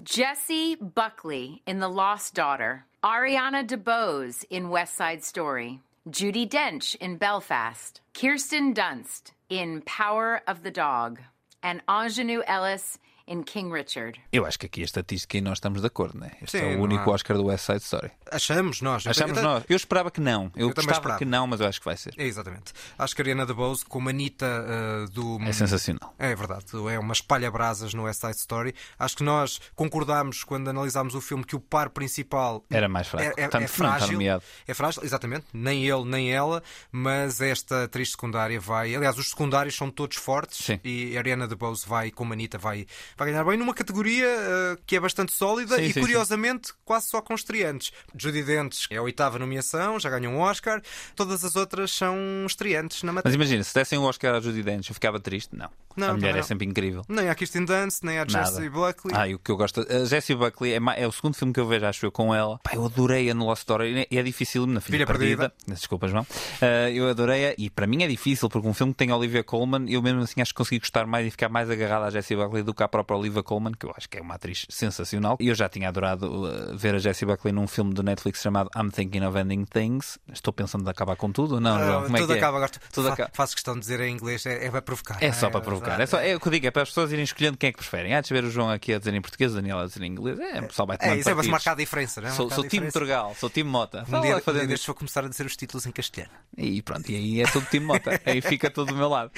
Jessie 0.04 0.76
Buckley 0.76 1.62
in 1.66 1.80
The 1.80 1.88
Lost 1.88 2.34
Daughter, 2.34 2.86
Ariana 3.04 3.64
DeBose 3.66 4.46
in 4.50 4.70
West 4.70 4.96
Side 4.96 5.24
Story, 5.24 5.82
Judy 6.10 6.48
Dench 6.48 6.96
in 6.96 7.18
Belfast, 7.18 8.02
Kirsten 8.14 8.74
Dunst 8.74 9.34
in 9.50 9.82
Power 9.82 10.42
of 10.48 10.64
the 10.64 10.72
Dog, 10.72 11.20
and 11.62 11.82
Ingenue 11.88 12.42
Ellis 12.48 12.98
in 13.28 13.44
King 13.44 13.72
Richard. 13.72 14.20
Eu 14.32 14.46
acho 14.46 14.58
que 14.58 14.66
aqui 14.66 14.82
a 14.82 14.86
estatística 14.86 15.38
e 15.38 15.42
nós 15.42 15.58
estamos 15.58 15.82
de 15.82 15.88
acordo, 15.88 16.18
né? 16.18 16.32
Este 16.42 16.60
Sim, 16.60 16.66
é 16.66 16.76
o 16.76 16.82
único 16.82 17.10
há- 17.10 17.14
Oscar 17.14 17.36
do 17.38 17.46
West 17.46 17.66
Side 17.66 17.80
Story. 17.84 18.12
Achamos 18.32 18.82
nós. 18.82 19.06
eu 19.06 19.12
Achamos 19.12 19.34
tenho- 19.38 19.46
nós. 19.48 19.64
Eu 19.70 19.76
esperava 19.76 20.10
que 20.12 20.22
não. 20.22 20.52
Eu, 20.56 20.68
Eu 20.68 20.74
esperava. 20.78 21.18
que 21.18 21.26
não, 21.26 21.46
mas 21.48 21.60
eu 21.60 21.68
acho 21.68 21.80
que 21.80 21.86
vai 21.86 21.98
ser. 21.98 22.14
É, 22.18 22.24
exatamente. 22.26 22.74
Acho 22.98 23.16
que 23.16 23.22
a 23.22 23.24
Ariana 23.24 23.46
DeBose, 23.46 23.84
como 23.86 24.10
Anitta 24.10 24.46
uh, 24.46 25.10
do. 25.12 25.40
É 25.44 25.52
sensacional. 25.52 26.14
É 26.18 26.34
verdade, 26.36 26.66
é 26.92 27.00
uma 27.00 27.14
espalha-brasas 27.14 27.94
no 27.94 28.04
West 28.04 28.22
Side 28.22 28.38
Story. 28.38 28.74
Acho 28.98 29.18
que 29.18 29.24
nós 29.24 29.60
concordámos 29.76 30.44
quando 30.44 30.70
analisámos 30.70 31.16
o 31.16 31.22
filme 31.22 31.44
que 31.44 31.56
o 31.56 31.60
par 31.60 31.90
principal 31.90 32.64
Era 32.70 32.88
mais 32.88 33.08
fraco. 33.08 33.26
é, 33.40 33.44
é, 33.44 33.48
Tanto 33.48 33.58
é 33.58 33.60
não 33.62 33.68
frágil. 33.68 34.20
É 34.68 34.74
frágil, 34.74 35.04
exatamente. 35.04 35.46
Nem 35.54 35.86
ele, 35.86 36.04
nem 36.06 36.32
ela, 36.34 36.64
mas 36.92 37.42
esta 37.42 37.84
atriz 37.84 38.12
secundária 38.12 38.60
vai. 38.60 38.96
Aliás, 38.96 39.18
os 39.18 39.30
secundários 39.30 39.76
são 39.76 39.90
todos 39.92 40.18
fortes 40.18 40.58
Sim. 40.66 40.80
e 40.84 41.16
a 41.16 41.20
Ariana 41.20 41.48
DeBose 41.48 41.88
vai, 41.88 42.12
como 42.12 42.34
Anitta, 42.34 42.58
vai, 42.58 42.86
vai 43.18 43.32
ganhar 43.32 43.44
bem 43.44 43.58
numa 43.58 43.74
categoria 43.74 44.28
uh, 44.28 44.80
que 44.86 44.96
é 44.96 45.00
bastante 45.00 45.34
sólida 45.34 45.76
Sim, 45.76 45.84
e, 45.84 45.94
sim, 45.94 46.00
curiosamente, 46.00 46.72
quase 46.86 47.08
só 47.08 47.22
com 47.22 47.34
estreantes. 47.34 47.92
Judy 48.16 48.44
Dentes 48.44 48.88
é 48.92 48.98
a 48.98 49.02
oitava 49.02 49.40
nomeação, 49.40 50.00
já 50.00 50.10
ganhou 50.10 50.32
um 50.32 50.40
Oscar. 50.40 50.82
Todas 51.16 51.44
as 51.44 51.56
outras 51.56 51.92
são 51.92 52.16
estreantes 52.46 53.02
na 53.04 53.12
Mas 53.12 53.24
matéria. 53.24 53.36
imagina, 53.36 53.64
se 53.64 53.74
dessem 53.74 53.98
o 53.98 54.04
Oscar 54.04 54.36
à 54.36 54.40
Judy 54.40 54.62
Dench, 54.62 54.90
eu 54.90 54.94
ficava 54.94 55.20
triste? 55.20 55.56
Não. 55.56 55.70
Não, 55.98 56.12
a 56.12 56.14
mulher 56.14 56.36
é 56.36 56.38
não. 56.38 56.44
sempre 56.44 56.66
incrível. 56.68 57.04
Nem 57.10 57.30
a 57.30 57.36
Kirsten 57.36 57.66
Dunst, 57.66 58.04
nem 58.04 58.20
a 58.20 58.26
Nada. 58.26 58.46
Jessie 58.46 58.70
Buckley. 58.70 59.16
Ah, 59.16 59.28
e 59.28 59.36
o 59.36 59.40
que 59.40 59.52
eu 59.52 59.58
gosto. 59.58 59.86
A 59.90 60.06
Jessie 60.06 60.36
Buckley 60.36 60.74
é, 60.74 60.80
é 60.96 61.08
o 61.08 61.12
segundo 61.12 61.34
filme 61.36 61.54
que 61.54 61.60
eu 61.60 61.68
vejo, 61.68 61.86
acho 61.86 62.06
eu, 62.06 62.12
com 62.12 62.34
ela. 62.34 62.60
Pá, 62.60 62.72
eu 62.76 62.86
adorei 62.86 63.30
a 63.30 63.34
no 63.34 63.46
Lost 63.46 63.62
Story. 63.62 64.08
E 64.10 64.18
é 64.18 64.24
difícil 64.24 64.66
na 64.68 64.80
filha, 64.80 64.98
Filha 65.00 65.08
perdida. 65.08 65.54
Desculpa, 65.68 66.08
João. 66.08 66.26
Ah, 66.62 66.90
eu 66.90 67.10
adorei-a 67.10 67.56
e 67.58 67.70
para 67.70 67.88
mim 67.88 68.04
é 68.04 68.08
difícil, 68.08 68.50
porque 68.50 68.68
um 68.68 68.74
filme 68.74 68.94
que 68.94 68.98
tem 68.98 69.12
Olivia 69.12 69.44
Colman, 69.44 69.86
eu 69.90 70.02
mesmo 70.02 70.22
assim 70.22 70.42
acho 70.42 70.54
que 70.54 70.58
consegui 70.58 70.80
gostar 70.80 71.06
mais 71.06 71.26
e 71.28 71.32
ficar 71.32 71.50
mais 71.50 71.70
agarrado 71.70 72.04
à 72.04 72.10
Jessie 72.10 72.36
Buckley 72.36 72.64
do 72.64 72.74
que 72.74 72.84
à 72.84 72.88
própria 72.88 73.18
Olivia 73.18 73.42
Colman, 73.44 73.74
que 73.74 73.86
eu 73.86 73.94
acho 73.96 74.08
que 74.08 74.18
é 74.18 74.22
uma 74.22 74.36
atriz 74.36 74.66
sensacional. 74.70 75.38
E 75.40 75.48
eu 75.48 75.56
já 75.56 75.68
tinha 75.68 75.90
adorado 75.90 76.46
uh, 76.46 76.78
ver 76.78 76.96
a 76.96 77.00
Jessie 77.00 77.26
Buckley 77.26 77.54
num 77.54 77.68
filme 77.68 77.94
do 77.94 78.04
Netflix 78.04 78.42
chamado 78.42 78.70
I'm 78.76 78.90
Thinking 78.90 79.24
of 79.24 79.38
Ending 79.38 79.66
Things. 79.66 80.20
Estou 80.32 80.54
pensando 80.54 80.84
de 80.84 80.90
acabar 80.90 81.16
com 81.16 81.32
tudo? 81.32 81.60
Não, 81.60 81.78
João. 81.80 82.00
Ah, 82.00 82.04
Como 82.04 82.18
é 82.18 82.20
tudo 82.20 82.30
que 82.30 82.36
é? 82.36 82.38
acaba, 82.38 82.60
gosto. 82.60 82.80
Tudo 82.92 83.10
acaba. 83.10 83.30
Faço 83.34 83.54
questão 83.54 83.74
de 83.74 83.80
dizer 83.82 84.00
em 84.02 84.14
inglês, 84.14 84.46
é, 84.46 84.66
é 84.66 84.72
para 84.72 84.82
provocar. 84.82 85.18
É 85.22 85.28
não 85.28 85.34
só 85.34 85.50
para 85.50 85.62
provocar. 85.62 85.87
É, 85.92 86.06
só, 86.06 86.20
é 86.20 86.36
o 86.36 86.40
que 86.40 86.48
eu 86.48 86.52
digo, 86.52 86.68
é 86.68 86.72
para 86.72 86.84
as 86.84 86.90
pessoas 86.90 87.12
irem 87.12 87.24
escolhendo 87.24 87.58
quem 87.58 87.70
é 87.70 87.72
que 87.72 87.78
preferem. 87.78 88.14
Ah, 88.14 88.22
deixa 88.22 88.34
ver 88.34 88.44
o 88.44 88.52
João 88.52 88.70
aqui 88.70 88.94
a 88.94 89.00
dizer 89.00 89.14
em 89.14 89.22
português, 89.22 89.52
o 89.52 89.56
Daniel 89.56 89.80
a 89.80 89.86
dizer 89.86 90.04
em 90.04 90.08
inglês. 90.08 90.40
É, 90.40 90.60
o 90.60 90.68
pessoal 90.68 90.88
vai 90.88 90.98
tomar 90.98 91.16
É, 91.16 91.20
isso 91.20 91.30
é 91.30 91.36
para 91.36 91.48
marcar 91.48 91.72
a 91.72 91.76
diferença, 91.76 92.22
não 92.22 92.30
é? 92.30 92.32
Sou, 92.32 92.50
sou 92.50 92.68
time. 92.68 92.92
Turgal, 92.92 93.36
sou 93.40 93.50
time 93.50 93.70
Mota. 93.70 94.06
Um 94.08 94.22
dia, 94.22 94.36
lá 94.36 94.42
um 94.64 94.68
dia 94.68 94.78
vou 94.86 94.96
começar 94.96 95.26
a 95.26 95.28
dizer 95.28 95.46
os 95.46 95.56
títulos 95.56 95.86
em 95.86 95.92
castelhano. 95.92 96.32
E 96.58 96.82
pronto, 96.82 97.10
e 97.12 97.16
aí 97.16 97.42
é 97.42 97.46
tudo 97.46 97.66
time 97.68 97.86
Mota. 97.86 98.20
Aí 98.26 98.42
fica 98.42 98.70
tudo 98.70 98.92
do 98.94 98.96
meu 98.96 99.10
lado. 99.10 99.32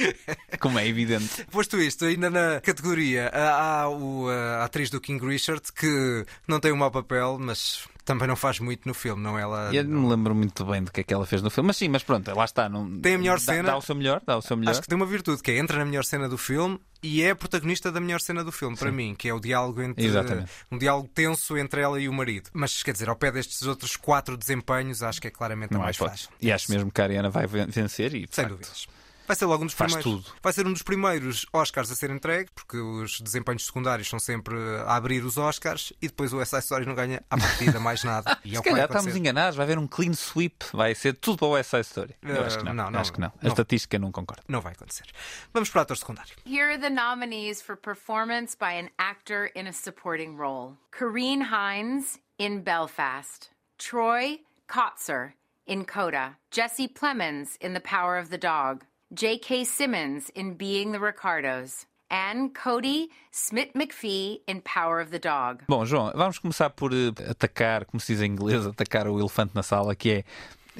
Como 0.59 0.79
é 0.79 0.87
evidente. 0.87 1.45
Posto 1.45 1.77
isto, 1.77 2.05
ainda 2.05 2.29
na 2.29 2.61
categoria 2.61 3.29
há, 3.33 3.81
há 3.81 3.89
o, 3.89 4.29
a 4.29 4.63
atriz 4.63 4.89
do 4.89 5.01
King 5.01 5.25
Richard 5.25 5.61
que 5.73 6.25
não 6.47 6.59
tem 6.59 6.71
um 6.71 6.77
mau 6.77 6.91
papel, 6.91 7.37
mas 7.39 7.87
também 8.09 8.27
não 8.27 8.35
faz 8.35 8.59
muito 8.59 8.87
no 8.87 8.93
filme, 8.95 9.21
não 9.21 9.37
é? 9.37 9.43
ela? 9.43 9.69
Eu 9.71 9.83
não 9.83 10.01
me 10.01 10.09
lembro 10.09 10.33
muito 10.33 10.65
bem 10.65 10.81
do 10.83 10.91
que 10.91 11.01
é 11.01 11.03
que 11.03 11.13
ela 11.13 11.27
fez 11.27 11.43
no 11.43 11.51
filme, 11.51 11.67
mas 11.67 11.77
sim, 11.77 11.87
mas 11.87 12.01
pronto, 12.01 12.33
lá 12.35 12.43
está. 12.43 12.67
Não... 12.67 12.99
Tem 12.99 13.13
a 13.13 13.17
melhor 13.19 13.35
dá, 13.37 13.45
cena. 13.53 13.63
Dá 13.63 13.77
o 13.77 13.81
seu 13.81 13.93
melhor, 13.93 14.19
dá 14.25 14.35
o 14.35 14.41
seu 14.41 14.57
melhor. 14.57 14.71
Acho 14.71 14.81
que 14.81 14.87
tem 14.87 14.95
uma 14.95 15.05
virtude, 15.05 15.43
que 15.43 15.51
é 15.51 15.59
entra 15.59 15.77
na 15.77 15.85
melhor 15.85 16.03
cena 16.03 16.27
do 16.27 16.35
filme 16.37 16.79
e 17.03 17.21
é 17.21 17.29
a 17.29 17.35
protagonista 17.35 17.91
da 17.91 17.99
melhor 17.99 18.19
cena 18.19 18.43
do 18.43 18.51
filme, 18.51 18.75
para 18.75 18.91
mim, 18.91 19.13
que 19.15 19.29
é 19.29 19.33
o 19.33 19.39
diálogo 19.39 19.81
entre 19.81 20.03
Exatamente. 20.05 20.49
um 20.71 20.77
diálogo 20.79 21.07
tenso 21.13 21.55
entre 21.55 21.81
ela 21.81 22.01
e 22.01 22.09
o 22.09 22.13
marido. 22.13 22.49
Mas 22.51 22.81
quer 22.81 22.93
dizer, 22.93 23.07
ao 23.09 23.15
pé 23.15 23.31
destes 23.31 23.61
outros 23.61 23.95
quatro 23.95 24.35
desempenhos, 24.35 25.03
acho 25.03 25.21
que 25.21 25.27
é 25.27 25.31
claramente 25.31 25.71
Não 25.71 25.81
a 25.81 25.83
mais 25.83 25.95
fácil. 25.97 26.29
E 26.41 26.51
acho 26.51 26.71
mesmo 26.71 26.91
que 26.91 26.99
a 26.99 27.03
Ariana 27.03 27.29
vai 27.29 27.45
ven- 27.45 27.67
vencer 27.67 28.13
e 28.15 28.27
Sem 28.31 28.43
facto, 28.45 28.49
dúvidas. 28.49 28.87
Vai 29.29 29.35
ser 29.35 29.45
logo 29.45 29.61
um 29.61 29.67
dos 29.67 29.75
Faz 29.75 29.93
primeiros. 29.93 30.23
tudo. 30.25 30.35
Vai 30.41 30.51
ser 30.51 30.65
um 30.65 30.73
dos 30.73 30.81
primeiros 30.81 31.45
Oscars 31.53 31.91
a 31.91 31.95
ser 31.95 32.09
entregue, 32.09 32.49
porque 32.55 32.77
os 32.77 33.21
desempenhos 33.21 33.63
secundários 33.67 34.09
são 34.09 34.17
sempre 34.17 34.55
a 34.87 34.95
abrir 34.95 35.23
os 35.23 35.37
Oscars 35.37 35.93
e 36.01 36.07
depois 36.07 36.33
o 36.33 36.37
West 36.37 36.49
Side 36.49 36.63
Story 36.63 36.85
não 36.87 36.95
ganha 36.95 37.21
à 37.29 37.37
partida 37.37 37.79
mais 37.79 38.03
nada. 38.03 38.35
E 38.43 38.53
é 38.53 38.57
Se 38.57 38.63
calhar 38.63 38.87
estamos 38.87 39.15
enganados, 39.15 39.55
vai 39.55 39.65
haver 39.65 39.77
um 39.77 39.85
clean 39.85 40.13
sweep, 40.13 40.65
vai 40.73 40.95
ser 40.95 41.13
tudo 41.13 41.37
para 41.37 41.47
o 41.47 41.51
West 41.51 41.69
Side 41.69 41.81
Story. 41.85 42.15
Eu 42.23 42.35
Eh, 42.37 42.45
acho 42.47 42.57
que 42.57 42.63
não. 42.65 42.73
não, 42.73 42.89
não, 42.89 42.99
acho 42.99 43.13
que 43.13 43.19
não. 43.19 43.27
A 43.27 43.31
não. 43.43 43.49
estatística 43.49 43.99
não 43.99 44.11
concordo. 44.11 44.41
Não 44.47 44.61
vai 44.61 44.73
acontecer. 44.73 45.05
Vamos 45.53 45.69
para 45.69 45.79
o 45.79 45.81
ator 45.83 45.95
secundário. 45.97 46.33
Here 46.45 46.63
are 46.71 46.79
the 46.79 46.89
nominees 46.89 47.61
for 47.61 47.77
performance 47.77 48.55
by 48.59 48.73
an 48.79 48.89
actor 48.97 49.51
in 49.55 49.67
a 49.67 49.71
supporting 49.73 50.35
role 50.37 50.73
Kareen 50.91 51.43
Hines 51.51 52.17
in 52.39 52.61
Belfast, 52.61 53.51
Troy 53.77 54.39
Kotzer 54.67 55.33
in 55.67 55.85
Coda, 55.85 56.37
Jesse 56.49 56.87
Plemons 56.87 57.55
in 57.61 57.73
The 57.75 57.79
Power 57.81 58.17
of 58.17 58.29
the 58.31 58.37
Dog, 58.39 58.85
J.K. 59.11 59.65
Simmons 59.65 60.29
in 60.35 60.53
Being 60.53 60.91
the 60.91 60.99
Ricardos, 60.99 61.87
and 62.11 62.49
Cody 62.53 63.09
Smith 63.31 63.69
McPhee 63.73 64.41
in 64.47 64.61
Power 64.61 65.01
of 65.01 65.09
the 65.09 65.17
Dog. 65.17 65.63
Bom, 65.67 65.83
João, 65.83 66.11
vamos 66.13 66.37
começar 66.37 66.69
por 66.69 66.93
eh, 66.93 67.11
atacar, 67.27 67.85
como 67.85 67.99
se 67.99 68.13
diz 68.13 68.21
em 68.21 68.27
inglês, 68.31 68.67
atacar 68.67 69.07
o 69.07 69.19
elefante 69.19 69.55
na 69.55 69.63
sala, 69.63 69.95
que 69.95 70.11
é 70.11 70.23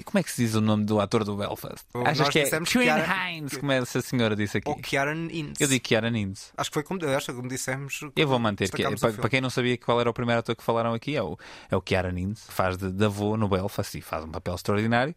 Como 0.06 0.20
é 0.20 0.24
que 0.24 0.32
se 0.32 0.44
diz 0.46 0.54
o 0.54 0.62
nome 0.62 0.86
do 0.86 1.02
ator 1.02 1.24
do 1.24 1.36
Belfast? 1.36 1.84
Oh, 1.92 2.02
Achas 2.02 2.20
nós 2.20 2.30
que 2.30 2.40
é 2.40 2.46
Ciarán- 2.46 3.30
Hines, 3.32 3.58
como 3.58 3.72
essa 3.72 4.00
senhora 4.00 4.36
disse 4.36 4.60
aqui? 4.60 4.70
Ou 4.70 4.76
Kieran 4.76 5.28
Innes. 5.32 5.60
Eu 5.60 5.68
digo 5.68 5.88
Ciarán 5.88 6.16
Hines. 6.16 6.54
Acho 6.56 6.70
que 6.70 6.74
foi 6.76 6.84
como, 6.84 7.04
acho 7.04 7.26
que 7.26 7.34
como 7.34 7.50
dissemos. 7.50 8.00
Eu 8.16 8.28
vou 8.28 8.38
manter. 8.38 8.70
Que, 8.70 8.86
o 8.86 8.98
para, 9.00 9.14
para 9.14 9.30
quem 9.30 9.42
não 9.42 9.50
sabia 9.50 9.76
qual 9.78 10.00
era 10.00 10.10
o 10.10 10.14
primeiro 10.14 10.40
ator 10.40 10.56
que 10.56 10.64
falaram 10.64 10.94
aqui, 10.94 11.16
é 11.16 11.24
o, 11.24 11.36
é 11.72 11.76
o 11.76 11.82
Ciarán 11.82 12.18
Hines, 12.18 12.44
que 12.46 12.54
faz 12.54 12.78
de, 12.78 12.92
de 12.92 13.06
avô 13.06 13.36
no 13.36 13.50
Belfast 13.50 13.98
e 13.98 14.02
faz 14.02 14.24
um 14.24 14.30
papel 14.30 14.54
extraordinário. 14.54 15.16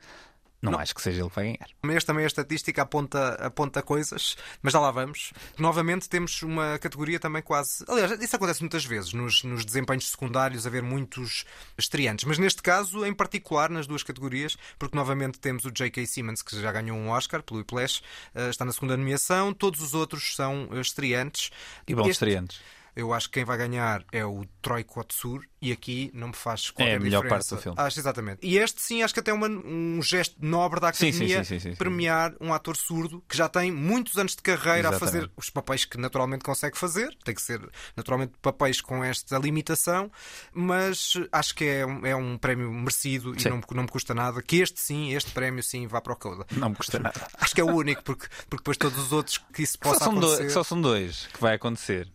Não, 0.62 0.78
acho 0.78 0.94
que 0.94 1.02
seja 1.02 1.20
ele 1.22 1.28
que 1.28 1.34
vai 1.34 1.44
ganhar. 1.46 1.66
Mas 1.82 2.04
também 2.04 2.22
a 2.22 2.26
estatística 2.28 2.82
aponta, 2.82 3.34
aponta 3.34 3.82
coisas, 3.82 4.36
mas 4.62 4.72
já 4.72 4.78
lá 4.78 4.92
vamos. 4.92 5.32
Novamente 5.58 6.08
temos 6.08 6.40
uma 6.42 6.78
categoria 6.78 7.18
também 7.18 7.42
quase. 7.42 7.84
Aliás, 7.88 8.12
isso 8.12 8.36
acontece 8.36 8.60
muitas 8.60 8.84
vezes 8.84 9.12
nos, 9.12 9.42
nos 9.42 9.64
desempenhos 9.64 10.08
secundários, 10.08 10.64
haver 10.64 10.82
muitos 10.82 11.44
estreantes. 11.76 12.24
Mas 12.24 12.38
neste 12.38 12.62
caso, 12.62 13.04
em 13.04 13.12
particular, 13.12 13.68
nas 13.70 13.88
duas 13.88 14.04
categorias, 14.04 14.56
porque 14.78 14.96
novamente 14.96 15.40
temos 15.40 15.64
o 15.64 15.70
J.K. 15.72 16.06
Simmons, 16.06 16.42
que 16.42 16.60
já 16.60 16.70
ganhou 16.70 16.96
um 16.96 17.08
Oscar 17.10 17.42
pelo 17.42 17.58
Whiplash, 17.58 18.00
eh, 18.34 18.48
está 18.50 18.64
na 18.64 18.72
segunda 18.72 18.96
nomeação. 18.96 19.52
Todos 19.52 19.80
os 19.82 19.94
outros 19.94 20.36
são 20.36 20.68
eh, 20.72 20.80
estreantes. 20.80 21.50
E 21.88 21.94
bons 21.94 22.02
Este- 22.02 22.12
estreantes. 22.12 22.60
Eu 22.94 23.12
acho 23.14 23.28
que 23.28 23.34
quem 23.34 23.44
vai 23.44 23.56
ganhar 23.56 24.04
é 24.12 24.24
o 24.24 24.44
Troy 24.60 24.84
Kotsur 24.84 25.44
e 25.62 25.72
aqui 25.72 26.10
não 26.12 26.28
me 26.28 26.34
faz 26.34 26.70
qualquer 26.70 26.92
É 26.92 26.96
a 26.96 27.00
melhor 27.00 27.22
diferença. 27.22 27.48
parte 27.50 27.60
do 27.60 27.62
filme. 27.62 27.78
Acho 27.80 27.98
exatamente. 28.00 28.38
E 28.46 28.58
este 28.58 28.82
sim, 28.82 29.02
acho 29.02 29.14
que 29.14 29.20
até 29.20 29.30
é 29.30 29.34
uma- 29.34 29.48
um 29.48 30.00
gesto 30.02 30.36
nobre 30.40 30.78
da 30.80 30.88
academia 30.88 31.42
sim, 31.44 31.58
sim, 31.58 31.70
sim. 31.70 31.76
premiar 31.76 32.34
um 32.40 32.52
ator 32.52 32.76
surdo 32.76 33.24
que 33.28 33.36
já 33.36 33.48
tem 33.48 33.70
muitos 33.72 34.18
anos 34.18 34.36
de 34.36 34.42
carreira 34.42 34.88
a 34.88 34.90
Exatamente. 34.92 34.98
fazer 35.00 35.30
os 35.36 35.48
papéis 35.48 35.84
que 35.86 35.96
naturalmente 35.96 36.44
consegue 36.44 36.76
fazer. 36.76 37.16
Tem 37.24 37.34
que 37.34 37.40
ser 37.42 37.60
naturalmente 37.96 38.32
papéis 38.42 38.80
com 38.80 39.02
esta 39.02 39.38
limitação, 39.38 40.10
mas 40.52 41.14
acho 41.32 41.54
que 41.54 41.64
é 41.64 41.86
um, 41.86 42.06
é 42.06 42.14
um 42.14 42.36
prémio 42.36 42.70
merecido 42.70 43.34
e 43.38 43.48
não, 43.48 43.56
me- 43.56 43.62
não 43.72 43.82
me 43.84 43.88
custa 43.88 44.14
nada 44.14 44.42
que 44.42 44.56
este 44.56 44.78
sim, 44.80 45.12
este 45.14 45.30
prémio 45.30 45.62
sim, 45.62 45.86
vá 45.86 46.00
para 46.00 46.12
o 46.12 46.16
Coda. 46.16 46.44
Não 46.52 46.68
me 46.70 46.76
custa 46.76 46.98
nada. 46.98 47.26
Acho 47.38 47.54
que 47.54 47.60
é 47.60 47.64
o 47.64 47.74
único, 47.74 48.02
porque, 48.02 48.26
porque 48.50 48.56
depois 48.62 48.76
todos 48.76 48.98
os 48.98 49.12
outros 49.12 49.38
que 49.52 49.62
isso 49.62 49.78
Que 49.78 49.88
só, 49.88 49.94
possa 49.94 50.04
dois, 50.10 50.16
acontecer. 50.24 50.42
que 50.46 50.50
só 50.52 50.62
são 50.64 50.80
dois 50.80 51.26
que 51.32 51.40
vai 51.40 51.54
acontecer. 51.54 52.08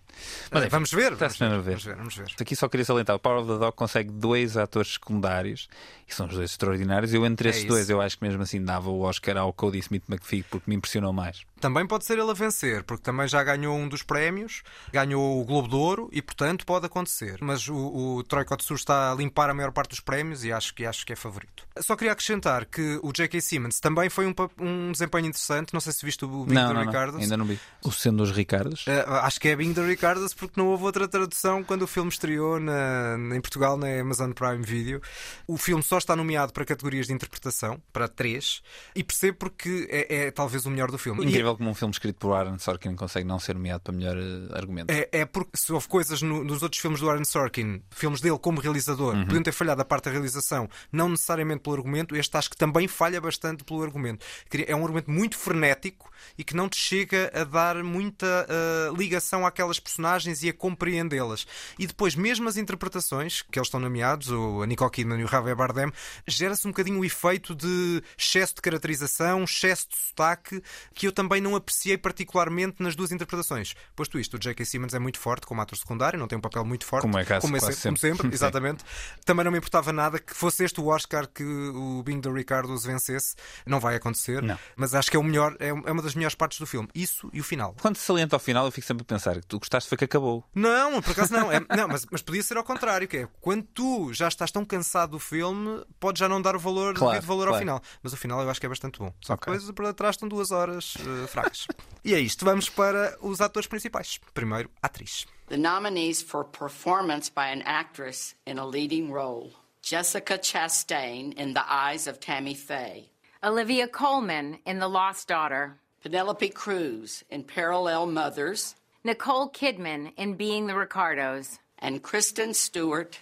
Mas 0.51 0.61
enfim, 0.63 0.69
vamos 0.71 0.91
ver, 0.91 1.15
vamos 1.15 1.41
a 1.41 1.47
ver. 1.47 1.61
Vamos 1.61 1.83
ver, 1.85 1.95
vamos 1.95 2.15
ver. 2.15 2.27
Aqui 2.39 2.55
só 2.55 2.67
queria 2.69 2.85
salientar: 2.85 3.15
o 3.15 3.19
Power 3.19 3.39
of 3.39 3.47
the 3.51 3.57
Dog 3.59 3.75
consegue 3.75 4.09
dois 4.11 4.57
atores 4.57 4.93
secundários 4.93 5.67
e 6.07 6.13
são 6.13 6.27
os 6.27 6.33
dois 6.33 6.51
extraordinários. 6.51 7.13
Eu, 7.13 7.25
entre 7.25 7.47
É 7.47 7.51
esses 7.51 7.63
isso. 7.63 7.69
dois, 7.71 7.89
eu 7.89 8.01
acho 8.01 8.17
que 8.17 8.23
mesmo 8.25 8.41
assim 8.43 8.63
dava 8.63 8.89
o 8.89 9.01
Oscar 9.01 9.37
ao 9.37 9.51
Cody 9.53 9.79
Smith 9.79 10.03
McPhee 10.09 10.43
porque 10.43 10.69
me 10.69 10.75
impressionou 10.75 11.11
mais. 11.13 11.41
Também 11.59 11.85
pode 11.85 12.05
ser 12.05 12.17
ele 12.19 12.29
a 12.29 12.33
vencer, 12.33 12.83
porque 12.83 13.03
também 13.03 13.27
já 13.27 13.43
ganhou 13.43 13.75
um 13.77 13.87
dos 13.87 14.03
prémios, 14.03 14.61
ganhou 14.91 15.41
o 15.41 15.45
Globo 15.45 15.67
de 15.67 15.75
Ouro 15.75 16.09
e, 16.11 16.21
portanto, 16.21 16.65
pode 16.65 16.85
acontecer. 16.85 17.37
Mas 17.41 17.67
o, 17.67 17.75
o 18.17 18.23
Troy 18.23 18.45
Kotsur 18.45 18.75
está 18.77 19.11
a 19.11 19.15
limpar 19.15 19.49
a 19.49 19.53
maior 19.53 19.71
parte 19.71 19.89
dos 19.89 19.99
prémios 19.99 20.43
e 20.43 20.51
acho 20.51 20.73
que, 20.73 20.85
acho 20.85 21.05
que 21.05 21.13
é 21.13 21.15
favorito. 21.15 21.63
Só 21.79 21.95
queria 21.95 22.13
acrescentar 22.13 22.65
que 22.65 22.99
o 23.03 23.11
J.K. 23.11 23.41
Simmons 23.41 23.79
também 23.79 24.09
foi 24.09 24.25
um, 24.27 24.33
um 24.59 24.91
desempenho 24.91 25.27
interessante. 25.27 25.73
Não 25.73 25.79
sei 25.81 25.93
se 25.93 26.05
viste 26.05 26.25
o 26.25 26.45
Bing 26.45 26.53
não, 26.53 26.67
não, 26.67 26.73
não, 26.75 26.81
Ricardo. 26.85 27.17
ainda 27.17 27.37
não 27.37 27.45
vi. 27.45 27.59
O 27.83 27.91
Sendo 27.91 28.17
dos 28.17 28.31
Ricardos. 28.31 28.85
Eh, 28.87 29.05
acho 29.07 29.39
que 29.39 29.47
é 29.49 29.55
Bing 29.55 29.73
do 29.73 29.85
Ricardo 29.85 30.25
porque 30.37 30.59
não 30.59 30.67
houve 30.67 30.83
outra 30.83 31.07
tradução 31.07 31.63
quando 31.63 31.83
o 31.83 31.87
filme 31.87 32.09
estreou 32.09 32.59
na- 32.59 33.17
em 33.35 33.41
Portugal 33.41 33.77
na 33.77 33.87
Amazon 34.01 34.31
Prime 34.31 34.63
Video. 34.63 35.01
O 35.47 35.57
filme 35.57 35.83
só 35.83 35.97
está 35.97 36.15
nomeado 36.15 36.51
para 36.53 36.65
categorias 36.65 37.07
de 37.07 37.13
interpretação, 37.13 37.81
para 37.93 38.07
três, 38.07 38.61
e 38.95 39.03
percebo 39.03 39.37
porque 39.37 39.87
é, 39.89 40.27
é 40.27 40.31
talvez 40.31 40.65
o 40.65 40.69
melhor 40.69 40.91
do 40.91 40.97
filme. 40.97 41.25
E- 41.25 41.31
Incrível 41.47 41.57
como 41.57 41.69
um 41.69 41.73
filme 41.73 41.91
escrito 41.91 42.17
por 42.17 42.33
Aaron 42.33 42.59
Sorkin 42.59 42.95
consegue 42.95 43.25
não 43.27 43.39
ser 43.39 43.55
nomeado 43.55 43.81
para 43.81 43.93
melhor 43.93 44.17
eh, 44.17 44.57
argumento. 44.57 44.91
É, 44.91 45.07
é 45.11 45.25
porque 45.25 45.51
se 45.55 45.71
houve 45.71 45.87
coisas 45.87 46.21
no- 46.21 46.43
nos 46.43 46.61
outros 46.63 46.81
filmes 46.81 46.99
do 46.99 47.09
Aaron 47.09 47.23
Sorkin, 47.25 47.81
filmes 47.91 48.21
dele 48.21 48.37
como 48.39 48.59
realizador, 48.59 49.15
Uhum. 49.15 49.25
podiam 49.25 49.43
ter 49.43 49.51
falhado 49.51 49.81
a 49.81 49.85
parte 49.85 50.05
da 50.05 50.11
realização, 50.11 50.69
não 50.91 51.09
necessariamente 51.09 51.61
pelo 51.61 51.75
argumento, 51.77 52.15
este 52.15 52.35
acho 52.37 52.49
que 52.49 52.57
também 52.57 52.87
falha 52.87 53.19
bastante 53.21 53.63
pelo 53.63 53.81
argumento. 53.83 54.25
É 54.67 54.75
um 54.75 54.81
argumento 54.83 55.09
muito 55.09 55.37
frenético 55.37 56.11
e 56.37 56.43
que 56.43 56.55
não 56.55 56.67
te 56.67 56.77
chega 56.77 57.31
a 57.33 57.43
dar 57.43 57.83
muita 57.83 58.25
ah, 58.49 58.93
ligação 58.97 59.45
àquelas 59.45 59.79
personagens 59.79 60.43
e 60.43 60.49
a 60.49 60.53
compreendê-las. 60.53 61.45
E 61.79 61.85
depois, 61.87 62.15
mesmo 62.15 62.47
as 62.49 62.57
interpretações, 62.57 63.41
que 63.43 63.57
eles 63.59 63.67
estão 63.67 63.79
nomeados, 63.79 64.29
o 64.29 64.63
Nicole 64.65 64.91
Kidman 64.91 65.19
e 65.19 65.23
o 65.23 65.27
Javier 65.27 65.55
Bardem, 65.55 65.91
gera-se 66.27 66.67
um 66.67 66.71
bocadinho 66.71 66.99
o 66.99 67.05
efeito 67.05 67.55
de 67.55 68.01
excesso 68.17 68.55
de 68.55 68.61
caracterização, 68.61 69.43
excesso 69.43 69.87
de 69.89 69.95
sotaque, 69.97 70.61
que 70.93 71.07
eu 71.07 71.11
também 71.11 71.36
não 71.41 71.55
apreciei 71.55 71.97
particularmente 71.97 72.81
nas 72.81 72.95
duas 72.95 73.11
interpretações. 73.11 73.73
Posto 73.95 74.19
isto, 74.19 74.35
o 74.35 74.39
J.K. 74.39 74.65
Simmons 74.65 74.93
é 74.93 74.99
muito 74.99 75.19
forte 75.19 75.45
como 75.45 75.61
ator 75.61 75.77
secundário, 75.77 76.19
não 76.19 76.27
tem 76.27 76.37
um 76.37 76.41
papel 76.41 76.63
muito 76.65 76.85
forte. 76.85 77.03
Como 77.03 77.17
é 77.17 77.23
caso 77.25 77.41
como, 77.41 77.57
como 77.59 77.73
sempre. 77.73 77.99
sempre, 77.99 78.27
Sim. 78.29 78.33
exatamente. 78.33 78.83
Também 79.25 79.43
não 79.43 79.51
me 79.51 79.57
importava 79.57 79.91
nada 79.93 80.19
que 80.19 80.33
fosse 80.33 80.63
este 80.63 80.79
o 80.81 80.87
Oscar 80.87 81.27
que 81.27 81.43
o 81.43 82.01
Bing 82.03 82.19
do 82.19 82.31
Ricardo 82.33 82.73
os 82.73 82.83
vencesse. 82.85 83.35
Não 83.65 83.79
vai 83.79 83.95
acontecer, 83.95 84.41
Não. 84.41 84.57
mas 84.75 84.93
acho 84.93 85.09
que 85.11 85.17
é 85.17 85.19
o 85.19 85.23
melhor, 85.23 85.55
é 85.59 85.67
é 85.67 85.91
uma 85.91 86.01
das 86.01 86.15
melhores 86.15 86.35
partes 86.35 86.59
do 86.59 86.65
filme. 86.65 86.87
Isso 86.95 87.29
e 87.33 87.39
o 87.39 87.43
final. 87.43 87.75
Quando 87.81 87.97
se 87.97 88.03
salienta 88.03 88.35
ao 88.35 88.39
final, 88.39 88.65
eu 88.65 88.71
fico 88.71 88.85
sempre 88.87 89.03
a 89.03 89.05
pensar 89.05 89.35
que 89.39 89.45
tu 89.47 89.59
gostaste 89.59 89.87
foi 89.89 89.97
que 89.97 90.05
acabou. 90.05 90.43
Não, 90.55 91.01
por 91.01 91.11
acaso 91.11 91.33
não. 91.33 91.51
É- 91.51 91.59
não, 91.75 91.87
mas, 91.87 92.05
mas 92.09 92.21
podia 92.21 92.41
ser 92.43 92.57
ao 92.57 92.63
contrário, 92.63 93.07
que 93.07 93.17
é 93.17 93.27
quando 93.41 93.63
tu 93.63 94.13
já 94.13 94.27
estás 94.27 94.51
tão 94.51 94.63
cansado 94.65 95.11
do 95.11 95.19
filme, 95.19 95.83
podes 95.99 96.19
já 96.19 96.27
não 96.29 96.41
dar 96.41 96.55
o 96.55 96.59
valor, 96.59 96.93
Claro, 96.95 97.13
devido 97.13 97.27
valor 97.27 97.47
ao 97.47 97.53
claro. 97.53 97.59
final. 97.61 97.81
Mas 98.01 98.13
o 98.13 98.17
final 98.17 98.41
eu 98.41 98.49
acho 98.49 98.59
que 98.59 98.65
é 98.65 98.69
bastante 98.69 98.99
bom. 98.99 99.13
Só 99.21 99.35
que 99.37 99.49
Ok. 99.49 99.53
depois 99.59 99.71
por 99.71 99.93
trás 99.93 100.15
estão 100.15 100.27
duas 100.27 100.51
horas 100.51 100.95
eh, 100.99 101.26
fracas. 101.27 101.67
e 102.03 102.13
é 102.13 102.19
isto, 102.19 102.45
vamos 102.45 102.69
para 102.69 103.17
os 103.21 103.41
atores 103.41 103.67
principais. 103.67 104.19
Primeiro, 104.33 104.69
atriz. 104.81 105.25
The 105.47 105.57
nominees 105.57 106.21
for 106.21 106.43
performance 106.43 107.29
by 107.29 107.51
an 107.51 107.61
actress 107.65 108.35
in 108.45 108.57
a 108.59 108.65
leading 108.65 109.11
role 109.11 109.51
Jessica 109.81 110.37
Chastain 110.37 111.33
in 111.35 111.53
The 111.53 111.63
Eyes 111.65 112.07
of 112.07 112.19
Tammy 112.19 112.53
Faye, 112.53 113.09
Olivia 113.41 113.87
Colman 113.87 114.59
in 114.65 114.79
The 114.79 114.89
Lost 114.89 115.29
Daughter, 115.29 115.77
Penelope 116.03 116.49
Cruz 116.49 117.23
in 117.29 117.43
Parallel 117.43 118.07
Mothers, 118.07 118.75
Nicole 119.03 119.49
Kidman 119.49 120.11
in 120.17 120.33
Being 120.33 120.67
the 120.67 120.75
Ricardos, 120.75 121.59
and 121.79 122.03
Kristen 122.03 122.53
Stewart. 122.53 123.17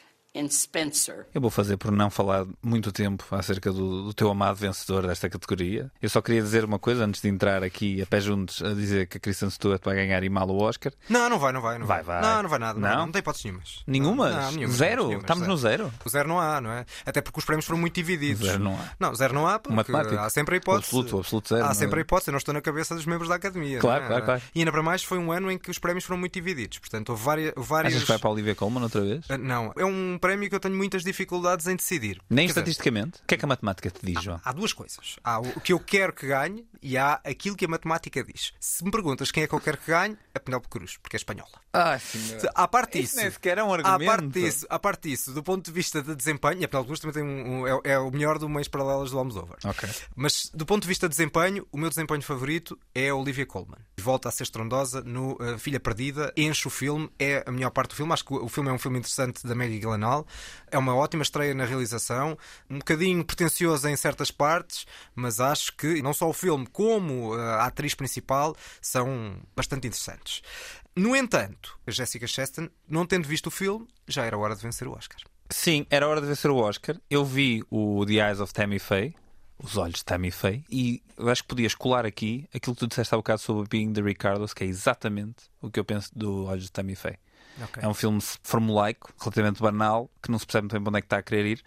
Eu 1.34 1.42
vou 1.42 1.50
fazer 1.50 1.78
por 1.78 1.92
não 1.92 2.10
falar 2.10 2.46
muito 2.62 2.92
tempo 2.92 3.24
acerca 3.32 3.72
do, 3.72 4.04
do 4.06 4.14
teu 4.14 4.30
amado 4.30 4.56
vencedor 4.56 5.08
desta 5.08 5.30
categoria. 5.30 5.90
Eu 6.02 6.10
só 6.10 6.22
queria 6.22 6.42
dizer 6.42 6.66
uma 6.66 6.78
coisa 6.80 7.06
antes 7.06 7.22
de 7.22 7.30
entrar 7.30 7.64
aqui 7.64 8.02
a 8.02 8.06
pé 8.06 8.20
juntos 8.20 8.62
a 8.62 8.74
dizer 8.74 9.08
que 9.08 9.18
a 9.18 9.20
Kristen 9.20 9.50
Stewart 9.50 9.82
vai 9.84 9.96
ganhar 9.96 10.24
e 10.24 10.30
mal 10.30 10.48
o 10.50 10.62
Oscar. 10.62 10.92
Não, 11.10 11.30
não 11.30 11.40
vai, 11.40 11.52
não 11.54 11.62
vai. 11.62 11.78
Não 11.80 11.86
Vai, 11.86 12.04
vai. 12.04 12.22
Não, 12.22 12.44
não 12.44 12.50
vai 12.50 12.60
nada. 12.60 12.80
Não, 12.80 12.90
Não? 12.90 12.98
não 13.06 13.12
tem 13.12 13.20
hipóteses 13.20 13.46
nenhumas. 13.46 13.84
Nenhumas? 13.88 14.36
Não, 14.36 14.52
nenhumas, 14.52 14.76
Zero? 14.78 15.04
nenhumas, 15.08 15.24
Estamos 15.24 15.48
no 15.48 15.58
zero? 15.58 15.94
O 16.06 16.10
zero 16.10 16.28
não 16.28 16.40
há, 16.40 16.60
não 16.62 16.72
é? 16.72 16.86
Até 17.06 17.22
porque 17.22 17.40
os 17.40 17.46
prémios 17.46 17.66
foram 17.66 17.80
muito 17.80 17.96
divididos. 17.96 18.46
Zero 18.46 18.60
não 18.64 18.74
há. 18.74 18.90
Não, 19.00 19.16
zero 19.16 19.34
não 19.34 19.48
há, 19.48 19.58
porque 19.60 19.76
Matemático. 19.76 20.16
há 20.18 20.30
sempre 20.30 20.56
a 20.56 20.58
hipótese. 20.58 20.94
O 20.96 21.00
absoluto, 21.00 21.16
o 21.16 21.20
absoluto 21.20 21.50
zero, 21.50 21.62
Há 21.62 21.66
não 21.66 21.72
é? 21.72 21.76
sempre 21.76 22.00
a 22.00 22.02
hipótese. 22.02 22.30
Eu 22.30 22.34
não 22.34 22.38
estou 22.40 22.54
na 22.54 22.62
cabeça 22.62 22.96
dos 22.96 23.06
membros 23.06 23.30
da 23.30 23.36
academia. 23.36 23.80
Claro, 23.80 24.00
não 24.02 24.06
é? 24.06 24.10
claro, 24.10 24.26
claro. 24.26 24.42
E 24.54 24.60
ainda 24.60 24.72
para 24.72 24.84
mais 24.84 25.04
foi 25.04 25.18
um 25.18 25.32
ano 25.32 25.50
em 25.52 25.58
que 25.58 25.70
os 25.72 25.80
prémios 25.80 26.04
foram 26.04 26.20
muito 26.20 26.34
divididos. 26.34 26.78
Portanto, 26.80 27.10
houve 27.10 27.24
várias. 27.24 27.54
várias... 27.56 27.94
Achas 27.94 28.04
que 28.06 28.12
vai 28.12 28.20
para 28.20 28.30
a 28.30 28.34
Olivia 28.34 28.56
Colman 28.56 28.84
outra 28.84 29.02
vez? 29.02 29.26
Ah, 29.30 29.38
Não, 29.38 29.72
é 29.78 29.86
um 29.86 30.18
prémio 30.26 30.50
que 30.50 30.56
eu 30.56 30.60
tenho 30.60 30.76
muitas 30.76 31.04
dificuldades 31.04 31.68
em 31.68 31.76
decidir. 31.76 32.20
Nem 32.30 32.48
Quer 32.48 32.54
dizer, 32.54 32.60
estatisticamente? 32.62 33.20
O 33.22 33.28
que 33.28 33.36
é 33.36 33.38
que 33.38 33.46
a 33.46 33.48
matemática 33.48 33.92
te 33.92 34.04
diz, 34.04 34.24
João? 34.24 34.42
Há 34.44 34.52
duas 34.52 34.74
coisas. 34.74 35.18
Há 35.24 35.40
o 35.40 35.62
que 35.62 35.72
eu 35.72 35.80
quero 35.80 36.14
que 36.14 36.28
ganhe 36.28 36.66
e 36.82 36.98
há 36.98 37.20
aquilo 37.24 37.56
que 37.56 37.66
a 37.66 37.68
matemática 37.68 38.24
diz. 38.24 38.54
Se 38.60 38.84
me 38.84 38.92
perguntas 38.92 39.32
quem 39.32 39.44
é 39.44 39.48
que 39.48 39.54
eu 39.54 39.60
quero 39.60 39.78
que 39.78 39.88
ganhe, 39.92 40.18
é 40.34 40.40
Penélope 40.40 40.68
Cruz, 40.70 40.98
porque 40.98 41.16
é 41.16 41.20
espanhola. 41.20 41.52
Ai, 41.74 42.00
senhor. 42.00 42.42
À 42.56 42.68
parte 42.68 43.00
Isso 43.00 43.14
disso, 43.14 43.18
nem 43.18 43.32
sequer 43.32 43.58
é 43.58 43.64
um 43.64 43.74
à 43.74 43.78
argumento. 43.78 44.06
parte 44.10 44.28
disso, 44.30 44.66
à 44.70 44.80
parte 44.80 45.10
disso, 45.10 45.32
do 45.34 45.44
ponto 45.44 45.66
de 45.66 45.72
vista 45.72 46.02
de 46.02 46.16
desempenho, 46.16 46.64
a 46.64 46.68
Penélope 46.68 46.88
Cruz 46.88 47.00
também 47.00 47.14
tem 47.14 47.24
um, 47.24 47.62
um- 47.64 47.68
é, 47.68 47.80
é 47.94 48.00
o 48.00 48.10
melhor 48.12 48.40
do 48.40 48.48
Meios 48.48 48.68
Paralelas 48.68 49.12
do 49.12 49.18
Almodóvar. 49.20 49.58
Ok. 49.66 49.90
Mas 50.16 50.50
do 50.54 50.66
ponto 50.66 50.84
de 50.84 50.88
vista 50.88 51.08
de 51.10 51.16
desempenho, 51.16 51.68
o 51.72 51.78
meu 51.78 51.90
desempenho 51.90 52.22
favorito 52.22 52.80
é 52.94 53.10
a 53.10 53.16
Olivia 53.16 53.46
Colman. 53.46 53.80
Volta 54.00 54.30
a 54.30 54.32
ser 54.32 54.44
estrondosa 54.44 55.02
no 55.02 55.38
eh, 55.42 55.58
Filha 55.58 55.80
Perdida, 55.80 56.32
enche 56.38 56.68
o 56.68 56.72
filme, 56.72 57.10
é 57.20 57.44
a 57.46 57.52
melhor 57.52 57.72
parte 57.72 57.90
do 57.90 57.96
filme. 57.96 58.14
Acho 58.14 58.24
que 58.24 58.34
o 58.34 58.46
o 58.46 58.48
filme 58.50 58.70
é 58.70 58.74
um 58.74 58.78
filme 58.78 59.00
interessante 59.00 59.46
da 59.46 59.56
Maggie 59.56 59.80
Gyllenhaal. 59.80 60.26
É 60.70 60.78
uma 60.78 60.96
ótima 60.96 61.24
estreia 61.24 61.54
na 61.56 61.66
realização, 61.66 62.38
um 62.70 62.78
bocadinho 62.78 63.26
pretenciosa 63.26 63.90
em 63.90 63.96
certas 63.96 64.30
partes, 64.30 64.86
mas 65.16 65.40
acho 65.40 65.76
que 65.76 66.02
não 66.02 66.14
só 66.14 66.30
o 66.30 66.34
filme 66.34 66.65
como 66.66 67.38
eh, 67.38 67.42
a 67.42 67.66
atriz 67.66 67.94
principal 67.96 68.56
são 68.82 69.38
bastante 69.56 69.88
interessantes. 69.88 70.42
No 70.96 71.16
entanto, 71.16 71.78
a 71.86 71.92
Jessica 71.92 72.28
Chastain, 72.28 72.70
não 72.88 73.06
tendo 73.06 73.28
visto 73.28 73.48
o 73.48 73.52
filme, 73.52 73.88
já 74.08 74.26
era 74.26 74.38
hora 74.38 74.56
de 74.56 74.62
vencer 74.62 74.88
o 74.88 74.94
Oscar. 74.94 75.20
Sim, 75.50 75.86
era 75.90 76.08
hora 76.08 76.22
de 76.22 76.28
vencer 76.28 76.50
o 76.50 76.58
Oscar. 76.58 77.00
Eu 77.10 77.24
vi 77.26 77.64
o 77.70 78.06
The 78.06 78.14
Eyes 78.14 78.40
of 78.40 78.54
Tammy 78.54 78.80
Faye, 78.80 79.14
os 79.58 79.78
olhos 79.78 79.96
de 79.96 80.06
Tammy 80.06 80.32
Faye, 80.32 80.64
e 80.70 81.04
acho 81.18 81.44
que 81.44 81.50
podias 81.50 81.76
colar 81.76 82.06
aqui 82.06 82.48
aquilo 82.54 82.76
que 82.76 82.80
tu 82.80 82.88
disseste 82.88 83.14
há 83.14 83.18
bocado 83.18 83.42
sobre 83.42 83.68
Being 83.68 83.94
the 83.94 84.02
Ricardos, 84.02 84.54
que 84.54 84.64
é 84.64 84.68
exatamente 84.68 85.44
o 85.62 85.70
que 85.70 85.80
eu 85.80 85.86
penso 85.86 86.10
do 86.16 86.46
Olhos 86.46 86.66
de 86.66 86.72
Tammy 86.72 86.96
Faye. 86.96 87.20
É 87.82 87.88
um 87.88 87.94
filme 87.94 88.20
formulaico, 88.44 89.14
relativamente 89.20 89.62
banal, 89.62 90.10
que 90.22 90.30
não 90.30 90.38
se 90.38 90.46
percebe 90.46 90.64
muito 90.64 90.74
bem 90.74 90.82
para 90.82 90.90
onde 90.90 90.98
é 90.98 91.02
que 91.02 91.06
está 91.06 91.18
a 91.18 91.24
querer 91.24 91.46
ir. 91.46 91.64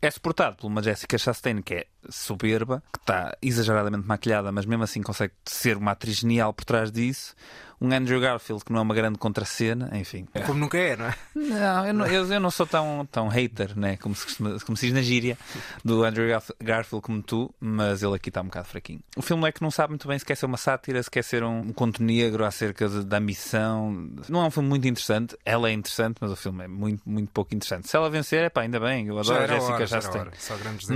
É 0.00 0.10
suportado 0.10 0.56
por 0.56 0.66
uma 0.66 0.82
Jessica 0.82 1.16
Chastain 1.16 1.62
que 1.62 1.74
é 1.74 1.86
soberba, 2.08 2.82
que 2.92 2.98
está 2.98 3.36
exageradamente 3.40 4.06
maquilhada, 4.06 4.52
mas 4.52 4.66
mesmo 4.66 4.84
assim 4.84 5.02
consegue 5.02 5.32
ser 5.44 5.76
uma 5.76 5.92
atriz 5.92 6.16
genial 6.16 6.52
por 6.52 6.64
trás 6.64 6.92
disso. 6.92 7.34
Um 7.80 7.92
Andrew 7.92 8.20
Garfield 8.20 8.64
que 8.64 8.72
não 8.72 8.78
é 8.80 8.82
uma 8.82 8.94
grande 8.94 9.18
contracena, 9.18 9.90
enfim. 9.94 10.26
Como 10.46 10.58
nunca 10.58 10.78
é, 10.78 10.96
não 10.96 11.06
é? 11.06 11.14
Não, 11.34 11.86
eu 11.86 11.94
não, 11.94 12.06
eu, 12.06 12.24
eu 12.32 12.40
não 12.40 12.50
sou 12.50 12.66
tão, 12.66 13.06
tão 13.10 13.28
hater, 13.28 13.78
né? 13.78 13.96
como, 13.98 14.14
se, 14.14 14.24
costuma- 14.24 14.58
como 14.64 14.76
se 14.76 14.86
diz 14.86 14.94
na 14.94 15.02
gíria, 15.02 15.36
do 15.84 16.02
Andrew 16.04 16.28
Garf- 16.28 16.50
Garfield 16.60 17.02
como 17.02 17.22
tu, 17.22 17.54
mas 17.60 18.02
ele 18.02 18.14
aqui 18.14 18.30
está 18.30 18.40
um 18.40 18.46
bocado 18.46 18.66
fraquinho. 18.68 19.00
O 19.16 19.22
filme 19.22 19.46
é 19.48 19.52
que 19.52 19.60
não 19.62 19.70
sabe 19.70 19.90
muito 19.90 20.08
bem 20.08 20.18
se 20.18 20.24
quer 20.24 20.36
ser 20.36 20.46
uma 20.46 20.56
sátira, 20.56 21.02
se 21.02 21.10
quer 21.10 21.22
ser 21.22 21.42
um, 21.44 21.58
um 21.60 21.72
conto 21.72 22.02
negro 22.02 22.44
acerca 22.44 22.88
de- 22.88 23.04
da 23.04 23.20
missão. 23.20 24.10
Não 24.28 24.42
é 24.42 24.46
um 24.46 24.50
filme 24.50 24.68
muito 24.68 24.88
interessante, 24.88 25.36
ela 25.44 25.68
é 25.68 25.72
interessante, 25.72 26.16
mas 26.20 26.30
o 26.30 26.36
filme 26.36 26.64
é 26.64 26.68
muito, 26.68 27.02
muito 27.04 27.30
pouco 27.30 27.54
interessante. 27.54 27.88
Se 27.88 27.96
ela 27.96 28.08
vencer, 28.08 28.42
é 28.44 28.48
pá, 28.48 28.62
ainda 28.62 28.80
bem, 28.80 29.06
eu 29.06 29.18
adoro 29.18 29.38
a 29.44 29.46
Jessica 29.54 29.86
Chastain. 29.86 30.20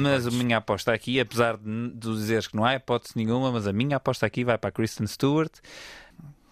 Mas 0.03 0.27
a 0.27 0.31
minha 0.31 0.57
aposta 0.57 0.93
aqui, 0.93 1.21
apesar 1.21 1.57
de, 1.57 1.91
de 1.91 2.15
dizeres 2.15 2.47
que 2.47 2.57
não 2.57 2.65
há 2.65 2.75
hipótese 2.75 3.13
nenhuma, 3.17 3.53
mas 3.53 3.67
a 3.67 3.73
minha 3.73 3.97
aposta 3.99 4.25
aqui 4.27 4.45
vai 4.45 4.57
para 4.57 4.69
a 4.69 4.73
Kristen 4.73 5.07
Stewart. 5.07 5.53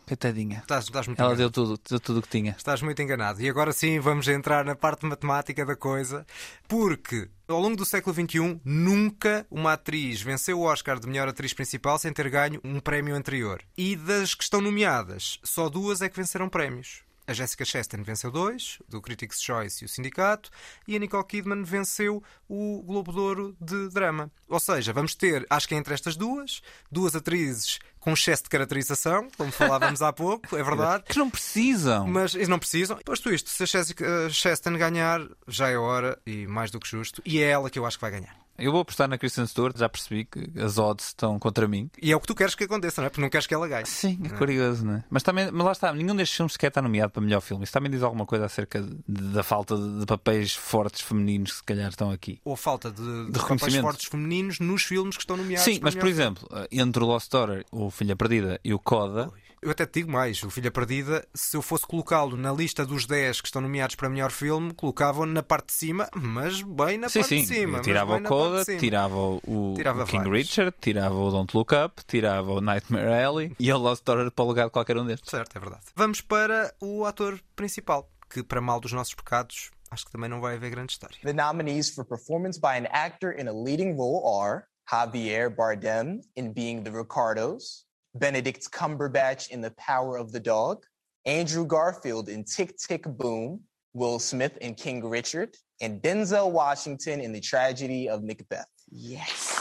Coitadinha. 0.09 0.59
Estás, 0.61 0.85
estás 0.85 1.07
muito 1.07 1.21
Ela 1.21 1.35
enganado. 1.35 1.51
deu 1.53 1.65
tudo, 1.65 1.81
deu 1.89 2.01
tudo 2.01 2.19
o 2.19 2.23
que 2.23 2.29
tinha. 2.29 2.55
Estás 2.57 2.81
muito 2.83 3.01
enganado. 3.03 3.41
E 3.43 3.49
agora 3.49 3.73
sim 3.73 4.01
vamos 4.01 4.27
entrar 4.29 4.65
na 4.65 4.75
parte 4.75 5.05
matemática 5.07 5.65
da 5.67 5.77
coisa, 5.77 6.27
porque 6.67 7.29
ao 7.47 7.61
longo 7.61 7.77
do 7.77 7.85
século 7.85 8.15
XXI 8.15 8.61
nunca 8.65 9.47
uma 9.51 9.75
atriz 9.75 10.21
venceu 10.23 10.59
o 10.61 10.65
Oscar 10.65 10.99
de 10.99 11.07
melhor 11.07 11.29
atriz 11.29 11.53
principal 11.53 11.99
sem 11.99 12.13
ter 12.13 12.29
ganho 12.31 12.61
um 12.65 12.81
prémio 12.81 13.15
anterior. 13.15 13.63
E 13.77 13.95
das 13.97 14.35
que 14.35 14.43
estão 14.43 14.61
nomeadas, 14.61 15.39
só 15.45 15.69
duas 15.69 16.03
é 16.03 16.09
que 16.09 16.17
venceram 16.17 16.49
prémios. 16.49 17.03
A 17.29 17.35
Jessica 17.35 17.63
Chastain 17.63 18.03
venceu 18.03 18.31
dois, 18.31 18.79
do 18.89 19.03
Critics' 19.03 19.43
Choice 19.43 19.85
e 19.85 19.87
o 19.87 19.89
Sindicato, 19.89 20.49
e 20.87 20.97
a 20.97 20.99
Nicole 20.99 21.27
Kidman 21.27 21.63
venceu 21.63 22.23
o 22.49 22.83
Globo 22.83 23.13
de 23.13 23.19
Ouro 23.19 23.57
de 23.61 23.91
Drama. 23.91 24.33
Ou 24.49 24.59
seja, 24.59 24.95
vamos 24.95 25.15
ter, 25.15 25.47
acho 25.51 25.69
que 25.69 25.75
é 25.75 25.77
entre 25.77 25.93
estas 25.93 26.17
duas, 26.17 26.63
duas 26.91 27.15
atrizes 27.15 27.81
com 28.01 28.15
excesso 28.15 28.45
de 28.45 28.49
caracterização, 28.49 29.29
como 29.37 29.53
falávamos 29.53 30.01
há 30.01 30.11
pouco, 30.11 30.57
é 30.57 30.63
verdade. 30.63 31.05
Que 31.05 31.19
não 31.19 31.29
precisam. 31.29 32.07
Mas 32.07 32.35
eles 32.35 32.49
não 32.49 32.59
precisam. 32.59 32.97
Posto 33.05 33.31
isto, 33.31 33.51
se 33.51 33.63
a 33.63 33.67
Jessica 33.67 34.31
Chastain 34.31 34.79
ganhar, 34.79 35.21
já 35.47 35.69
é 35.69 35.77
hora 35.77 36.19
e 36.25 36.47
mais 36.47 36.71
do 36.71 36.81
que 36.81 36.89
justo. 36.89 37.21
E 37.27 37.41
é 37.41 37.51
ela 37.51 37.69
que 37.69 37.79
eu 37.79 37.85
acho 37.85 37.99
que 37.99 38.03
vai 38.03 38.11
ganhar. 38.11 38.48
Eu 38.59 38.73
vou 38.73 38.81
apostar 38.81 39.09
na 39.09 39.17
Kristen 39.17 39.47
Stewart, 39.47 39.77
já 39.79 39.89
percebi 39.89 40.25
que 40.25 40.51
as 40.61 40.79
odds 40.79 41.07
estão 41.09 41.39
contra 41.39 41.69
mim. 41.69 41.89
E 42.03 42.11
é 42.13 42.17
o 42.17 42.21
que 42.21 42.27
tu 42.27 42.35
queres 42.35 42.55
que 42.55 42.65
aconteça, 42.65 43.01
não 43.01 43.07
é? 43.07 43.11
Porque 43.11 43.21
não 43.21 43.31
queres 43.31 43.47
que 43.47 43.55
ela 43.55 43.69
ganhe. 43.69 43.87
Sim, 43.87 44.19
é 44.25 44.29
curioso, 44.31 44.85
não 44.85 44.95
é? 44.95 45.05
Mas 45.09 45.23
também, 45.23 45.51
mas 45.53 45.65
lá 45.67 45.73
está, 45.73 45.93
nenhum 45.93 46.17
destes 46.17 46.37
filmes 46.37 46.53
sequer 46.55 46.69
está 46.69 46.83
nomeado 46.83 47.13
para 47.13 47.23
melhor 47.23 47.41
filme. 47.41 47.63
Isso 47.65 47.73
também 47.73 47.91
diz 47.91 48.03
alguma 48.03 48.27
coisa 48.27 48.47
acerca 48.47 48.81
de- 48.83 48.99
da 49.07 49.43
falta 49.43 49.77
de, 49.77 50.01
de 50.01 50.07
papéis 50.07 50.55
fortes 50.55 51.01
femininos 51.03 51.51
que 51.53 51.57
se 51.59 51.65
calhar 51.65 51.89
estão 51.89 52.11
aqui. 52.11 52.41
Ou 52.45 52.55
a 52.55 52.57
falta 52.57 52.91
de, 52.91 52.97
de, 52.97 53.33
papéis 53.33 53.43
reconhecimento. 53.43 53.83
fortes 53.83 54.07
femininos 54.07 54.59
nos 54.61 54.83
filmes 54.83 55.17
que 55.17 55.23
estão 55.23 55.37
nomeados. 55.37 55.65
Sim, 55.65 55.79
mas 55.83 55.95
por 55.95 56.09
exemplo, 56.09 56.49
entre 56.73 57.03
o 57.03 57.07
Lost 57.07 57.31
Daughter, 57.31 57.65
o 57.71 57.91
Filha 57.91 58.17
Perdida 58.17 58.61
e 58.65 58.75
o 58.75 58.79
Coda, 58.79 59.31
Eu 59.61 59.71
até 59.71 59.85
te 59.85 60.01
digo 60.01 60.11
mais, 60.13 60.43
o 60.43 60.51
Filha 60.51 60.71
Perdida, 60.71 61.27
se 61.35 61.57
eu 61.57 61.63
fosse 61.63 61.87
colocá-lo 61.87 62.37
na 62.37 62.53
lista 62.53 62.87
dos 62.87 63.07
10 63.07 63.41
que 63.41 63.49
estão 63.49 63.61
nomeados 63.61 63.97
para 63.97 64.09
melhor 64.09 64.31
filme, 64.31 64.73
colocava-o 64.73 65.27
na 65.27 65.43
parte 65.43 65.67
de 65.67 65.73
cima, 65.73 66.09
mas 66.15 66.63
bem 66.63 66.97
na 66.97 67.09
sim, 67.09 67.21
parte 67.21 67.29
sim, 67.29 67.41
de 67.43 67.47
cima. 67.47 67.79
eu 67.79 67.83
tirava 67.83 68.17
o 68.17 68.23
Coda, 68.23 68.65
tirava 68.65 69.17
o, 69.17 69.75
Tirava 69.77 70.03
o 70.03 70.07
King 70.07 70.25
vários. 70.25 70.49
Richard, 70.49 70.77
tirava 70.81 71.15
o 71.15 71.31
Don't 71.31 71.57
Look 71.57 71.75
Up, 71.75 72.05
tirava 72.07 72.53
o 72.53 72.61
Nightmare 72.61 73.25
Alley 73.25 73.57
e 73.59 73.73
o 73.73 73.79
Lost 73.79 74.05
Daughter 74.05 74.31
para 74.31 74.45
o 74.45 74.49
lugar 74.49 74.67
de 74.67 74.71
qualquer 74.73 74.97
um 74.97 75.05
destes. 75.05 75.31
Certo, 75.31 75.57
é 75.57 75.61
verdade. 75.61 75.83
Vamos 75.97 76.21
para 76.21 76.73
o 76.81 77.05
ator 77.05 77.41
principal, 77.57 78.09
que 78.31 78.43
para 78.43 78.61
mal 78.61 78.79
dos 78.79 78.93
nossos 78.93 79.15
pecados, 79.15 79.71
acho 79.91 80.05
que 80.07 80.13
também 80.13 80.29
não 80.31 80.41
vai 80.41 80.55
haver 80.55 80.71
grande 80.71 80.93
história. 80.93 81.17
The 81.23 81.33
nominees 81.33 81.91
for 81.93 82.05
performance 82.05 82.61
by 82.61 82.79
an 82.79 82.87
actor 82.93 83.33
in 83.33 83.49
a 83.49 83.53
leading 83.53 83.97
role 83.97 84.23
are 84.41 84.65
Javier 84.91 85.51
Bardem 85.51 86.21
in 86.37 86.53
Being 86.53 86.83
the 86.83 86.91
Ricardos, 86.91 87.88
Benedict 88.19 88.71
Cumberbatch 88.71 89.51
in 89.51 89.61
The 89.61 89.71
Power 89.73 90.17
of 90.17 90.33
the 90.33 90.41
Dog, 90.41 90.85
Andrew 91.25 91.67
Garfield 91.67 92.29
in 92.29 92.45
Tick 92.45 92.77
Tick 92.77 93.05
Boom, 93.05 93.61
Will 93.95 94.19
Smith 94.19 94.57
in 94.61 94.75
King 94.75 95.05
Richard, 95.09 95.57
and 95.81 96.01
Denzel 96.03 96.51
Washington 96.51 97.21
in 97.21 97.33
The 97.33 97.41
Tragedy 97.41 98.09
of 98.09 98.23
Macbeth. 98.23 98.67
Yes. 98.91 99.59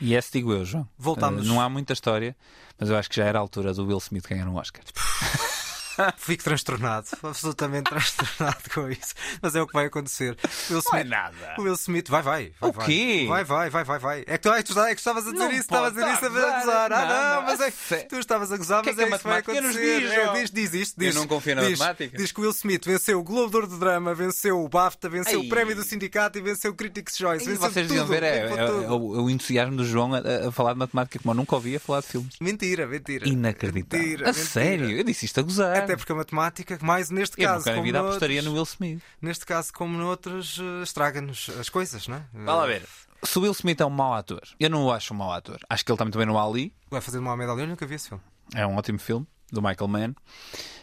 Yes, 0.00 0.30
digo 0.30 0.52
eu, 0.52 0.64
João. 0.64 0.88
Voltamos. 0.98 1.44
Eh, 1.44 1.48
não 1.48 1.60
há 1.60 1.68
muita 1.68 1.92
história, 1.92 2.34
mas 2.78 2.90
eu 2.90 2.96
acho 2.96 3.08
que 3.08 3.16
já 3.16 3.24
era 3.24 3.38
a 3.38 3.40
altura 3.40 3.72
do 3.72 3.86
Will 3.86 3.98
Smith 3.98 4.26
ganhar 4.28 4.48
um 4.48 4.56
Oscar. 4.56 4.82
Fico 6.16 6.42
transtornado, 6.44 7.06
absolutamente 7.22 7.90
transtornado 7.90 8.56
com 8.74 8.88
isso. 8.90 9.14
Mas 9.40 9.54
é 9.54 9.62
o 9.62 9.66
que 9.66 9.72
vai 9.72 9.86
acontecer. 9.86 10.36
Will 10.70 10.82
Não 10.90 10.98
é 10.98 11.00
Smith, 11.02 11.10
nada. 11.10 11.54
o 11.58 11.62
Will 11.62 11.74
Smith, 11.74 12.08
vai, 12.08 12.22
vai. 12.22 12.52
vai 12.60 12.70
O 12.70 12.72
quê? 12.74 13.24
Vai, 13.28 13.44
vai, 13.44 13.70
vai, 13.70 13.84
vai, 13.84 13.98
vai. 13.98 14.20
É 14.26 14.38
que 14.38 14.38
tu, 14.38 14.52
é 14.52 14.62
que 14.62 14.72
tu, 14.72 14.80
é 14.80 14.94
que 14.94 15.00
estavas 15.00 15.26
a 15.26 15.32
dizer 15.32 15.44
Não 15.44 15.50
isso, 15.52 15.60
estavas 15.60 15.96
a 15.96 16.00
dizer 16.00 16.12
isso 16.14 16.26
a 16.26 16.28
gozar. 16.60 16.92
Ah, 16.92 17.06
não, 17.06 17.34
Não, 17.36 17.42
mas 17.42 17.60
é 17.60 17.70
que 17.70 18.08
tu 18.08 18.16
estavas 18.18 18.52
a 18.52 18.56
gozar, 18.56 18.82
Que 18.82 18.90
é 18.90 18.92
mas 18.92 18.96
que 18.96 19.02
é 19.02 19.04
a 19.04 19.08
isso 19.08 19.18
que 19.22 19.28
vai 19.28 19.38
acontecer. 19.38 20.00
diz, 20.00 20.10
É, 20.12 20.32
diz, 20.32 20.50
diz 20.50 20.74
isto, 20.74 21.00
Eu 21.02 21.06
diz. 21.06 21.14
não 21.14 21.26
confio 21.26 21.56
na 21.56 21.62
diz, 21.62 21.78
matemática. 21.78 22.16
Diz 22.16 22.32
que 22.32 22.40
o 22.40 22.42
Will 22.42 22.52
Smith 22.52 22.84
venceu 22.86 23.18
o 23.18 23.22
Globo 23.22 23.50
de 23.50 23.56
Ouro 23.56 23.68
de 23.68 23.78
Drama, 23.78 24.14
venceu 24.14 24.62
o 24.62 24.68
BAFTA, 24.68 25.08
venceu 25.08 25.40
o 25.40 25.48
Prémio 25.48 25.74
do 25.76 25.82
Sindicato 25.82 26.38
e 26.38 26.42
venceu 26.42 26.70
o 26.72 26.74
Critics' 26.74 27.16
Choice. 27.16 27.48
E 27.50 27.54
vocês 27.54 27.86
deviam 27.88 28.06
ver, 28.06 28.22
é, 28.22 28.28
é- 28.46 28.50
é 28.50 28.64
o, 28.90 29.16
é 29.16 29.20
o 29.22 29.30
entusiasmo 29.30 29.76
do 29.76 29.84
João 29.84 30.14
a, 30.14 30.48
a 30.48 30.52
falar 30.52 30.72
de 30.72 30.78
matemática, 30.78 31.18
como 31.18 31.32
eu 31.32 31.36
nunca 31.36 31.54
ouvia 31.54 31.78
falar 31.78 32.00
de 32.00 32.06
filmes. 32.06 32.34
Mentira, 32.40 32.86
mentira. 32.86 33.28
Inacreditável. 33.28 33.98
Mentira, 34.06 34.24
a 34.24 34.32
mentira. 34.32 34.46
sério, 34.46 34.90
eu 34.90 35.04
disse 35.04 35.26
isto 35.26 35.38
a 35.40 35.42
gozar. 35.42 35.81
Até 35.84 35.96
porque 35.96 36.12
a 36.12 36.14
matemática, 36.14 36.78
mais 36.82 37.10
neste 37.10 37.40
eu 37.40 37.46
caso, 37.48 37.58
nunca 37.58 37.70
na 37.70 37.76
como 37.76 37.84
vida 37.84 37.98
noutros, 37.98 38.16
apostaria 38.16 38.42
no 38.42 38.52
Will 38.52 38.62
Smith. 38.64 39.02
neste 39.20 39.46
caso 39.46 39.72
como 39.72 39.96
noutros, 39.96 40.58
eh, 40.60 40.82
estraga-nos 40.82 41.50
as 41.60 41.68
coisas, 41.68 42.06
não 42.08 42.16
é? 42.16 42.22
Vá 42.44 42.54
lá 42.54 42.66
ver. 42.66 42.86
Se 43.24 43.38
o 43.38 43.42
Will 43.42 43.52
Smith 43.52 43.80
é 43.80 43.86
um 43.86 43.90
mau 43.90 44.14
ator, 44.14 44.42
eu 44.58 44.68
não 44.70 44.84
o 44.84 44.92
acho 44.92 45.14
um 45.14 45.16
mau 45.16 45.32
ator. 45.32 45.58
Acho 45.70 45.84
que 45.84 45.92
ele 45.92 45.94
está 45.94 46.04
muito 46.04 46.18
bem 46.18 46.26
no 46.26 46.38
Ali. 46.38 46.74
Vai 46.90 47.00
fazer 47.00 47.18
de 47.18 47.24
Mohamed 47.24 47.50
Ali, 47.50 47.60
eu 47.62 47.68
nunca 47.68 47.86
vi 47.86 47.94
esse 47.94 48.08
filme. 48.08 48.22
É 48.54 48.66
um 48.66 48.76
ótimo 48.76 48.98
filme, 48.98 49.26
do 49.52 49.62
Michael 49.62 49.88
Mann. 49.88 50.14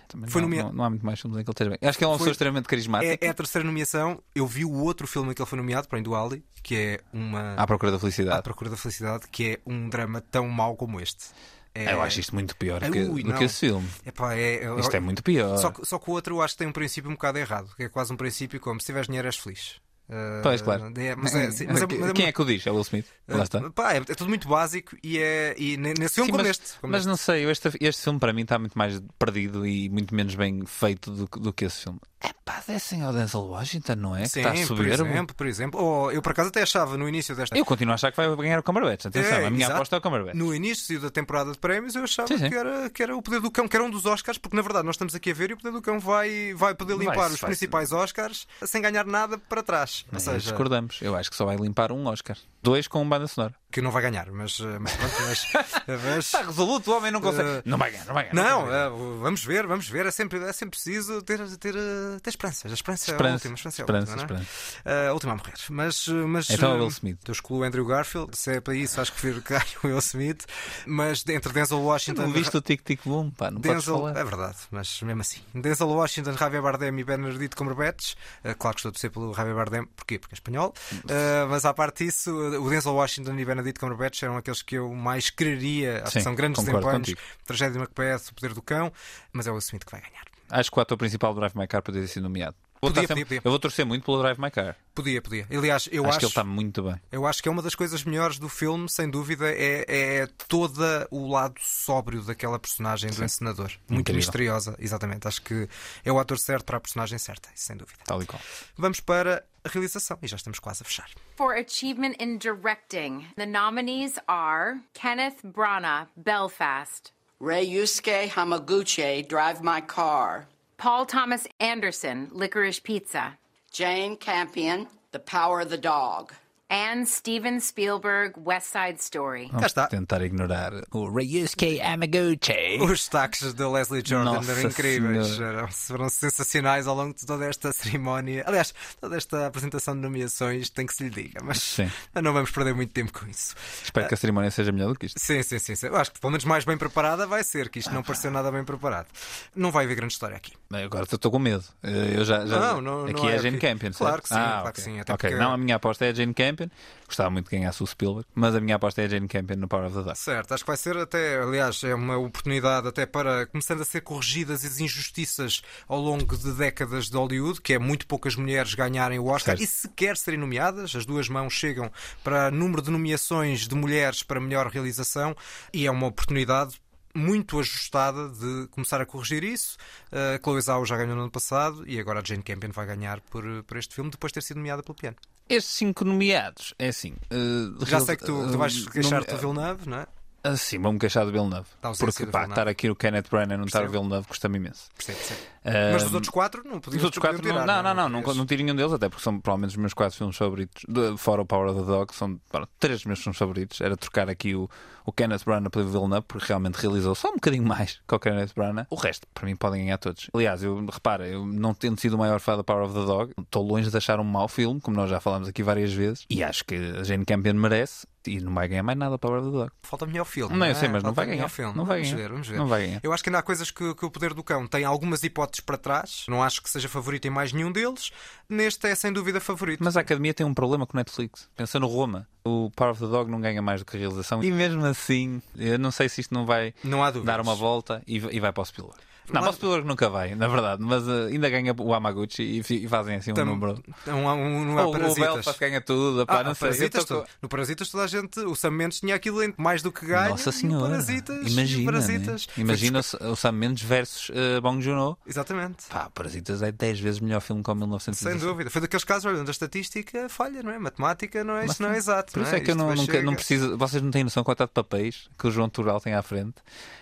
Também 0.08 0.28
Foi 0.30 0.42
não, 0.42 0.50
nomea- 0.50 0.64
não, 0.64 0.74
não 0.74 0.84
há 0.86 0.90
muito 0.90 1.06
mais 1.06 1.20
filmes 1.20 1.38
em 1.40 1.44
que 1.44 1.50
ele 1.50 1.54
esteja 1.54 1.70
bem. 1.70 1.80
Acho 1.88 1.98
que 1.98 2.04
ele 2.04 2.10
é 2.10 2.12
uma 2.12 2.18
Foi- 2.18 2.24
pessoa 2.26 2.32
extremamente 2.32 2.68
carismática. 2.68 3.26
É, 3.26 3.28
é 3.28 3.30
a 3.30 3.34
terceira 3.34 3.64
nomeação. 3.66 4.24
Eu 4.34 4.48
vi 4.48 4.66
o 4.66 4.72
outro 4.74 5.06
filme 5.06 5.32
em 5.32 5.34
que 5.36 5.42
ele 5.42 5.50
foi 5.50 5.58
nomeado, 5.58 5.88
para 5.88 6.02
do 6.02 6.16
Ali, 6.16 6.44
que 6.64 6.76
é 6.76 7.00
uma. 7.14 7.54
À 7.56 7.68
procura 7.68 7.92
da 7.92 7.98
À 7.98 8.00
felicidade. 8.00 8.42
Procura 8.42 8.70
da 8.72 8.78
Felicidade, 8.78 9.28
que 9.32 9.52
é 9.52 9.60
um 9.72 9.88
drama 9.88 10.20
tão 10.22 10.48
mau 10.48 10.76
como 10.76 11.00
este. 11.00 11.26
É... 11.74 11.94
Eu 11.94 12.02
acho 12.02 12.20
isto 12.20 12.34
muito 12.34 12.56
pior 12.56 12.82
que- 12.82 13.00
ui, 13.04 13.24
do 13.24 13.30
não. 13.30 13.38
que 13.38 13.44
esse 13.44 13.60
filme. 13.60 13.88
Epá, 14.06 14.34
é, 14.36 14.62
Isto 14.80 14.96
é 14.96 15.00
muito 15.00 15.22
pior. 15.24 15.58
Só 15.58 15.72
que, 15.72 15.86
só 15.86 16.00
que 16.00 16.10
o 16.10 16.14
outro 16.14 16.36
eu 16.36 16.42
acho 16.42 16.54
que 16.56 16.60
tem 16.60 16.68
um 16.68 16.72
princípio 16.74 17.10
um 17.10 17.14
bocado 17.14 17.38
errado. 17.38 17.70
Que 17.76 17.84
é 17.84 17.90
quase 17.90 18.12
um 18.12 18.18
princípio 18.18 18.60
como 18.60 18.80
se 18.80 18.88
tiveres 18.88 19.08
dinheiro 19.08 19.28
és 19.28 19.38
feliz. 19.38 19.76
Uh, 20.10 20.42
Pois, 20.42 20.60
claro. 20.64 20.92
é- 20.98 21.16
mas 21.16 21.36
é, 21.36 21.52
sim, 21.52 21.68
mas 21.68 21.84
é- 21.84 21.86
mas 22.00 22.12
Quem 22.14 22.26
é 22.26 22.32
que 22.32 22.42
o 22.42 22.46
diz? 22.46 22.66
É 22.66 22.72
o 22.72 22.74
Will 22.74 22.82
Smith. 22.82 23.06
Lá 23.28 23.44
está. 23.44 23.70
Pá, 23.70 23.94
é, 23.94 23.98
é 23.98 24.02
tudo 24.16 24.28
muito 24.28 24.48
básico 24.48 24.98
e, 25.04 25.20
é, 25.20 25.54
e 25.56 25.78
ne- 25.78 25.94
nesse 25.94 26.16
filme 26.16 26.26
Sim, 26.30 26.32
como 26.32 26.38
mas, 26.44 26.48
este. 26.50 26.80
como 26.80 26.92
mas 26.92 27.02
este. 27.02 27.08
não 27.10 27.16
sei, 27.16 27.46
este, 27.48 27.70
este 27.80 28.04
filme 28.06 28.18
para 28.20 28.34
mim 28.34 28.42
está 28.42 28.58
muito 28.58 28.76
mais 28.76 29.00
perdido 29.20 29.68
e 29.68 29.88
muito 29.90 30.16
menos 30.16 30.34
bem 30.34 30.66
feito 30.66 31.12
do, 31.12 31.26
do 31.40 31.54
que 31.54 31.66
esse 31.66 31.84
filme. 31.84 32.00
É 32.22 32.32
pá, 32.44 32.62
descem 32.68 33.02
ao 33.02 33.14
Denzel 33.14 33.42
Washington, 33.46 33.96
não 33.96 34.14
é? 34.16 34.26
Sim, 34.28 34.42
que 34.42 34.48
está 34.48 34.50
a 34.50 34.54
por 34.54 34.66
soberbo. 34.78 35.06
exemplo, 35.06 35.36
por 35.36 35.48
exemplo. 35.48 35.82
Ou 35.82 36.12
eu 36.12 36.22
por 36.22 36.34
acaso 36.34 36.50
até 36.50 36.62
achava 36.62 36.98
no 36.98 37.08
início 37.08 37.34
desta. 37.34 37.58
Eu 37.58 37.64
continuo 37.64 37.94
a 37.94 37.96
achar 37.96 38.12
que 38.12 38.18
vai 38.18 38.36
ganhar 38.36 38.60
o 38.60 38.64
Cumberbatch. 38.64 39.06
Atenção, 39.06 39.38
É, 39.38 39.46
a 39.46 39.50
minha 39.50 39.64
exato. 39.64 39.76
aposta 39.76 39.96
é 39.96 40.00
o 40.00 40.02
Cumberbatch. 40.02 40.36
No 40.36 40.54
início 40.54 41.00
da 41.00 41.10
temporada 41.10 41.52
de 41.54 41.58
prémios 41.58 41.96
eu 41.96 42.04
achava 42.04 42.28
Sim, 42.28 42.38
sim. 42.38 42.50
Que, 42.50 42.56
era, 42.56 42.90
que 42.90 43.02
era 43.04 43.16
o 43.16 43.22
Poder 43.22 43.40
do 43.40 43.50
Cão, 43.50 43.70
que 43.70 43.76
era 43.78 43.86
um 43.86 43.90
dos 43.90 44.06
Oscars, 44.06 44.38
porque 44.38 44.56
na 44.56 44.62
verdade 44.62 44.86
nós 44.86 44.96
estamos 44.96 45.16
aqui 45.16 45.32
a 45.32 45.34
ver 45.34 45.52
e 45.52 45.54
o 45.54 45.58
Poder 45.58 45.72
do 45.72 45.82
Cão 45.82 45.98
vai, 45.98 46.54
vai 46.56 46.76
poder 46.76 46.98
limpar 46.98 47.14
os 47.16 47.40
vai-se. 47.40 47.46
principais 47.46 47.94
Oscars 47.94 48.46
sem 48.66 48.82
ganhar 48.82 49.06
nada 49.06 49.38
para 49.38 49.64
trás. 49.64 50.06
Ou 50.12 50.18
Aí 50.18 50.22
seja, 50.22 50.40
discordamos. 50.40 51.00
Eu 51.02 51.16
acho 51.16 51.30
que 51.30 51.38
só 51.38 51.46
vai 51.46 51.56
limpar 51.56 51.90
um 51.94 52.06
Oscar. 52.08 52.36
Dois 52.62 52.88
com 52.88 53.08
banda 53.08 53.28
sonora. 53.28 53.54
que 53.72 53.82
não 53.82 53.92
vai 53.92 54.02
ganhar, 54.02 54.30
mas, 54.32 54.60
eh, 54.60 54.80
mas 54.80 54.94
pronto, 54.96 55.14
mas, 55.28 55.48
mas- 55.88 56.26
Está 56.26 56.42
resoluto, 56.42 56.92
o 56.92 56.98
homem 56.98 57.12
não 57.12 57.22
consegue. 57.22 57.48
Eh, 57.50 57.62
não 57.66 57.78
vai 57.78 57.92
ganhar, 57.92 58.06
não 58.06 58.14
vai 58.14 58.24
ganhar. 58.30 58.34
Não, 58.36 58.62
vai 58.66 58.70
ganhar. 58.72 58.86
eh, 58.88 59.20
vamos 59.22 59.44
ver, 59.46 59.68
vamos 59.68 59.88
ver. 59.88 60.06
É 60.08 60.12
sempre, 60.12 60.40
é 60.44 60.52
sempre 60.52 60.72
preciso 60.72 61.22
ter, 61.22 61.40
ter, 61.58 61.76
eh, 61.76 62.20
ter 62.22 62.30
esperanças. 62.32 62.70
A 62.72 62.74
esperança, 62.74 63.10
é 63.10 63.12
a 63.12 63.16
Esperança, 63.16 63.48
última. 63.48 63.54
A 63.54 63.56
esperança 63.56 63.80
é 63.80 63.82
a 63.82 63.84
esperança, 63.84 64.12
última, 64.12 64.28
não 64.28 64.36
é? 64.40 64.42
esperança. 64.44 64.82
Eh, 64.86 65.08
a 65.08 65.14
última 65.14 65.34
a 65.34 65.36
morrer. 65.36 65.54
Mas, 65.70 66.08
eh, 66.08 66.12
mas 66.14 66.50
Então 66.50 66.70
é 66.70 66.74
o 66.74 66.76
eh, 66.78 66.80
Will 66.80 66.88
Smith. 66.90 67.20
Eu 67.28 67.32
excluo 67.32 67.60
o 67.60 67.64
Andrew 67.64 67.86
Garfield. 67.86 68.36
Se 68.38 68.52
é 68.56 68.60
para 68.62 68.76
isso, 68.76 69.00
acho 69.00 69.14
que 69.14 69.22
prefiro 69.22 69.42
que 69.44 69.54
ganhe 69.54 69.72
o 69.84 69.88
Will 69.88 70.00
Smith. 70.00 70.46
Mas 70.88 71.24
entre 71.30 71.54
Denzel 71.54 71.80
Washington. 71.82 72.24
Não 72.24 72.32
viste 72.34 72.58
o 72.58 72.62
Tic 72.62 72.82
Tic 72.84 73.02
Boom, 73.06 73.30
pá, 73.32 73.52
não 73.52 73.62
Denzel, 73.62 73.98
falar. 74.00 74.18
é 74.18 74.24
verdade, 74.24 74.58
mas 74.72 75.00
mesmo 75.02 75.22
assim. 75.22 75.40
Denzel 75.54 75.88
Washington, 75.90 76.34
Javier 76.36 76.62
Bardem 76.62 77.00
e 77.00 77.04
Benedict 77.04 77.56
Cumberbatch. 77.56 78.16
Eh, 78.44 78.54
claro 78.56 78.76
que 78.76 78.80
estou 78.80 78.90
a 78.90 78.94
torcer 78.94 79.12
pelo 79.12 79.34
Javier 79.34 79.56
Bardem, 79.56 79.86
porquê? 79.96 80.18
Porque 80.18 80.34
é 80.34 80.38
espanhol. 80.38 80.74
Eh, 81.08 81.46
mas 81.50 81.66
à 81.66 81.74
parte 81.74 82.04
disso, 82.06 82.32
o 82.58 82.70
Denzel 82.70 82.94
Washington 82.94 83.38
e 83.38 83.46
Benedict 83.46 83.80
Cumberbatch 83.80 84.24
eram 84.24 84.38
aqueles 84.38 84.62
que 84.62 84.76
eu 84.76 84.94
mais 84.94 85.30
quereria. 85.30 86.04
Acho 86.04 86.14
Sim, 86.14 86.20
que 86.20 86.24
são 86.24 86.36
grandes 86.36 86.64
desempenhos. 86.64 87.16
Tragédia 87.46 87.74
de 87.74 87.80
Macbeth, 87.80 88.30
O 88.32 88.36
Poder 88.36 88.54
do 88.54 88.62
Cão. 88.62 88.92
Mas 89.32 89.48
é 89.48 89.52
o 89.52 89.58
Smith 89.58 89.86
que 89.86 89.92
vai 89.92 90.02
ganhar. 90.02 90.26
Acho 90.50 90.72
que 90.72 90.80
o 90.80 90.82
ator 90.82 90.98
principal 90.98 91.34
do 91.34 91.40
Drive 91.40 91.56
My 91.56 91.68
Car 91.68 91.82
poderia 91.84 92.08
sido 92.08 92.24
nomeado. 92.24 92.56
Vou 92.82 92.92
Podia, 92.92 93.08
podia, 93.08 93.26
podia. 93.26 93.42
Eu 93.44 93.52
vou 93.52 93.60
torcer 93.60 93.86
muito 93.86 94.06
pelo 94.06 94.22
Drive 94.22 94.40
My 94.40 94.50
Car. 94.50 94.76
Podia, 94.96 95.22
podia. 95.22 95.46
Aliás, 95.52 95.90
eu 95.92 96.04
acho, 96.04 96.10
acho, 96.10 96.20
que 96.20 96.26
ele 96.26 96.32
está 96.32 96.44
muito 96.46 96.84
bem. 96.84 96.96
eu 97.12 97.28
acho 97.28 97.44
que 97.44 97.50
é 97.50 97.52
uma 97.52 97.62
das 97.62 97.76
coisas 97.76 98.04
melhores 98.06 98.40
do 98.40 98.48
filme, 98.48 98.90
sem 98.90 99.10
dúvida, 99.10 99.50
é, 99.52 99.86
é 99.88 100.28
todo 100.48 100.82
o 101.12 101.28
lado 101.28 101.56
sóbrio 101.60 102.22
daquela 102.22 102.58
personagem 102.58 103.10
do 103.12 103.24
encenador. 103.24 103.72
Muito 103.90 104.02
Incrível. 104.02 104.16
misteriosa, 104.16 104.76
exatamente. 104.80 105.28
Acho 105.28 105.42
que 105.42 105.68
é 106.06 106.12
o 106.12 106.18
ator 106.20 106.40
certo 106.40 106.64
para 106.66 106.78
a 106.78 106.80
personagem 106.80 107.18
certa, 107.18 107.50
sem 107.54 107.76
dúvida. 107.76 108.00
Tal 108.06 108.22
e 108.22 108.26
qual. 108.26 108.42
Vamos 108.78 109.02
para 109.02 109.44
a 109.64 109.70
realização 109.70 110.18
e 110.22 110.28
já 110.28 110.38
estamos 110.38 110.60
quase 110.60 110.82
a 110.82 110.86
fechar. 110.86 111.10
For 111.36 111.54
achievement 111.56 112.16
in 112.20 112.38
directing, 112.38 113.28
the 113.36 113.46
nominees 113.46 114.18
are 114.28 114.80
Kenneth 114.94 115.44
Branagh, 115.44 116.08
Belfast, 116.16 117.12
Ryusuke 117.42 118.30
Hamaguchi, 118.30 119.28
Drive 119.28 119.62
My 119.62 119.82
Car. 119.82 120.48
Paul 120.80 121.06
Thomas 121.06 121.46
Anderson, 121.60 122.30
Licorice 122.32 122.80
Pizza. 122.80 123.38
Jane 123.70 124.16
Campion, 124.16 124.88
The 125.12 125.20
Power 125.20 125.60
of 125.60 125.70
the 125.70 125.78
Dog. 125.78 126.34
And 126.72 127.06
Steven 127.06 127.60
Spielberg, 127.60 128.34
West 128.38 128.68
Side 128.68 129.00
Story. 129.02 129.46
Cá 129.46 129.54
Vamos 129.54 129.66
está. 129.66 129.88
tentar 129.88 130.22
ignorar 130.22 130.72
o 130.92 131.10
Ryusuke 131.10 131.82
Amaguchi. 131.82 132.78
Os 132.80 132.90
destaques 132.92 133.54
da 133.56 133.68
Leslie 133.68 134.04
Jordan 134.06 134.34
Nossa 134.34 134.52
eram 134.52 134.70
incríveis, 134.70 135.28
Senhora. 135.30 135.58
eram, 135.58 135.68
foram 135.72 136.10
sensacionais 136.10 136.86
ao 136.86 136.96
longo 136.96 137.16
de 137.16 137.26
toda 137.26 137.46
esta 137.48 137.72
cerimónia. 137.74 138.44
Aliás, 138.46 138.72
toda 139.02 139.18
esta 139.18 139.48
apresentação 139.48 139.96
de 139.96 140.02
nomeações 140.02 140.70
tem 140.70 140.86
que 140.86 140.94
se 140.94 141.06
lhe 141.06 141.10
diga, 141.10 141.42
mas 141.44 141.58
Sim. 141.60 141.90
não 142.14 142.34
vamos 142.34 142.52
perder 142.52 142.76
muito 142.76 142.94
tempo 142.94 143.12
com 143.20 143.26
isso. 143.26 143.56
Espero 143.84 144.08
que 144.08 144.14
a 144.14 144.18
cerimónia 144.18 144.52
seja 144.52 144.72
melhor 144.72 144.94
do 144.94 145.00
que 145.00 145.08
isto. 145.08 145.20
Sim, 145.20 145.42
sim, 145.42 145.58
sim, 145.58 145.76
sim. 145.76 145.88
Eu 145.88 145.96
acho 145.96 146.12
que 146.12 146.20
pelo 146.20 146.30
menos 146.30 146.46
mais 146.46 146.66
bem 146.66 146.78
preparada 146.78 147.26
vai 147.26 147.44
ser, 147.44 147.70
que 147.70 147.80
isto 147.80 147.92
não 147.92 148.04
pareceu 148.04 148.30
nada 148.30 148.52
bem 148.52 148.64
preparado. 148.64 149.08
Não 149.56 149.72
vai 149.72 149.86
haver 149.86 149.96
grande 149.96 150.14
história 150.14 150.38
aqui. 150.38 150.54
Agora 150.72 151.06
estou 151.12 151.32
com 151.32 151.40
medo. 151.40 151.64
Eu 151.82 152.24
já, 152.24 152.46
já- 152.46 152.60
Não, 152.60 152.80
não- 152.82 153.06
Aqui 153.06 153.14
não 153.14 153.28
é 153.30 153.32
é 153.32 153.36
a 153.36 153.42
Jane 153.42 153.58
aqui. 153.58 153.66
Campion, 153.68 153.92
Claro 153.92 154.14
certo? 154.18 154.24
que 154.24 154.30
sim, 154.30 154.36
Ah, 154.36 154.46
claro 154.46 154.60
ok. 154.62 154.72
que 154.74 154.82
sim, 154.82 155.00
até 155.00 155.14
Ok, 155.14 155.30
porque- 155.32 155.44
Não, 155.44 155.52
a 155.52 155.58
minha 155.58 155.76
aposta 155.78 156.06
é 156.06 156.10
a 156.10 156.14
Jane 156.14 156.34
Campion. 156.36 156.59
Gostava 157.06 157.30
muito 157.30 157.50
que 157.50 157.58
ganhasse 157.58 157.82
o 157.84 157.88
Spielberg, 157.88 158.28
mas 158.34 158.56
a 158.56 158.60
minha 158.60 158.76
aposta 158.76 159.02
é 159.02 159.06
a 159.06 159.08
Jane 159.08 159.28
Campion 159.28 159.58
no 159.58 159.68
Power 159.68 159.88
of 159.88 159.96
the 159.96 160.04
Dog. 160.04 160.18
Certo, 160.18 160.54
acho 160.54 160.64
que 160.64 160.68
vai 160.68 160.78
ser 160.78 160.98
até, 160.98 161.42
aliás, 161.42 161.84
é 161.84 161.94
uma 161.94 162.18
oportunidade 162.18 162.88
até 162.88 163.06
para 163.06 163.46
começando 163.48 163.82
a 163.82 163.86
ser 163.86 164.02
corrigidas 164.02 164.66
as 164.66 164.80
injustiças 164.80 165.62
ao 165.88 166.00
longo 166.00 166.38
de 166.38 166.52
décadas 166.54 167.10
de 167.10 167.18
Hollywood, 167.18 167.62
que 167.62 167.74
é 167.74 167.80
muito 167.80 168.06
poucas 168.08 168.36
mulheres 168.36 168.74
ganharem 168.74 169.20
o 169.20 169.28
Oscar 169.28 169.58
Certo. 169.58 169.64
e 169.64 169.68
sequer 169.68 170.18
serem 170.18 170.40
nomeadas. 170.40 170.96
As 170.96 171.06
duas 171.06 171.30
mãos 171.30 171.54
chegam 171.54 171.92
para 172.24 172.52
número 172.52 172.82
de 172.82 172.92
nomeações 172.92 173.68
de 173.68 173.76
mulheres 173.76 174.24
para 174.24 174.40
melhor 174.40 174.68
realização 174.68 175.36
e 175.74 175.86
é 175.86 175.92
uma 175.92 176.08
oportunidade 176.08 176.80
muito 177.16 177.60
ajustada 177.60 178.30
de 178.30 178.68
começar 178.72 179.02
a 179.02 179.06
corrigir 179.06 179.44
isso. 179.44 179.78
A 180.12 180.40
Chloe 180.44 180.62
Zhao 180.62 180.86
já 180.86 180.96
ganhou 180.98 181.16
no 181.16 181.22
ano 181.24 181.32
passado 181.32 181.84
e 181.88 182.00
agora 182.00 182.20
a 182.20 182.24
Jane 182.24 182.44
Campion 182.44 182.72
vai 182.72 182.86
ganhar 182.86 183.20
por, 183.22 183.44
por 183.64 183.78
este 183.78 183.94
filme 183.96 184.10
depois 184.12 184.32
de 184.32 184.36
ter 184.36 184.42
sido 184.44 184.58
nomeada 184.58 184.84
pelo 184.84 184.96
piano. 184.96 185.18
Estes 185.50 185.76
cinco 185.76 186.06
nomeados, 186.06 186.74
é 186.78 186.90
assim. 186.90 187.16
eh, 187.32 187.86
Já 187.86 188.00
sei 188.00 188.16
que 188.16 188.24
tu, 188.26 188.48
tu 188.48 188.54
eh, 188.54 188.58
vais 188.58 188.88
queixar-te 188.88 189.32
do 189.32 189.38
Villeneuve, 189.38 189.90
não 189.90 189.98
é? 190.00 190.08
Ah, 190.44 190.56
sim, 190.56 190.78
vou-me 190.80 190.98
queixar 191.00 191.26
do 191.26 191.32
Villeneuve. 191.34 191.68
Porque 191.82 192.26
pá, 192.28 192.40
Villeneuve. 192.42 192.52
estar 192.52 192.68
aqui 192.70 192.90
o 192.90 192.96
Kenneth 192.96 193.30
Branagh 193.30 193.56
e 193.56 193.58
não 193.58 193.66
estar 193.66 193.84
o. 193.84 193.90
Villeneuve 193.90 194.26
custa-me 194.28 194.58
imenso. 194.58 194.90
Percebo, 194.96 195.18
percebo. 195.18 195.40
Mas 195.64 196.04
dos 196.04 196.14
outros 196.14 196.30
quatro 196.32 196.64
não 196.66 196.80
podias 196.80 197.02
Os 197.02 197.06
outros 197.06 197.22
quatro 197.22 197.42
tirar, 197.42 197.66
não, 197.66 197.84
não, 197.84 197.94
não, 197.96 198.10
não, 198.10 198.22
não, 198.22 198.34
não 198.36 198.46
tiro 198.46 198.64
nenhum 198.64 198.76
deles, 198.76 198.94
até 198.94 199.10
porque 199.10 199.24
são 199.24 199.40
provavelmente 199.40 199.72
os 199.72 199.78
meus 199.78 199.94
quatro 199.94 200.18
filmes 200.18 200.36
favoritos, 200.38 200.84
de- 200.88 201.18
fora 201.18 201.42
o 201.42 201.46
Power 201.46 201.70
of 201.72 201.80
the 201.82 201.86
Dog, 201.86 202.14
são 202.16 202.40
três 202.80 203.00
dos 203.00 203.06
meus 203.06 203.20
filmes 203.20 203.38
favoritos. 203.38 203.82
Era 203.82 203.96
trocar 203.98 204.30
aqui 204.30 204.56
o, 204.56 204.70
o 205.06 205.12
Kenneth 205.12 205.44
Branagh 205.46 205.70
pelo 205.70 205.88
Villeneuve, 205.90 206.26
porque 206.28 206.48
realmente 206.48 206.76
realizou 206.76 207.14
só 207.16 207.30
um 207.30 207.34
bocadinho 207.36 207.64
mais 207.64 208.00
que 208.08 208.16
o 208.16 208.20
Kenneth 208.20 208.54
Branagh. 208.56 208.86
O 208.90 208.96
resto, 208.96 209.28
para 209.34 209.46
mim, 209.46 209.56
podem 209.56 209.82
ganhar 209.84 209.98
todos. 209.98 210.30
Aliás, 210.34 210.64
eu 210.64 210.86
repara, 210.86 211.28
eu 211.28 211.46
não 211.46 211.74
tendo 211.74 212.00
sido 212.00 212.14
o 212.14 212.18
maior 212.18 212.40
fã 212.40 212.56
da 212.56 212.64
Power 212.64 212.86
of 212.86 212.94
the 212.94 213.06
Dog, 213.06 213.34
estou 213.40 213.64
longe 213.64 213.90
de 213.90 213.98
achar 213.98 214.20
um 214.20 214.24
mau 214.24 214.48
filme, 214.48 214.80
como 214.80 214.96
nós 214.96 215.10
já 215.10 215.20
falámos 215.20 215.48
aqui 215.48 215.62
várias 215.64 215.92
vezes, 215.94 216.26
e 216.30 216.44
acho 216.44 216.64
que 216.66 216.76
a 216.76 217.04
Jane 217.04 217.26
Campion 217.26 217.54
merece. 217.56 218.08
E 218.28 218.42
não 218.42 218.54
vai 218.54 218.68
ganhar 218.68 218.84
mais 218.84 218.98
nada 218.98 219.16
a 219.16 219.18
Power 219.18 219.40
of 219.40 219.50
the 219.50 219.58
Dog. 219.58 219.72
Falta 219.82 220.06
melhor 220.06 220.26
filme. 220.26 220.56
Não, 220.56 220.66
eu 220.66 220.74
é? 220.74 220.76
sei, 220.76 220.90
mas 220.90 221.02
não 221.02 221.14
Falta 221.16 221.22
vai 221.26 221.36
ganhar. 221.38 221.48
Filme. 221.48 221.74
Não 221.76 221.86
vai 221.86 222.00
vamos 222.00 222.12
ganhar. 222.14 222.22
ver, 222.28 222.32
vamos 222.34 222.48
ver. 222.50 222.58
Não 222.58 222.68
vai 222.68 222.86
ganhar. 222.86 223.00
Eu 223.02 223.14
acho 223.14 223.24
que 223.24 223.30
ainda 223.30 223.40
há 223.40 223.42
coisas 223.42 223.72
que, 223.72 223.96
que 223.96 224.06
o 224.06 224.12
Poder 224.12 224.34
do 224.34 224.44
Cão 224.44 224.68
tem 224.68 224.84
algumas 224.84 225.24
hipóteses 225.24 225.49
para 225.62 225.78
trás. 225.78 226.26
Não 226.28 226.44
acho 226.44 226.62
que 226.62 226.70
seja 226.70 226.88
favorito 226.88 227.26
em 227.26 227.32
mais 227.32 227.52
nenhum 227.52 227.72
deles. 227.72 228.12
Neste 228.48 228.88
é 228.88 228.96
sem 228.96 229.12
dúvida 229.12 229.40
favorito. 229.40 229.84
Mas 229.84 229.98
a 229.98 230.02
Academia 230.02 230.34
tem 230.34 230.46
um 230.46 230.54
problema 230.54 230.86
com 230.86 230.96
o 230.96 231.00
Netflix. 231.00 231.50
Pensa 231.56 231.80
no 231.80 231.88
Roma. 231.88 232.28
O 232.44 232.72
Power 232.76 232.92
of 232.92 233.02
the 233.02 233.08
Dog 233.08 233.30
não 233.30 233.42
ganha 233.42 233.62
mais 233.62 233.82
do 233.82 233.86
que 233.86 233.98
a 233.98 234.00
realização. 234.00 234.44
E 234.44 234.52
mesmo 234.52 234.86
assim, 234.86 235.42
eu 235.58 235.80
não 235.80 235.92
sei 235.92 236.08
se 236.08 236.22
isto 236.22 236.34
não 236.34 236.46
vai 236.46 236.74
Não 236.84 237.00
dar 237.24 237.42
uma 237.42 237.56
volta 237.56 238.02
e, 238.08 238.18
e 238.18 238.40
vai 238.40 238.52
para 238.52 238.62
o 238.62 238.66
Spielberg. 238.66 239.09
Não, 239.32 239.50
o 239.50 239.54
Spielberg 239.54 239.88
nunca 239.88 240.10
vai, 240.10 240.36
na 240.36 240.48
verdade. 240.48 240.82
Mas 240.84 241.08
eh, 241.08 241.28
ainda 241.28 241.50
ganha 241.50 241.74
o 241.78 241.94
Amaguchi 241.94 242.44
e, 242.44 242.60
e 242.86 242.88
fazem 242.88 243.16
assim 243.18 243.32
um 243.32 243.36
Tam- 243.36 243.46
número. 243.46 243.82
Um, 244.08 244.12
um, 244.12 244.66
não 244.66 244.78
há 244.80 244.86
Ou 244.86 244.96
o. 244.96 245.16
Belfast 245.16 245.60
ganha 245.60 245.82
tudo. 245.82 246.26
Pá, 246.26 246.40
Ah, 246.40 246.44
não 246.44 246.56
sei. 246.56 246.70
Parasitas, 246.70 247.06
tô 247.06 247.26
no 247.42 247.50
Parasitas 247.50 247.90
toda 247.90 248.04
a 248.04 248.08
gente, 248.08 248.40
o 248.40 248.56
Sam 248.56 248.72
Mendes 248.72 249.00
tinha 249.00 249.16
aquilo 249.16 249.44
em 249.44 249.54
mais 249.58 249.82
do 249.82 249.92
que 249.92 250.06
ganha. 250.06 250.30
Nossa 250.30 250.52
Senhora. 250.52 250.90
Parasitas, 250.90 251.52
Imagina. 251.52 251.80
né? 251.80 251.86
Parasitas. 251.86 252.46
Foi 252.46 252.64
Imagina 252.64 253.00
o, 253.00 253.36
Sam 253.36 253.52
Mendes 253.54 253.84
versus 253.84 254.32
eh, 254.34 254.60
Bong 254.62 254.82
Joon-ho. 254.82 255.18
Exatamente. 255.28 255.86
Pá, 255.90 256.10
Parasitas 256.14 256.62
é 256.62 256.72
10 256.72 257.00
vezes 257.00 257.20
melhor 257.20 257.42
filme 257.42 257.62
que 257.64 257.70
o 257.70 257.74
Sem 257.74 257.80
1917. 257.80 258.40
dúvida. 258.46 258.70
Foi 258.70 258.82
daqueles 258.82 259.04
casos 259.04 259.32
onde 259.40 259.50
a 259.50 259.52
estatística 259.52 260.28
falha, 260.30 260.62
não 260.64 260.72
é? 260.72 260.80
Matemática 260.80 261.44
não 261.44 261.56
é, 261.56 261.62
Mas 261.62 261.72
isto 261.72 261.84
não 261.84 261.92
é 261.92 261.98
exato. 261.98 262.34
Por 262.34 262.42
isso 262.42 262.52
não 262.52 262.58
é 262.58 262.62
que 262.62 262.72
eu 262.72 262.76
não, 262.76 262.90
nunca- 262.90 263.06
chega- 263.14 263.22
não 263.24 263.36
preciso. 263.36 263.78
Vocês 263.78 264.02
não 264.02 264.12
têm 264.12 264.24
noção 264.24 264.44
quanto 264.44 264.60
de 264.66 264.68
papéis 264.72 265.30
que 265.38 265.48
o 265.48 265.52
João 265.52 265.70
Tural 265.70 266.00
tem 266.02 266.14
à 266.14 266.22
frente. 266.22 266.56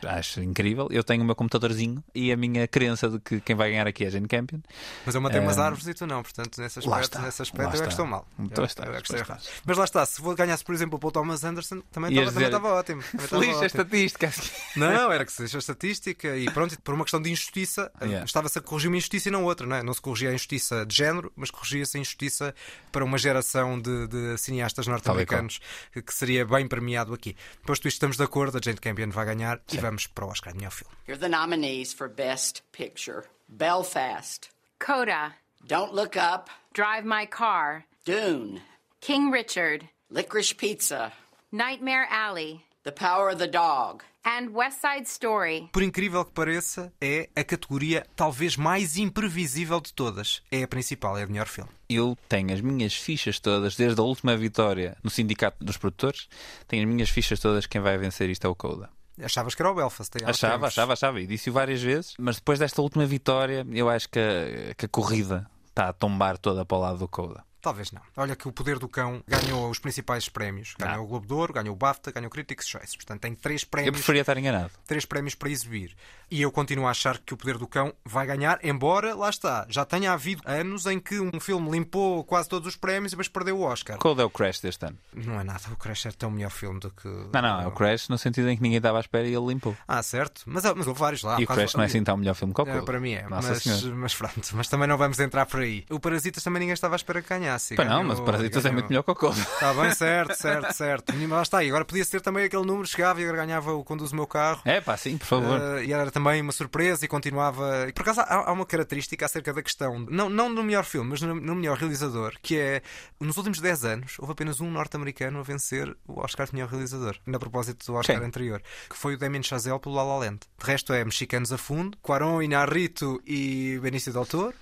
Acho 0.05 0.41
incrível. 0.41 0.87
Eu 0.91 1.03
tenho 1.03 1.23
o 1.23 1.25
meu 1.25 1.35
computadorzinho 1.35 2.03
e 2.17 2.31
a 2.31 2.37
minha 2.37 2.67
crença 2.67 3.09
de 3.09 3.19
que 3.19 3.39
quem 3.41 3.55
vai 3.55 3.69
ganhar 3.69 3.87
aqui 3.87 4.03
é 4.03 4.07
a 4.07 4.09
Jane 4.09 4.27
Campion. 4.27 4.59
Mas 5.05 5.15
eu 5.15 5.21
matei 5.21 5.39
umas 5.39 5.57
Eh, 5.57 5.61
árvores 5.61 5.87
e 5.87 5.93
tu 5.93 6.05
não, 6.07 6.21
portanto, 6.23 6.59
nesse 6.59 6.79
aspecto, 6.79 7.03
está, 7.03 7.19
nesse 7.21 7.41
aspecto 7.41 7.75
eu 7.75 7.81
é 7.81 7.83
que 7.85 7.89
estou 7.91 8.05
mal. 8.07 8.27
Então 8.39 8.63
Eu- 8.63 8.67
está, 8.67 8.85
eu 8.85 8.93
é 8.93 8.95
que 8.97 9.01
estou 9.03 9.17
errado. 9.17 9.39
está. 9.39 9.51
Mas 9.65 9.77
lá 9.77 9.83
está, 9.85 10.05
se 10.05 10.21
vou 10.21 10.33
ganhasse, 10.35 10.63
por 10.63 10.73
exemplo, 10.73 10.97
o 10.97 10.99
Paul 10.99 11.11
Thomas 11.11 11.43
Anderson, 11.43 11.81
também 11.91 12.09
estava 12.11 12.27
também 12.31 12.33
dizer, 12.33 12.45
estava 12.45 12.73
ótimo. 12.73 13.01
Também 13.03 13.23
estava 13.25 13.41
Feliz 13.43 13.61
a 13.61 13.65
estatística. 13.65 14.33
Não, 14.75 15.11
era 15.11 15.25
que 15.25 15.31
se 15.31 15.39
deixou 15.39 15.57
a 15.57 15.59
estatística 15.59 16.35
e 16.35 16.49
pronto, 16.51 16.79
por 16.81 16.93
uma 16.93 17.03
questão 17.03 17.21
de 17.21 17.29
injustiça, 17.31 17.91
Yeah. 18.01 18.25
estava-se 18.25 18.57
a 18.57 18.61
corrigir 18.61 18.89
uma 18.89 18.97
injustiça 18.97 19.27
e 19.29 19.31
não 19.31 19.43
outra, 19.43 19.65
não 19.67 19.75
é? 19.75 19.83
Não 19.83 19.93
se 19.93 19.99
corrigia 20.01 20.29
a 20.29 20.33
injustiça 20.33 20.85
de 20.85 20.95
género, 20.95 21.31
mas 21.35 21.51
corrigia-se 21.51 21.97
a 21.97 21.99
injustiça 21.99 22.55
para 22.91 23.03
uma 23.03 23.17
geração 23.17 23.79
de, 23.79 24.07
de 24.07 24.37
cineastas 24.37 24.87
norte-americanos 24.87 25.59
que, 25.91 26.01
que 26.01 26.13
seria 26.13 26.45
bem 26.45 26.67
premiado 26.67 27.13
aqui. 27.13 27.35
Posto 27.65 27.87
isto, 27.87 27.95
estamos 27.97 28.17
de 28.17 28.23
acordo, 28.23 28.57
a 28.57 28.61
Jane 28.63 28.77
Campion 28.77 29.09
vai 29.09 29.25
ganhar 29.25 29.59
e 29.71 29.77
vamos 29.77 30.07
para 30.07 30.25
o 30.25 30.29
Oscar 30.29 30.53
de 30.53 30.59
melhor 30.59 30.71
filme. 30.71 30.93
Are 31.09 31.17
the 31.17 31.27
nominees 31.29 31.93
for 31.97 32.07
Best 32.07 32.61
Picture 32.71 33.25
Belfast, 33.49 34.49
Coda. 34.79 35.33
Don't 35.65 35.93
Look 35.93 36.15
Up, 36.15 36.49
Drive 36.73 37.03
My 37.03 37.25
Car. 37.25 37.83
Dune, 38.05 38.61
King 39.01 39.31
Richard. 39.31 39.89
Licorice 40.09 40.53
Pizza, 40.53 41.11
Nightmare 41.51 42.07
Alley. 42.09 42.63
The 42.83 42.91
Power 42.93 43.29
of 43.29 43.39
the 43.39 43.47
Dog, 43.47 44.01
And 44.23 44.53
West 44.53 44.79
Side 44.79 45.07
Story. 45.07 45.69
Por 45.73 45.83
incrível 45.83 46.23
que 46.23 46.31
pareça, 46.31 46.93
é 47.01 47.27
a 47.35 47.43
categoria 47.43 48.05
talvez 48.15 48.55
mais 48.55 48.95
imprevisível 48.95 49.81
de 49.81 49.93
todas. 49.93 50.41
É 50.49 50.63
a 50.63 50.67
principal, 50.69 51.17
é 51.17 51.25
o 51.25 51.29
melhor 51.29 51.47
filme. 51.47 51.69
Eu 51.89 52.17
tenho 52.29 52.53
as 52.53 52.61
minhas 52.61 52.93
fichas 52.93 53.39
todas, 53.39 53.75
desde 53.75 53.99
a 53.99 54.03
última 54.03 54.37
vitória 54.37 54.95
no 55.03 55.09
Sindicato 55.09 55.65
dos 55.65 55.75
Produtores, 55.75 56.29
tenho 56.65 56.83
as 56.83 56.89
minhas 56.89 57.09
fichas 57.09 57.41
todas. 57.41 57.65
Quem 57.65 57.81
vai 57.81 57.97
vencer 57.97 58.29
isto 58.29 58.47
é 58.47 58.49
o 58.49 58.55
Coda. 58.55 58.89
Achavas 59.21 59.55
que 59.55 59.61
era 59.61 59.71
o 59.71 59.75
Belfast? 59.75 60.11
Achava, 60.25 60.53
tempos. 60.53 60.67
achava, 60.67 60.93
achava. 60.93 61.21
E 61.21 61.27
disse-o 61.27 61.53
várias 61.53 61.81
vezes. 61.81 62.13
Mas 62.19 62.35
depois 62.37 62.59
desta 62.59 62.81
última 62.81 63.05
vitória, 63.05 63.65
eu 63.71 63.89
acho 63.89 64.07
que 64.09 64.19
a, 64.19 64.73
que 64.75 64.85
a 64.85 64.89
corrida 64.89 65.49
está 65.69 65.89
a 65.89 65.93
tombar 65.93 66.37
toda 66.37 66.65
para 66.65 66.77
o 66.77 66.81
lado 66.81 66.99
do 66.99 67.07
Coda. 67.07 67.43
Talvez 67.59 67.91
não. 67.91 68.01
Olha 68.15 68.35
que 68.35 68.47
o 68.47 68.51
Poder 68.51 68.77
do 68.79 68.87
Cão 68.87 69.21
ganhou 69.27 69.69
os 69.69 69.79
principais 69.79 70.29
prémios. 70.29 70.75
Ganhou 70.79 70.99
Ah. 70.99 71.01
o 71.03 71.07
Globo 71.07 71.25
de 71.27 71.33
Ouro, 71.33 71.51
ganhou 71.53 71.73
o 71.73 71.77
BAFTA, 71.77 72.11
ganhou 72.11 72.27
o 72.27 72.31
Critics' 72.31 72.67
Choice. 72.67 72.95
Portanto, 72.95 73.21
tem 73.21 73.33
três 73.35 73.63
Eu 73.63 73.67
prémios, 73.67 73.93
preferia 73.95 74.21
estar 74.21 74.37
enganado. 74.37 74.71
três 74.85 75.03
prémios 75.05 75.33
para 75.35 75.49
exibir. 75.49 75.95
E 76.29 76.41
eu 76.41 76.51
continuo 76.51 76.85
a 76.87 76.91
achar 76.91 77.17
que 77.19 77.33
o 77.33 77.37
Poder 77.37 77.57
do 77.57 77.65
Cão 77.67 77.93
vai 78.05 78.25
ganhar, 78.27 78.59
embora, 78.63 79.15
lá 79.15 79.29
está, 79.29 79.65
já 79.69 79.85
tenha 79.85 80.11
havido 80.11 80.41
anos 80.45 80.85
em 80.85 80.99
que 80.99 81.19
um 81.19 81.39
filme 81.39 81.69
limpou 81.71 82.23
quase 82.25 82.49
todos 82.49 82.67
os 82.67 82.75
prémios 82.75 83.13
e 83.13 83.15
depois 83.15 83.27
perdeu 83.29 83.57
o 83.57 83.61
Oscar. 83.61 83.97
Coda 83.97 84.23
é 84.23 84.25
o 84.25 84.29
Crash 84.29 84.59
deste 84.59 84.85
ano. 84.85 84.97
Não 85.15 85.39
é 85.39 85.43
nada, 85.43 85.61
o 85.71 85.75
Crash 85.77 86.05
é 86.07 86.11
tão 86.11 86.29
melhor 86.29 86.51
filme 86.51 86.79
do 86.81 86.91
que... 86.91 87.07
Não, 87.07 87.41
não, 87.41 87.61
é 87.61 87.67
o 87.67 87.71
Crash 87.71 88.09
no 88.09 88.17
sentido 88.17 88.49
em 88.49 88.57
que 88.57 88.61
ninguém 88.61 88.77
estava 88.77 88.97
à 88.97 89.01
espera 89.01 89.25
e 89.27 89.33
ele 89.33 89.45
limpou. 89.47 89.75
Ah, 89.87 90.03
certo. 90.03 90.41
Mas, 90.45 90.63
mas 90.75 90.85
houve 90.87 90.99
vários 90.99 91.23
lá. 91.23 91.39
e 91.39 91.45
o 91.45 91.47
Crash 91.47 91.75
não 91.75 91.83
é 91.83 91.85
assim 91.85 92.03
tão 92.03 92.17
melhor 92.17 92.33
filme 92.33 92.53
que 92.53 92.61
o 92.61 92.67
É, 92.67 92.81
para 92.81 92.99
mim 92.99 93.13
é, 93.13 93.23
Nossa 93.29 93.49
mas, 93.49 93.63
Senhora. 93.63 93.95
mas 93.95 94.13
pronto, 94.15 94.49
mas 94.53 94.67
também 94.67 94.87
não 94.87 94.97
vamos 94.97 95.19
entrar 95.19 95.45
por 95.45 95.61
aí. 95.61 95.85
O 95.89 95.99
Parasitas 95.99 96.43
também 96.43 96.59
ninguém 96.59 96.73
estava 96.73 96.95
à 96.95 96.97
espera 96.97 97.21
que 97.21 97.29
ganhasse. 97.29 97.75
Pois 97.75 97.87
não, 97.87 98.03
mas 98.03 98.19
o 98.19 98.23
Parasitas 98.23 98.65
é 98.65 98.69
ganhou- 98.69 98.73
muito 98.81 98.89
melhor 98.89 99.03
que 99.03 99.11
o 99.11 99.15
Coda. 99.15 99.39
Está 99.39 99.73
bem, 99.73 99.91
certo, 99.95 100.33
certo, 100.35 100.73
certo. 100.73 101.13
Mas 101.15 101.29
lá 101.29 101.41
está. 101.41 101.63
E 101.63 101.69
agora 101.69 101.85
podia 101.85 102.03
ser 102.03 102.19
também 102.19 102.43
aquele 102.43 102.65
número, 102.65 102.85
chegava 102.85 103.21
e 103.21 103.23
agora 103.23 103.37
ganhava 103.45 103.71
o 103.73 103.83
Conduz 103.83 104.11
o 104.11 104.15
Meu 104.15 104.27
Carro. 104.27 104.61
É 104.65 104.81
pá, 104.81 104.97
sim, 104.97 105.17
por 105.17 105.25
favor. 105.25 105.59
Eh, 105.79 105.85
e 105.85 105.93
era 105.93 106.11
também 106.17 106.41
uma 106.41 106.51
surpresa 106.51 107.05
e 107.05 107.07
continuava. 107.07 107.85
e 107.87 107.93
Por 107.93 108.01
acaso 108.01 108.21
há, 108.21 108.49
há 108.49 108.51
uma 108.51 108.65
característica 108.65 109.23
acerca 109.23 109.53
da 109.53 109.61
questão, 109.61 109.99
não, 109.99 110.29
não 110.29 110.49
no 110.49 110.63
melhor 110.63 110.83
filme, 110.83 111.11
mas 111.11 111.21
no, 111.21 111.35
no 111.35 111.53
melhor 111.53 111.77
realizador, 111.77 112.33
que 112.41 112.57
é 112.57 112.81
nos 113.19 113.37
últimos 113.37 113.59
10 113.61 113.85
anos 113.85 114.15
houve 114.17 114.31
apenas 114.31 114.59
um 114.59 114.71
norte-americano 114.71 115.39
a 115.39 115.43
vencer 115.43 115.95
o 116.07 116.19
Oscar 116.19 116.47
de 116.47 116.55
melhor 116.55 116.69
realizador, 116.69 117.17
na 117.25 117.37
propósito 117.37 117.85
do 117.85 117.93
Oscar 117.93 118.17
Quem? 118.17 118.25
anterior, 118.25 118.63
que 118.89 118.97
foi 118.97 119.13
o 119.13 119.17
Damien 119.17 119.43
Chazelle 119.43 119.79
pelo 119.79 119.93
La 119.93 120.03
La 120.03 120.17
Land. 120.17 120.39
De 120.57 120.65
resto 120.65 120.91
é 120.91 121.05
mexicanos 121.05 121.51
a 121.53 121.57
fundo, 121.57 121.95
Quaron, 122.01 122.41
Inarrito 122.41 123.21
e 123.25 123.77
Benício 123.79 124.11
Del 124.11 124.25
Toro. 124.25 124.55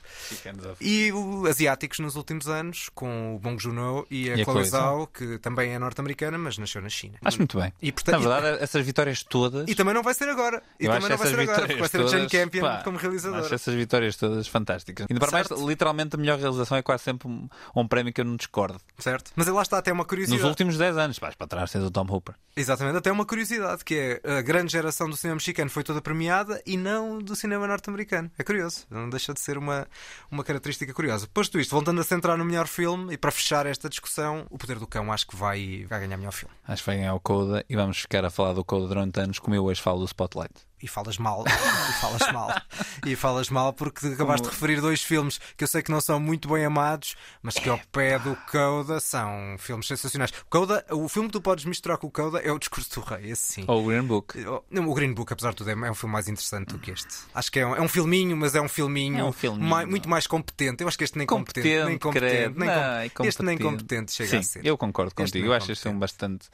E 0.81 1.11
o, 1.13 1.47
asiáticos 1.47 1.99
nos 1.99 2.15
últimos 2.15 2.47
anos, 2.49 2.89
com 2.93 3.35
o 3.35 3.39
Bong 3.39 3.61
Joon-ho 3.61 4.05
e 4.09 4.29
a 4.29 4.35
E 4.35 4.41
a 4.41 4.43
Chloe 4.43 4.65
Zhao. 4.65 5.07
Que 5.07 5.37
também 5.39 5.71
é 5.71 5.79
norte-americana, 5.79 6.37
mas 6.37 6.57
nasceu 6.57 6.81
na 6.81 6.89
China. 6.89 7.17
Acho 7.23 7.37
muito 7.37 7.57
bem. 7.59 7.71
E, 7.81 7.91
portanto, 7.91 8.23
Na 8.23 8.39
verdade, 8.39 8.63
essas 8.63 8.85
vitórias 8.85 9.23
todas. 9.23 9.67
e 9.69 9.75
também 9.75 9.93
não 9.93 10.03
vai 10.03 10.13
ser 10.13 10.27
agora. 10.29 10.61
E 10.79 10.85
Eu 10.85 10.91
também 10.91 10.97
acho 10.97 11.09
não 11.09 11.17
vai 11.17 11.27
ser 11.27 11.33
agora, 11.39 11.44
vai 11.45 11.89
ser 11.89 12.01
a 12.01 12.07
Jane 12.07 12.29
Campion 12.29 12.61
pá, 12.61 12.81
como 12.83 12.97
realizadora. 12.97 13.43
Acho 13.43 13.55
essas 13.55 13.73
vitórias 13.73 14.15
todas 14.15 14.47
fantásticas. 14.47 15.07
Ainda 15.09 15.19
para 15.19 15.31
mais, 15.31 15.47
literalmente, 15.49 16.15
a 16.15 16.19
melhor 16.19 16.39
realização 16.39 16.77
é 16.77 16.81
quase 16.81 17.03
sempre 17.03 17.27
um, 17.27 17.47
um 17.75 17.87
prémio 17.87 18.13
que 18.13 18.21
eu 18.21 18.25
não 18.25 18.35
discordo. 18.35 18.79
Certo? 18.97 19.31
Mas 19.35 19.47
lá 19.47 19.61
está 19.61 19.77
até 19.77 19.91
uma 19.91 20.05
curiosidade. 20.05 20.41
Nos 20.41 20.49
últimos 20.49 20.77
10 20.77 20.97
anos, 20.97 21.19
vais 21.19 21.35
para 21.35 21.47
trás, 21.47 21.71
tens 21.71 21.83
o 21.83 21.91
Tom 21.91 22.05
Hooper. 22.09 22.35
Exatamente, 22.55 22.97
até 22.97 23.11
uma 23.11 23.25
curiosidade, 23.25 23.83
que 23.83 24.21
é 24.23 24.37
a 24.37 24.41
grande 24.41 24.71
geração 24.71 25.09
do 25.09 25.17
cinema 25.17 25.35
mexicano 25.35 25.69
foi 25.69 25.83
toda 25.83 26.01
premiada 26.01 26.61
e 26.65 26.77
não 26.77 27.19
do 27.19 27.35
cinema 27.35 27.67
norte-americano. 27.67 28.31
É 28.37 28.43
curioso, 28.43 28.85
não 28.89 29.09
deixa 29.09 29.33
de 29.33 29.39
ser 29.39 29.57
uma, 29.57 29.87
uma 30.31 30.43
característica 30.43 30.93
curiosa. 30.93 31.27
Posto 31.33 31.59
isto, 31.59 31.71
voltando 31.71 31.99
a 32.01 32.03
centrar 32.03 32.37
no 32.37 32.45
melhor 32.45 32.67
filme 32.67 33.13
e 33.13 33.17
para 33.17 33.31
fechar 33.31 33.65
esta 33.65 33.89
discussão, 33.89 34.45
O 34.49 34.57
Poder 34.57 34.79
do 34.79 34.87
Cão 34.87 35.11
acho 35.11 35.27
que 35.27 35.35
vai, 35.35 35.85
vai 35.89 35.99
ganhar 35.99 36.17
melhor 36.17 36.31
filme. 36.31 36.53
Acho 36.67 36.81
que 36.83 36.87
vai 36.87 36.97
ganhar 36.97 37.13
o 37.13 37.19
Coda 37.19 37.65
e 37.69 37.75
vamos 37.75 37.99
ficar 37.99 38.23
a 38.23 38.29
falar 38.29 38.53
do 38.53 38.63
Coda 38.63 38.87
durante 38.87 39.19
anos, 39.19 39.39
como 39.39 39.55
eu 39.55 39.63
hoje 39.65 39.81
falo 39.81 39.99
do 39.99 40.05
Spotlight. 40.05 40.53
E 40.81 40.87
falas 40.87 41.17
mal, 41.17 41.43
e 41.47 41.93
falas 42.01 42.31
mal, 42.33 42.61
e 43.05 43.15
falas 43.15 43.49
mal 43.49 43.73
porque 43.73 44.05
acabaste 44.07 44.45
de 44.47 44.53
referir 44.53 44.81
dois 44.81 45.01
filmes 45.01 45.39
que 45.57 45.63
eu 45.63 45.67
sei 45.67 45.81
que 45.81 45.89
não 45.89 46.01
são 46.01 46.19
muito 46.19 46.49
bem 46.49 46.65
amados, 46.65 47.15
mas 47.41 47.55
que 47.55 47.69
ao 47.69 47.79
pé 47.91 48.19
do 48.19 48.35
Coda 48.51 48.99
são 48.99 49.55
filmes 49.57 49.87
sensacionais. 49.87 50.31
O 50.31 50.45
Coda, 50.49 50.85
o 50.91 51.07
filme 51.07 51.29
que 51.29 51.33
tu 51.33 51.41
podes 51.41 51.63
misturar 51.65 51.97
com 51.97 52.07
o 52.07 52.11
Coda 52.11 52.39
é 52.39 52.51
o 52.51 52.59
Discurso 52.59 52.99
do 52.99 53.05
Rei, 53.05 53.31
esse 53.31 53.53
sim. 53.53 53.65
Ou 53.67 53.83
o 53.83 53.87
Green 53.87 54.03
Book. 54.03 54.37
Não, 54.69 54.87
O 54.89 54.93
Green 54.93 55.13
Book, 55.13 55.31
apesar 55.31 55.51
de 55.51 55.55
tudo, 55.55 55.69
é 55.69 55.73
é 55.73 55.91
um 55.91 55.95
filme 55.95 56.11
mais 56.13 56.27
interessante 56.27 56.67
do 56.73 56.77
que 56.79 56.91
este. 56.91 57.15
Acho 57.33 57.51
que 57.51 57.59
é 57.59 57.65
um, 57.65 57.75
é 57.75 57.81
um 57.81 57.87
filminho, 57.87 58.35
mas 58.35 58.53
é 58.53 58.61
um 58.61 58.67
filminho, 58.69 59.17
É 59.19 59.23
um 59.23 59.31
filminho. 59.31 59.67
mai- 59.69 59.85
muito 59.85 60.09
mais 60.09 60.27
competente. 60.27 60.83
Eu 60.83 60.87
acho 60.89 60.97
que 60.97 61.03
este 61.05 61.17
nem 61.17 61.25
competente, 61.25 61.67
Competente, 61.69 61.89
nem 61.89 61.97
competente, 61.97 62.59
nem 62.59 62.67
Não, 62.69 63.09
com- 63.13 63.23
é 63.23 63.27
este 63.27 63.43
nem 63.43 63.57
competente. 63.57 63.63
competente 63.63 64.11
chega 64.11 64.29
Sim, 64.29 64.37
a 64.37 64.43
ser. 64.43 64.65
eu 64.65 64.77
concordo 64.77 65.09
Este 65.09 65.15
contigo. 65.33 65.47
Eu 65.47 65.53
acho 65.53 65.71
este 65.71 65.83
filme 65.83 65.99
bastante. 65.99 66.47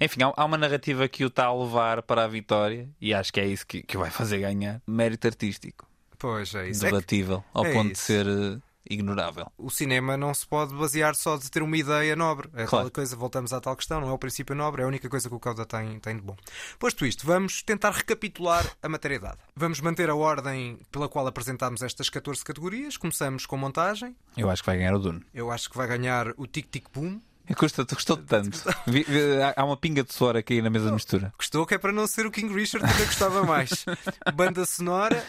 Enfim, 0.00 0.22
há, 0.24 0.32
há 0.36 0.44
uma 0.44 0.58
narrativa 0.58 1.08
que 1.08 1.24
o 1.24 1.28
está 1.28 1.46
a 1.46 1.54
levar 1.54 2.02
para 2.02 2.24
a 2.24 2.28
vitória 2.28 2.88
e 3.00 3.14
acho 3.14 3.32
que 3.32 3.38
é 3.40 3.46
isso 3.46 3.66
que, 3.68 3.82
que 3.82 3.96
vai 3.96 4.10
fazer 4.10 4.38
ganhar. 4.40 4.80
Mérito 4.86 5.26
artístico, 5.26 5.86
Pois 6.18 6.52
é 6.54 6.70
isso. 6.70 6.84
É 6.84 6.90
debatível, 6.90 7.44
ao 7.54 7.64
é 7.66 7.72
ponto 7.72 7.86
de 7.88 7.92
isso. 7.92 8.02
ser 8.02 8.26
eh, 8.26 8.58
ignorável. 8.90 9.52
o 9.56 9.70
cinema 9.70 10.16
não 10.16 10.32
se 10.34 10.46
pode 10.46 10.74
basear 10.74 11.14
só 11.14 11.36
de 11.36 11.48
ter 11.50 11.62
uma 11.62 11.76
ideia 11.76 12.16
nobre. 12.16 12.48
É 12.54 12.64
Claro. 12.66 12.90
coisa, 12.90 13.14
voltamos 13.14 13.52
à 13.52 13.60
tal 13.60 13.76
questão, 13.76 14.00
não 14.00 14.08
é 14.08 14.12
o 14.12 14.18
princípio 14.18 14.54
nobre, 14.56 14.82
é 14.82 14.84
a 14.84 14.88
única 14.88 15.08
coisa 15.08 15.28
que 15.28 15.34
o 15.34 15.38
Coda 15.38 15.64
tem, 15.64 16.00
tem 16.00 16.16
de 16.16 16.22
bom. 16.22 16.34
Posto 16.78 17.04
isto, 17.06 17.24
vamos 17.26 17.62
tentar 17.62 17.90
recapitular 17.90 18.66
a 18.82 18.88
matéria 18.88 19.20
dada. 19.20 19.38
Vamos 19.54 19.80
manter 19.80 20.08
a 20.10 20.14
ordem 20.16 20.78
pela 20.90 21.08
qual 21.08 21.26
apresentámos 21.26 21.82
estas 21.82 22.08
14 22.08 22.42
categorias. 22.44 22.96
Começamos 22.96 23.46
com 23.46 23.56
montagem. 23.56 24.16
Eu 24.36 24.50
acho 24.50 24.62
que 24.62 24.66
vai 24.66 24.78
ganhar 24.78 24.94
o 24.94 24.98
Dune. 24.98 25.22
Eu 25.34 25.50
acho 25.52 25.68
que 25.70 25.76
vai 25.76 25.86
ganhar 25.86 26.32
o 26.36 26.46
Tic 26.46 26.66
Tic 26.70 26.86
Boom. 26.92 27.20
Custa, 27.56 27.84
gostou 27.84 28.16
tanto. 28.16 28.58
Vi- 28.86 29.04
vi- 29.04 29.42
há- 29.56 29.64
uma 29.64 29.76
pinga 29.76 30.02
de 30.04 30.12
suor 30.12 30.36
aqui 30.36 30.60
na 30.62 30.70
mesa 30.70 30.86
de 30.86 30.92
mistura. 30.92 31.32
Gostou 31.36 31.64
que 31.66 31.74
é 31.74 31.78
para 31.78 31.92
não 31.92 32.06
ser 32.06 32.26
o 32.26 32.30
King 32.30 32.52
Richard, 32.54 32.86
que 32.86 32.92
ainda 32.92 33.04
gostava 33.06 33.42
mais. 33.44 33.84
Banda 34.34 34.64
sonora, 34.66 35.24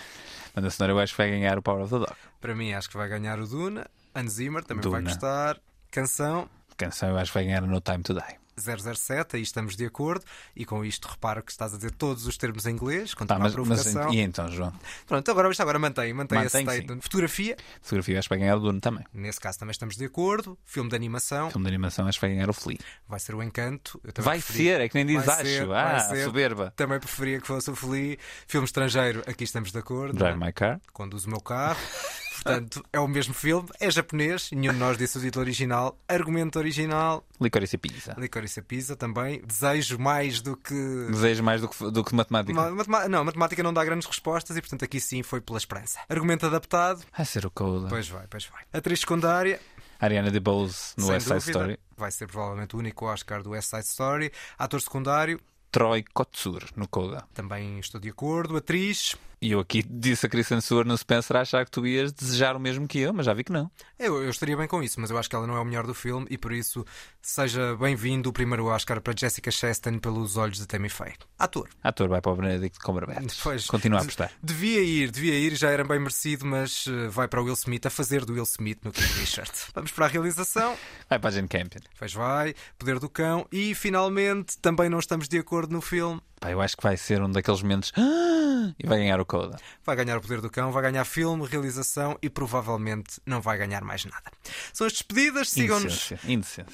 Mas 0.56 0.66
a 0.66 0.70
senhora 0.70 0.94
eu 0.94 1.00
acho 1.00 1.14
que 1.14 1.18
vai 1.18 1.30
ganhar 1.30 1.58
o 1.58 1.62
Power 1.62 1.84
of 1.84 1.92
the 1.94 2.00
Dog. 2.00 2.14
para 2.42 2.56
mim 2.56 2.74
acho 2.74 2.90
que 2.90 2.98
vai 2.98 3.08
ganhar 3.08 3.40
o 3.40 3.48
Duna. 3.48 3.88
Hans 4.16 4.34
Zimmer 4.34 4.64
também 4.64 4.84
vai 4.90 5.02
Duna. 5.02 5.12
gostar. 5.14 5.58
Canção 5.92 6.50
Canção 6.78 7.10
eu 7.10 7.18
acho 7.18 7.32
que 7.32 7.38
vai 7.38 7.46
ganhar 7.46 7.62
No 7.62 7.80
Time 7.82 8.02
to 8.04 8.14
Die. 8.14 8.40
007, 8.60 9.36
aí 9.36 9.42
estamos 9.42 9.76
de 9.76 9.86
acordo. 9.86 10.24
E 10.56 10.66
com 10.66 10.84
isto 10.86 11.08
reparo 11.08 11.42
que 11.44 11.52
estás 11.52 11.74
a 11.74 11.78
dizer 11.78 11.92
todos 11.92 12.26
os 12.28 12.38
termos 12.38 12.66
em 12.66 12.72
inglês, 12.72 13.14
Tá, 13.14 13.26
mas, 13.28 13.32
a 13.32 13.40
mas 13.40 13.54
provocação. 13.54 14.14
e 14.14 14.20
então, 14.20 14.50
João? 14.52 14.74
Pronto, 15.08 15.30
agora, 15.32 15.50
isto 15.50 15.62
agora 15.62 15.80
mantém, 15.80 16.14
mantém, 16.14 16.42
esse 16.44 16.58
Mantém, 16.58 16.82
statement. 16.82 17.02
Fotografia, 17.02 17.58
Fotografia 17.82 18.16
eu 18.16 18.20
acho 18.20 18.28
que 18.28 18.36
vai 18.36 18.40
ganhar 18.40 18.56
o 18.58 18.60
Dune 18.60 18.80
também. 18.80 19.06
nesse 19.14 19.40
caso 19.40 19.60
também 19.60 19.72
estamos 19.72 19.96
de 19.96 20.06
acordo. 20.06 20.58
Filme 20.66 20.90
de 20.90 20.96
animação, 20.96 21.50
Filme 21.52 21.66
de 21.66 21.70
animação 21.70 22.08
acho 22.08 22.20
que 22.20 22.26
vai 22.26 22.36
ganhar 22.36 22.50
o 22.50 22.54
Flea. 22.54 22.78
vai 23.08 23.20
ser 23.20 23.36
o 23.36 23.44
Encanto. 23.44 24.00
Vai 24.18 24.38
preferi- 24.40 24.64
ser, 24.66 24.82
é 24.82 24.90
que 24.90 24.96
nem 24.96 25.06
diz 25.06 25.26
Vai 25.26 25.36
acho. 25.36 25.44
ser, 25.46 25.72
ah, 25.72 26.00
ser. 26.10 26.26
soberba. 26.26 26.74
Também 26.76 27.00
preferia 27.00 27.40
que 27.40 27.48
fosse 27.48 27.70
o 27.72 27.76
Flea. 27.76 28.18
Filme 28.48 28.66
estrangeiro, 28.66 29.24
aqui 29.28 29.44
estamos 29.44 29.72
de 29.72 29.78
acordo. 29.80 30.18
Drive 30.18 30.36
é? 30.42 30.46
My 30.46 30.54
Car. 30.54 30.80
Conduzo 30.94 31.28
o 31.28 31.32
meu 31.32 31.42
carro. 31.42 31.80
Portanto, 32.44 32.84
é 32.94 33.00
o 33.00 33.08
mesmo 33.08 33.34
filme, 33.34 33.68
é 33.80 33.90
japonês, 33.92 34.50
nenhum 34.52 34.74
de 34.74 34.80
nós 34.80 34.98
disse 34.98 35.18
o 35.18 35.22
título 35.22 35.44
original, 35.44 35.98
argumento 36.08 36.58
original, 36.60 37.26
Licorice 37.40 37.78
Pizza. 37.78 38.16
Licorice 38.18 38.62
Pizza 38.62 38.96
também, 38.96 39.42
desejo 39.46 39.98
mais 40.00 40.42
do 40.42 40.56
que. 40.56 40.74
Desejo 41.12 41.44
mais 41.44 41.62
do 41.62 41.68
que, 41.70 41.92
do 41.92 42.04
que 42.04 42.16
matemática. 42.16 42.54
Matema- 42.72 43.08
Não, 43.10 43.24
matemática 43.26 43.62
não 43.64 43.74
dá 43.74 43.84
grandes 43.84 44.08
respostas 44.08 44.56
e, 44.58 44.62
portanto, 44.62 44.84
aqui 44.86 45.00
sim 45.00 45.24
foi 45.24 45.42
pela 45.42 45.58
esperança. 45.58 46.00
Argumento 46.10 46.46
adaptado, 46.46 47.04
Vai 47.16 47.26
ser 47.26 47.46
o 47.46 47.52
Coda. 47.52 47.88
pois 47.90 48.08
vai, 48.08 48.26
pois 48.30 48.46
vai. 48.46 48.64
Atriz 48.72 49.00
secundária, 49.02 49.60
Ariana 50.00 50.32
DeBose 50.32 50.94
no 50.98 51.04
sem 51.06 51.14
West 51.14 51.28
Side 51.28 51.40
dúvida, 51.40 51.52
Story. 51.60 51.80
vai 51.98 52.12
ser 52.12 52.28
provavelmente 52.28 52.76
o 52.76 52.80
único 52.80 53.06
Oscar 53.06 53.44
do 53.44 53.50
West 53.52 53.70
Side 53.70 53.86
Story. 53.86 54.32
Ator 54.58 54.82
secundário, 54.82 55.40
Troy 55.72 56.04
Kotsur 56.14 56.64
no 56.76 56.88
Coda. 56.88 57.28
também 57.34 57.80
estou 57.80 58.00
de 58.00 58.10
acordo. 58.10 58.56
Atriz, 58.58 59.16
E 59.42 59.52
eu 59.52 59.60
aqui 59.60 59.82
disse 59.90 60.26
a 60.26 60.30
Kristen 60.30 60.60
Stewart 60.60 60.86
no 60.86 60.98
Spencer 60.98 61.38
a 61.38 61.42
achar 61.42 61.64
que 61.64 61.72
tu 61.72 61.88
ias 61.88 62.12
desejar 62.12 62.58
o 62.58 62.60
mesmo 62.60 62.88
que 62.88 63.00
eu, 63.00 63.14
mas 63.14 63.26
já 63.26 63.34
vi 63.34 63.44
que 63.46 63.52
não. 63.52 63.72
eu, 63.98 64.22
eu 64.22 64.30
estaria 64.30 64.58
bem 64.58 64.68
com 64.68 64.84
isso, 64.84 65.00
mas 65.00 65.10
eu 65.10 65.18
acho 65.18 65.30
que 65.30 65.36
ela 65.36 65.48
não 65.48 65.56
é 65.56 65.60
o 65.62 65.66
melhor 65.66 65.88
do 65.88 65.94
filme 65.94 66.28
e 66.30 66.38
por 66.38 66.52
isso 66.52 66.86
seja 67.22 67.76
bem-vindo 67.78 68.30
o 68.30 68.34
primeiro 68.34 68.66
Oscar 68.66 69.00
para 69.00 69.14
Jessica 69.18 69.50
Chastain 69.50 69.98
pelos 69.98 70.36
olhos 70.36 70.58
de 70.58 70.68
Tammy 70.68 70.90
Faye. 70.90 71.14
Ator. 71.38 71.70
Ator 71.82 72.10
vai 72.10 72.20
para 72.22 72.32
o 72.32 72.36
Benedict 72.36 72.80
Cumberbatch. 72.80 73.40
Pois, 73.44 73.66
Continua 73.68 74.00
a 74.00 74.02
apostar. 74.02 74.32
Devia 74.44 74.82
ir, 74.82 75.10
devia 75.10 75.34
ir, 75.34 75.56
já 75.56 75.70
era 75.70 75.86
bem 75.86 76.00
merecido, 76.00 76.46
mas 76.46 76.86
eh, 76.88 77.08
vai 77.08 77.28
para 77.28 77.42
o 77.42 77.46
Will 77.46 77.54
Smith 77.54 77.86
a 77.86 77.90
fazer 77.90 78.26
do 78.26 78.34
Will 78.34 78.44
Smith 78.44 78.80
no 78.84 78.92
King 78.92 79.08
Richard. 79.20 79.52
Vamos 79.74 79.92
para 79.92 80.06
a 80.06 80.10
realização. 80.10 80.76
Vai 81.10 81.18
para 81.18 81.30
a 81.30 81.32
Jane 81.32 81.48
Campion. 81.48 81.82
Pois 81.98 82.14
vai, 82.14 82.54
Poder 82.78 83.00
do 83.00 83.10
Cão. 83.10 83.48
E 83.52 83.74
finalmente, 83.74 84.58
também 84.58 84.90
não 84.90 85.00
estamos 85.00 85.30
de 85.30 85.38
acordo 85.38 85.72
no 85.72 85.82
filme. 85.82 86.22
Pá, 86.40 86.52
eu 86.52 86.62
acho 86.62 86.78
que 86.78 86.84
vai 86.84 86.96
ser 86.98 87.22
um 87.22 87.30
daqueles 87.32 87.62
momentos. 87.62 87.92
"Ah!" 87.98 88.74
E 88.78 88.86
vai 88.86 89.00
ganhar 89.00 89.20
o 89.20 89.26
Coda. 89.26 89.58
Vai 89.86 89.96
ganhar 89.96 90.18
o 90.18 90.22
Poder 90.22 90.42
do 90.42 90.50
Cão, 90.50 90.72
vai 90.72 90.84
ganhar 90.84 91.06
filme, 91.06 91.46
realização 91.48 92.18
e 92.22 92.30
provavelmente 92.30 93.20
não 93.26 93.42
vai 93.42 93.58
ganhar 93.58 93.84
mais 93.84 94.04
nada. 94.06 94.32
São 94.74 94.86
as 94.86 94.94
despedidas, 94.94 95.50
sigam-nos. 95.50 96.12
Indecência. 96.12 96.20
Indecência. 96.32 96.66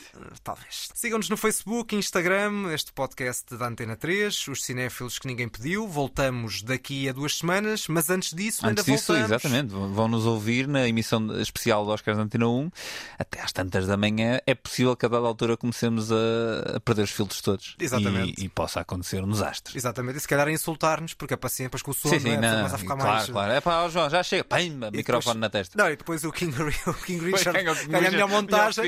Talvez. 0.43 0.89
Sigam-nos 0.93 1.29
no 1.29 1.37
Facebook, 1.37 1.95
Instagram, 1.95 2.73
este 2.73 2.91
podcast 2.91 3.55
da 3.55 3.67
Antena 3.67 3.95
3, 3.95 4.47
os 4.47 4.63
cinéfilos 4.63 5.19
que 5.19 5.27
ninguém 5.27 5.47
pediu. 5.47 5.87
Voltamos 5.87 6.61
daqui 6.63 7.07
a 7.07 7.13
duas 7.13 7.37
semanas, 7.37 7.87
mas 7.87 8.09
antes 8.09 8.33
disso, 8.33 8.65
Antes 8.65 8.83
ainda 8.87 8.97
disso, 8.97 9.13
voltamos. 9.13 9.31
exatamente, 9.43 9.69
vão 9.71 10.07
nos 10.07 10.25
ouvir 10.25 10.67
na 10.67 10.87
emissão 10.87 11.39
especial 11.39 11.85
do 11.85 11.91
Oscars 11.91 12.17
da 12.17 12.23
Antena 12.23 12.47
1 12.47 12.71
até 13.19 13.41
às 13.41 13.51
tantas 13.51 13.85
da 13.87 13.95
manhã. 13.95 14.39
É 14.45 14.55
possível 14.55 14.95
que 14.95 15.05
a 15.05 15.09
dada 15.09 15.25
altura 15.27 15.55
comecemos 15.55 16.11
a, 16.11 16.79
perder 16.83 17.03
os 17.03 17.11
filtros 17.11 17.41
todos. 17.41 17.75
Exatamente. 17.79 18.41
E, 18.41 18.45
e 18.45 18.49
possa 18.49 18.79
acontecer 18.81 19.23
um 19.23 19.27
desastre. 19.55 19.77
Exatamente, 19.77 20.17
e 20.17 20.19
se 20.21 20.27
calhar 20.27 20.47
a 20.47 20.51
insultar-nos, 20.51 21.13
porque 21.13 21.33
a 21.33 21.37
paciência 21.37 21.65
depois 21.65 21.81
com 21.81 21.91
o 21.91 21.93
sono 21.93 22.13
Sim, 22.15 22.19
sim, 22.19 22.37
não 22.37 22.43
é? 22.47 22.51
não, 22.57 22.65
a 22.65 22.69
ficar 22.77 22.95
claro, 22.95 23.11
mais. 23.11 23.29
claro. 23.29 23.51
É 23.53 23.61
pá, 23.61 23.89
João, 23.89 24.09
já 24.09 24.23
chega. 24.23 24.43
Pimba, 24.43 24.91
microfone 24.91 25.35
depois- 25.35 25.41
na 25.41 25.49
testa. 25.49 25.77
Não, 25.77 25.91
e 25.91 25.95
depois 25.95 26.23
o 26.23 26.31
King, 26.31 26.53
o 26.87 26.93
King 26.93 27.31
Richard 27.31 27.63
ganha 27.87 28.07
a 28.07 28.11
melhor 28.11 28.29
montagem. 28.29 28.85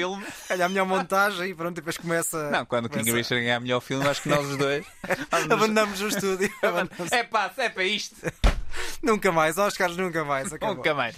Ganha 0.50 0.66
a 0.66 0.70
melhor 0.70 0.86
montagem 0.88 1.50
e 1.50 1.56
pronto, 1.56 1.76
depois 1.76 1.98
começa. 1.98 2.50
Não, 2.50 2.66
quando 2.66 2.86
o 2.86 2.90
King 2.90 3.12
Richard 3.12 3.44
ganhar 3.44 3.60
melhor 3.60 3.80
filme, 3.82 4.08
acho 4.08 4.22
que 4.22 4.30
nós 4.30 4.46
os 4.48 4.58
dois. 4.58 4.86
Abandonamos 5.32 6.02
o 6.02 6.08
estúdio. 6.08 6.52
abandonamos- 6.64 7.12
É 7.12 7.24
pá, 7.24 7.52
é 7.58 7.70
para 7.70 7.84
isto. 7.84 8.16
nunca 9.02 9.32
mais, 9.32 9.58
Oscars 9.58 9.96
nunca 9.98 10.24
mais. 10.24 10.52
acabou. 10.54 10.76
Nunca 10.76 10.94
mais. 10.94 11.16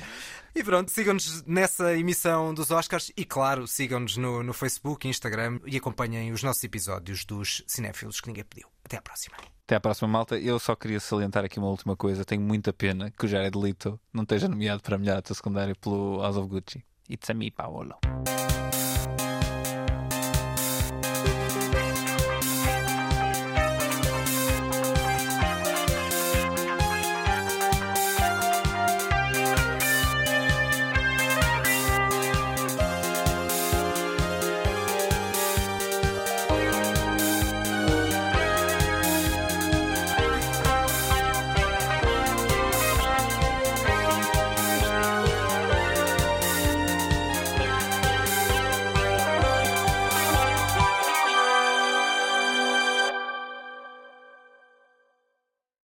E 0.55 0.63
pronto, 0.63 0.89
sigam-nos 0.89 1.43
nessa 1.45 1.95
emissão 1.95 2.53
dos 2.53 2.71
Oscars 2.71 3.11
e, 3.15 3.23
claro, 3.23 3.67
sigam-nos 3.67 4.17
no, 4.17 4.41
no 4.41 4.51
Facebook, 4.51 5.07
Instagram 5.07 5.59
e 5.65 5.77
acompanhem 5.77 6.31
os 6.31 6.41
nossos 6.41 6.63
episódios 6.63 7.23
dos 7.23 7.63
Cinéfilos 7.67 8.19
que 8.19 8.27
ninguém 8.27 8.43
pediu. 8.43 8.67
Até 8.89 8.97
à 8.97 9.01
próxima. 9.03 9.37
Até 9.65 9.75
à 9.75 9.79
próxima, 9.79 10.07
malta. 10.07 10.35
Eu 10.35 10.57
só 10.57 10.75
queria 10.75 10.99
salientar 10.99 11.45
aqui 11.45 11.59
uma 11.59 11.67
última 11.67 11.95
coisa. 11.95 12.25
Tenho 12.25 12.41
muita 12.41 12.73
pena 12.73 13.11
que 13.11 13.23
o 13.23 13.27
Jared 13.27 13.55
Leto 13.55 13.99
não 14.11 14.23
esteja 14.23 14.47
nomeado 14.49 14.81
para 14.81 14.97
melhor 14.97 15.17
ator 15.17 15.35
secundário 15.35 15.75
pelo 15.75 16.19
House 16.23 16.37
of 16.37 16.47
Gucci. 16.47 16.83
It's 17.07 17.29
a 17.29 17.35
me, 17.35 17.51
Paolo. 17.51 17.93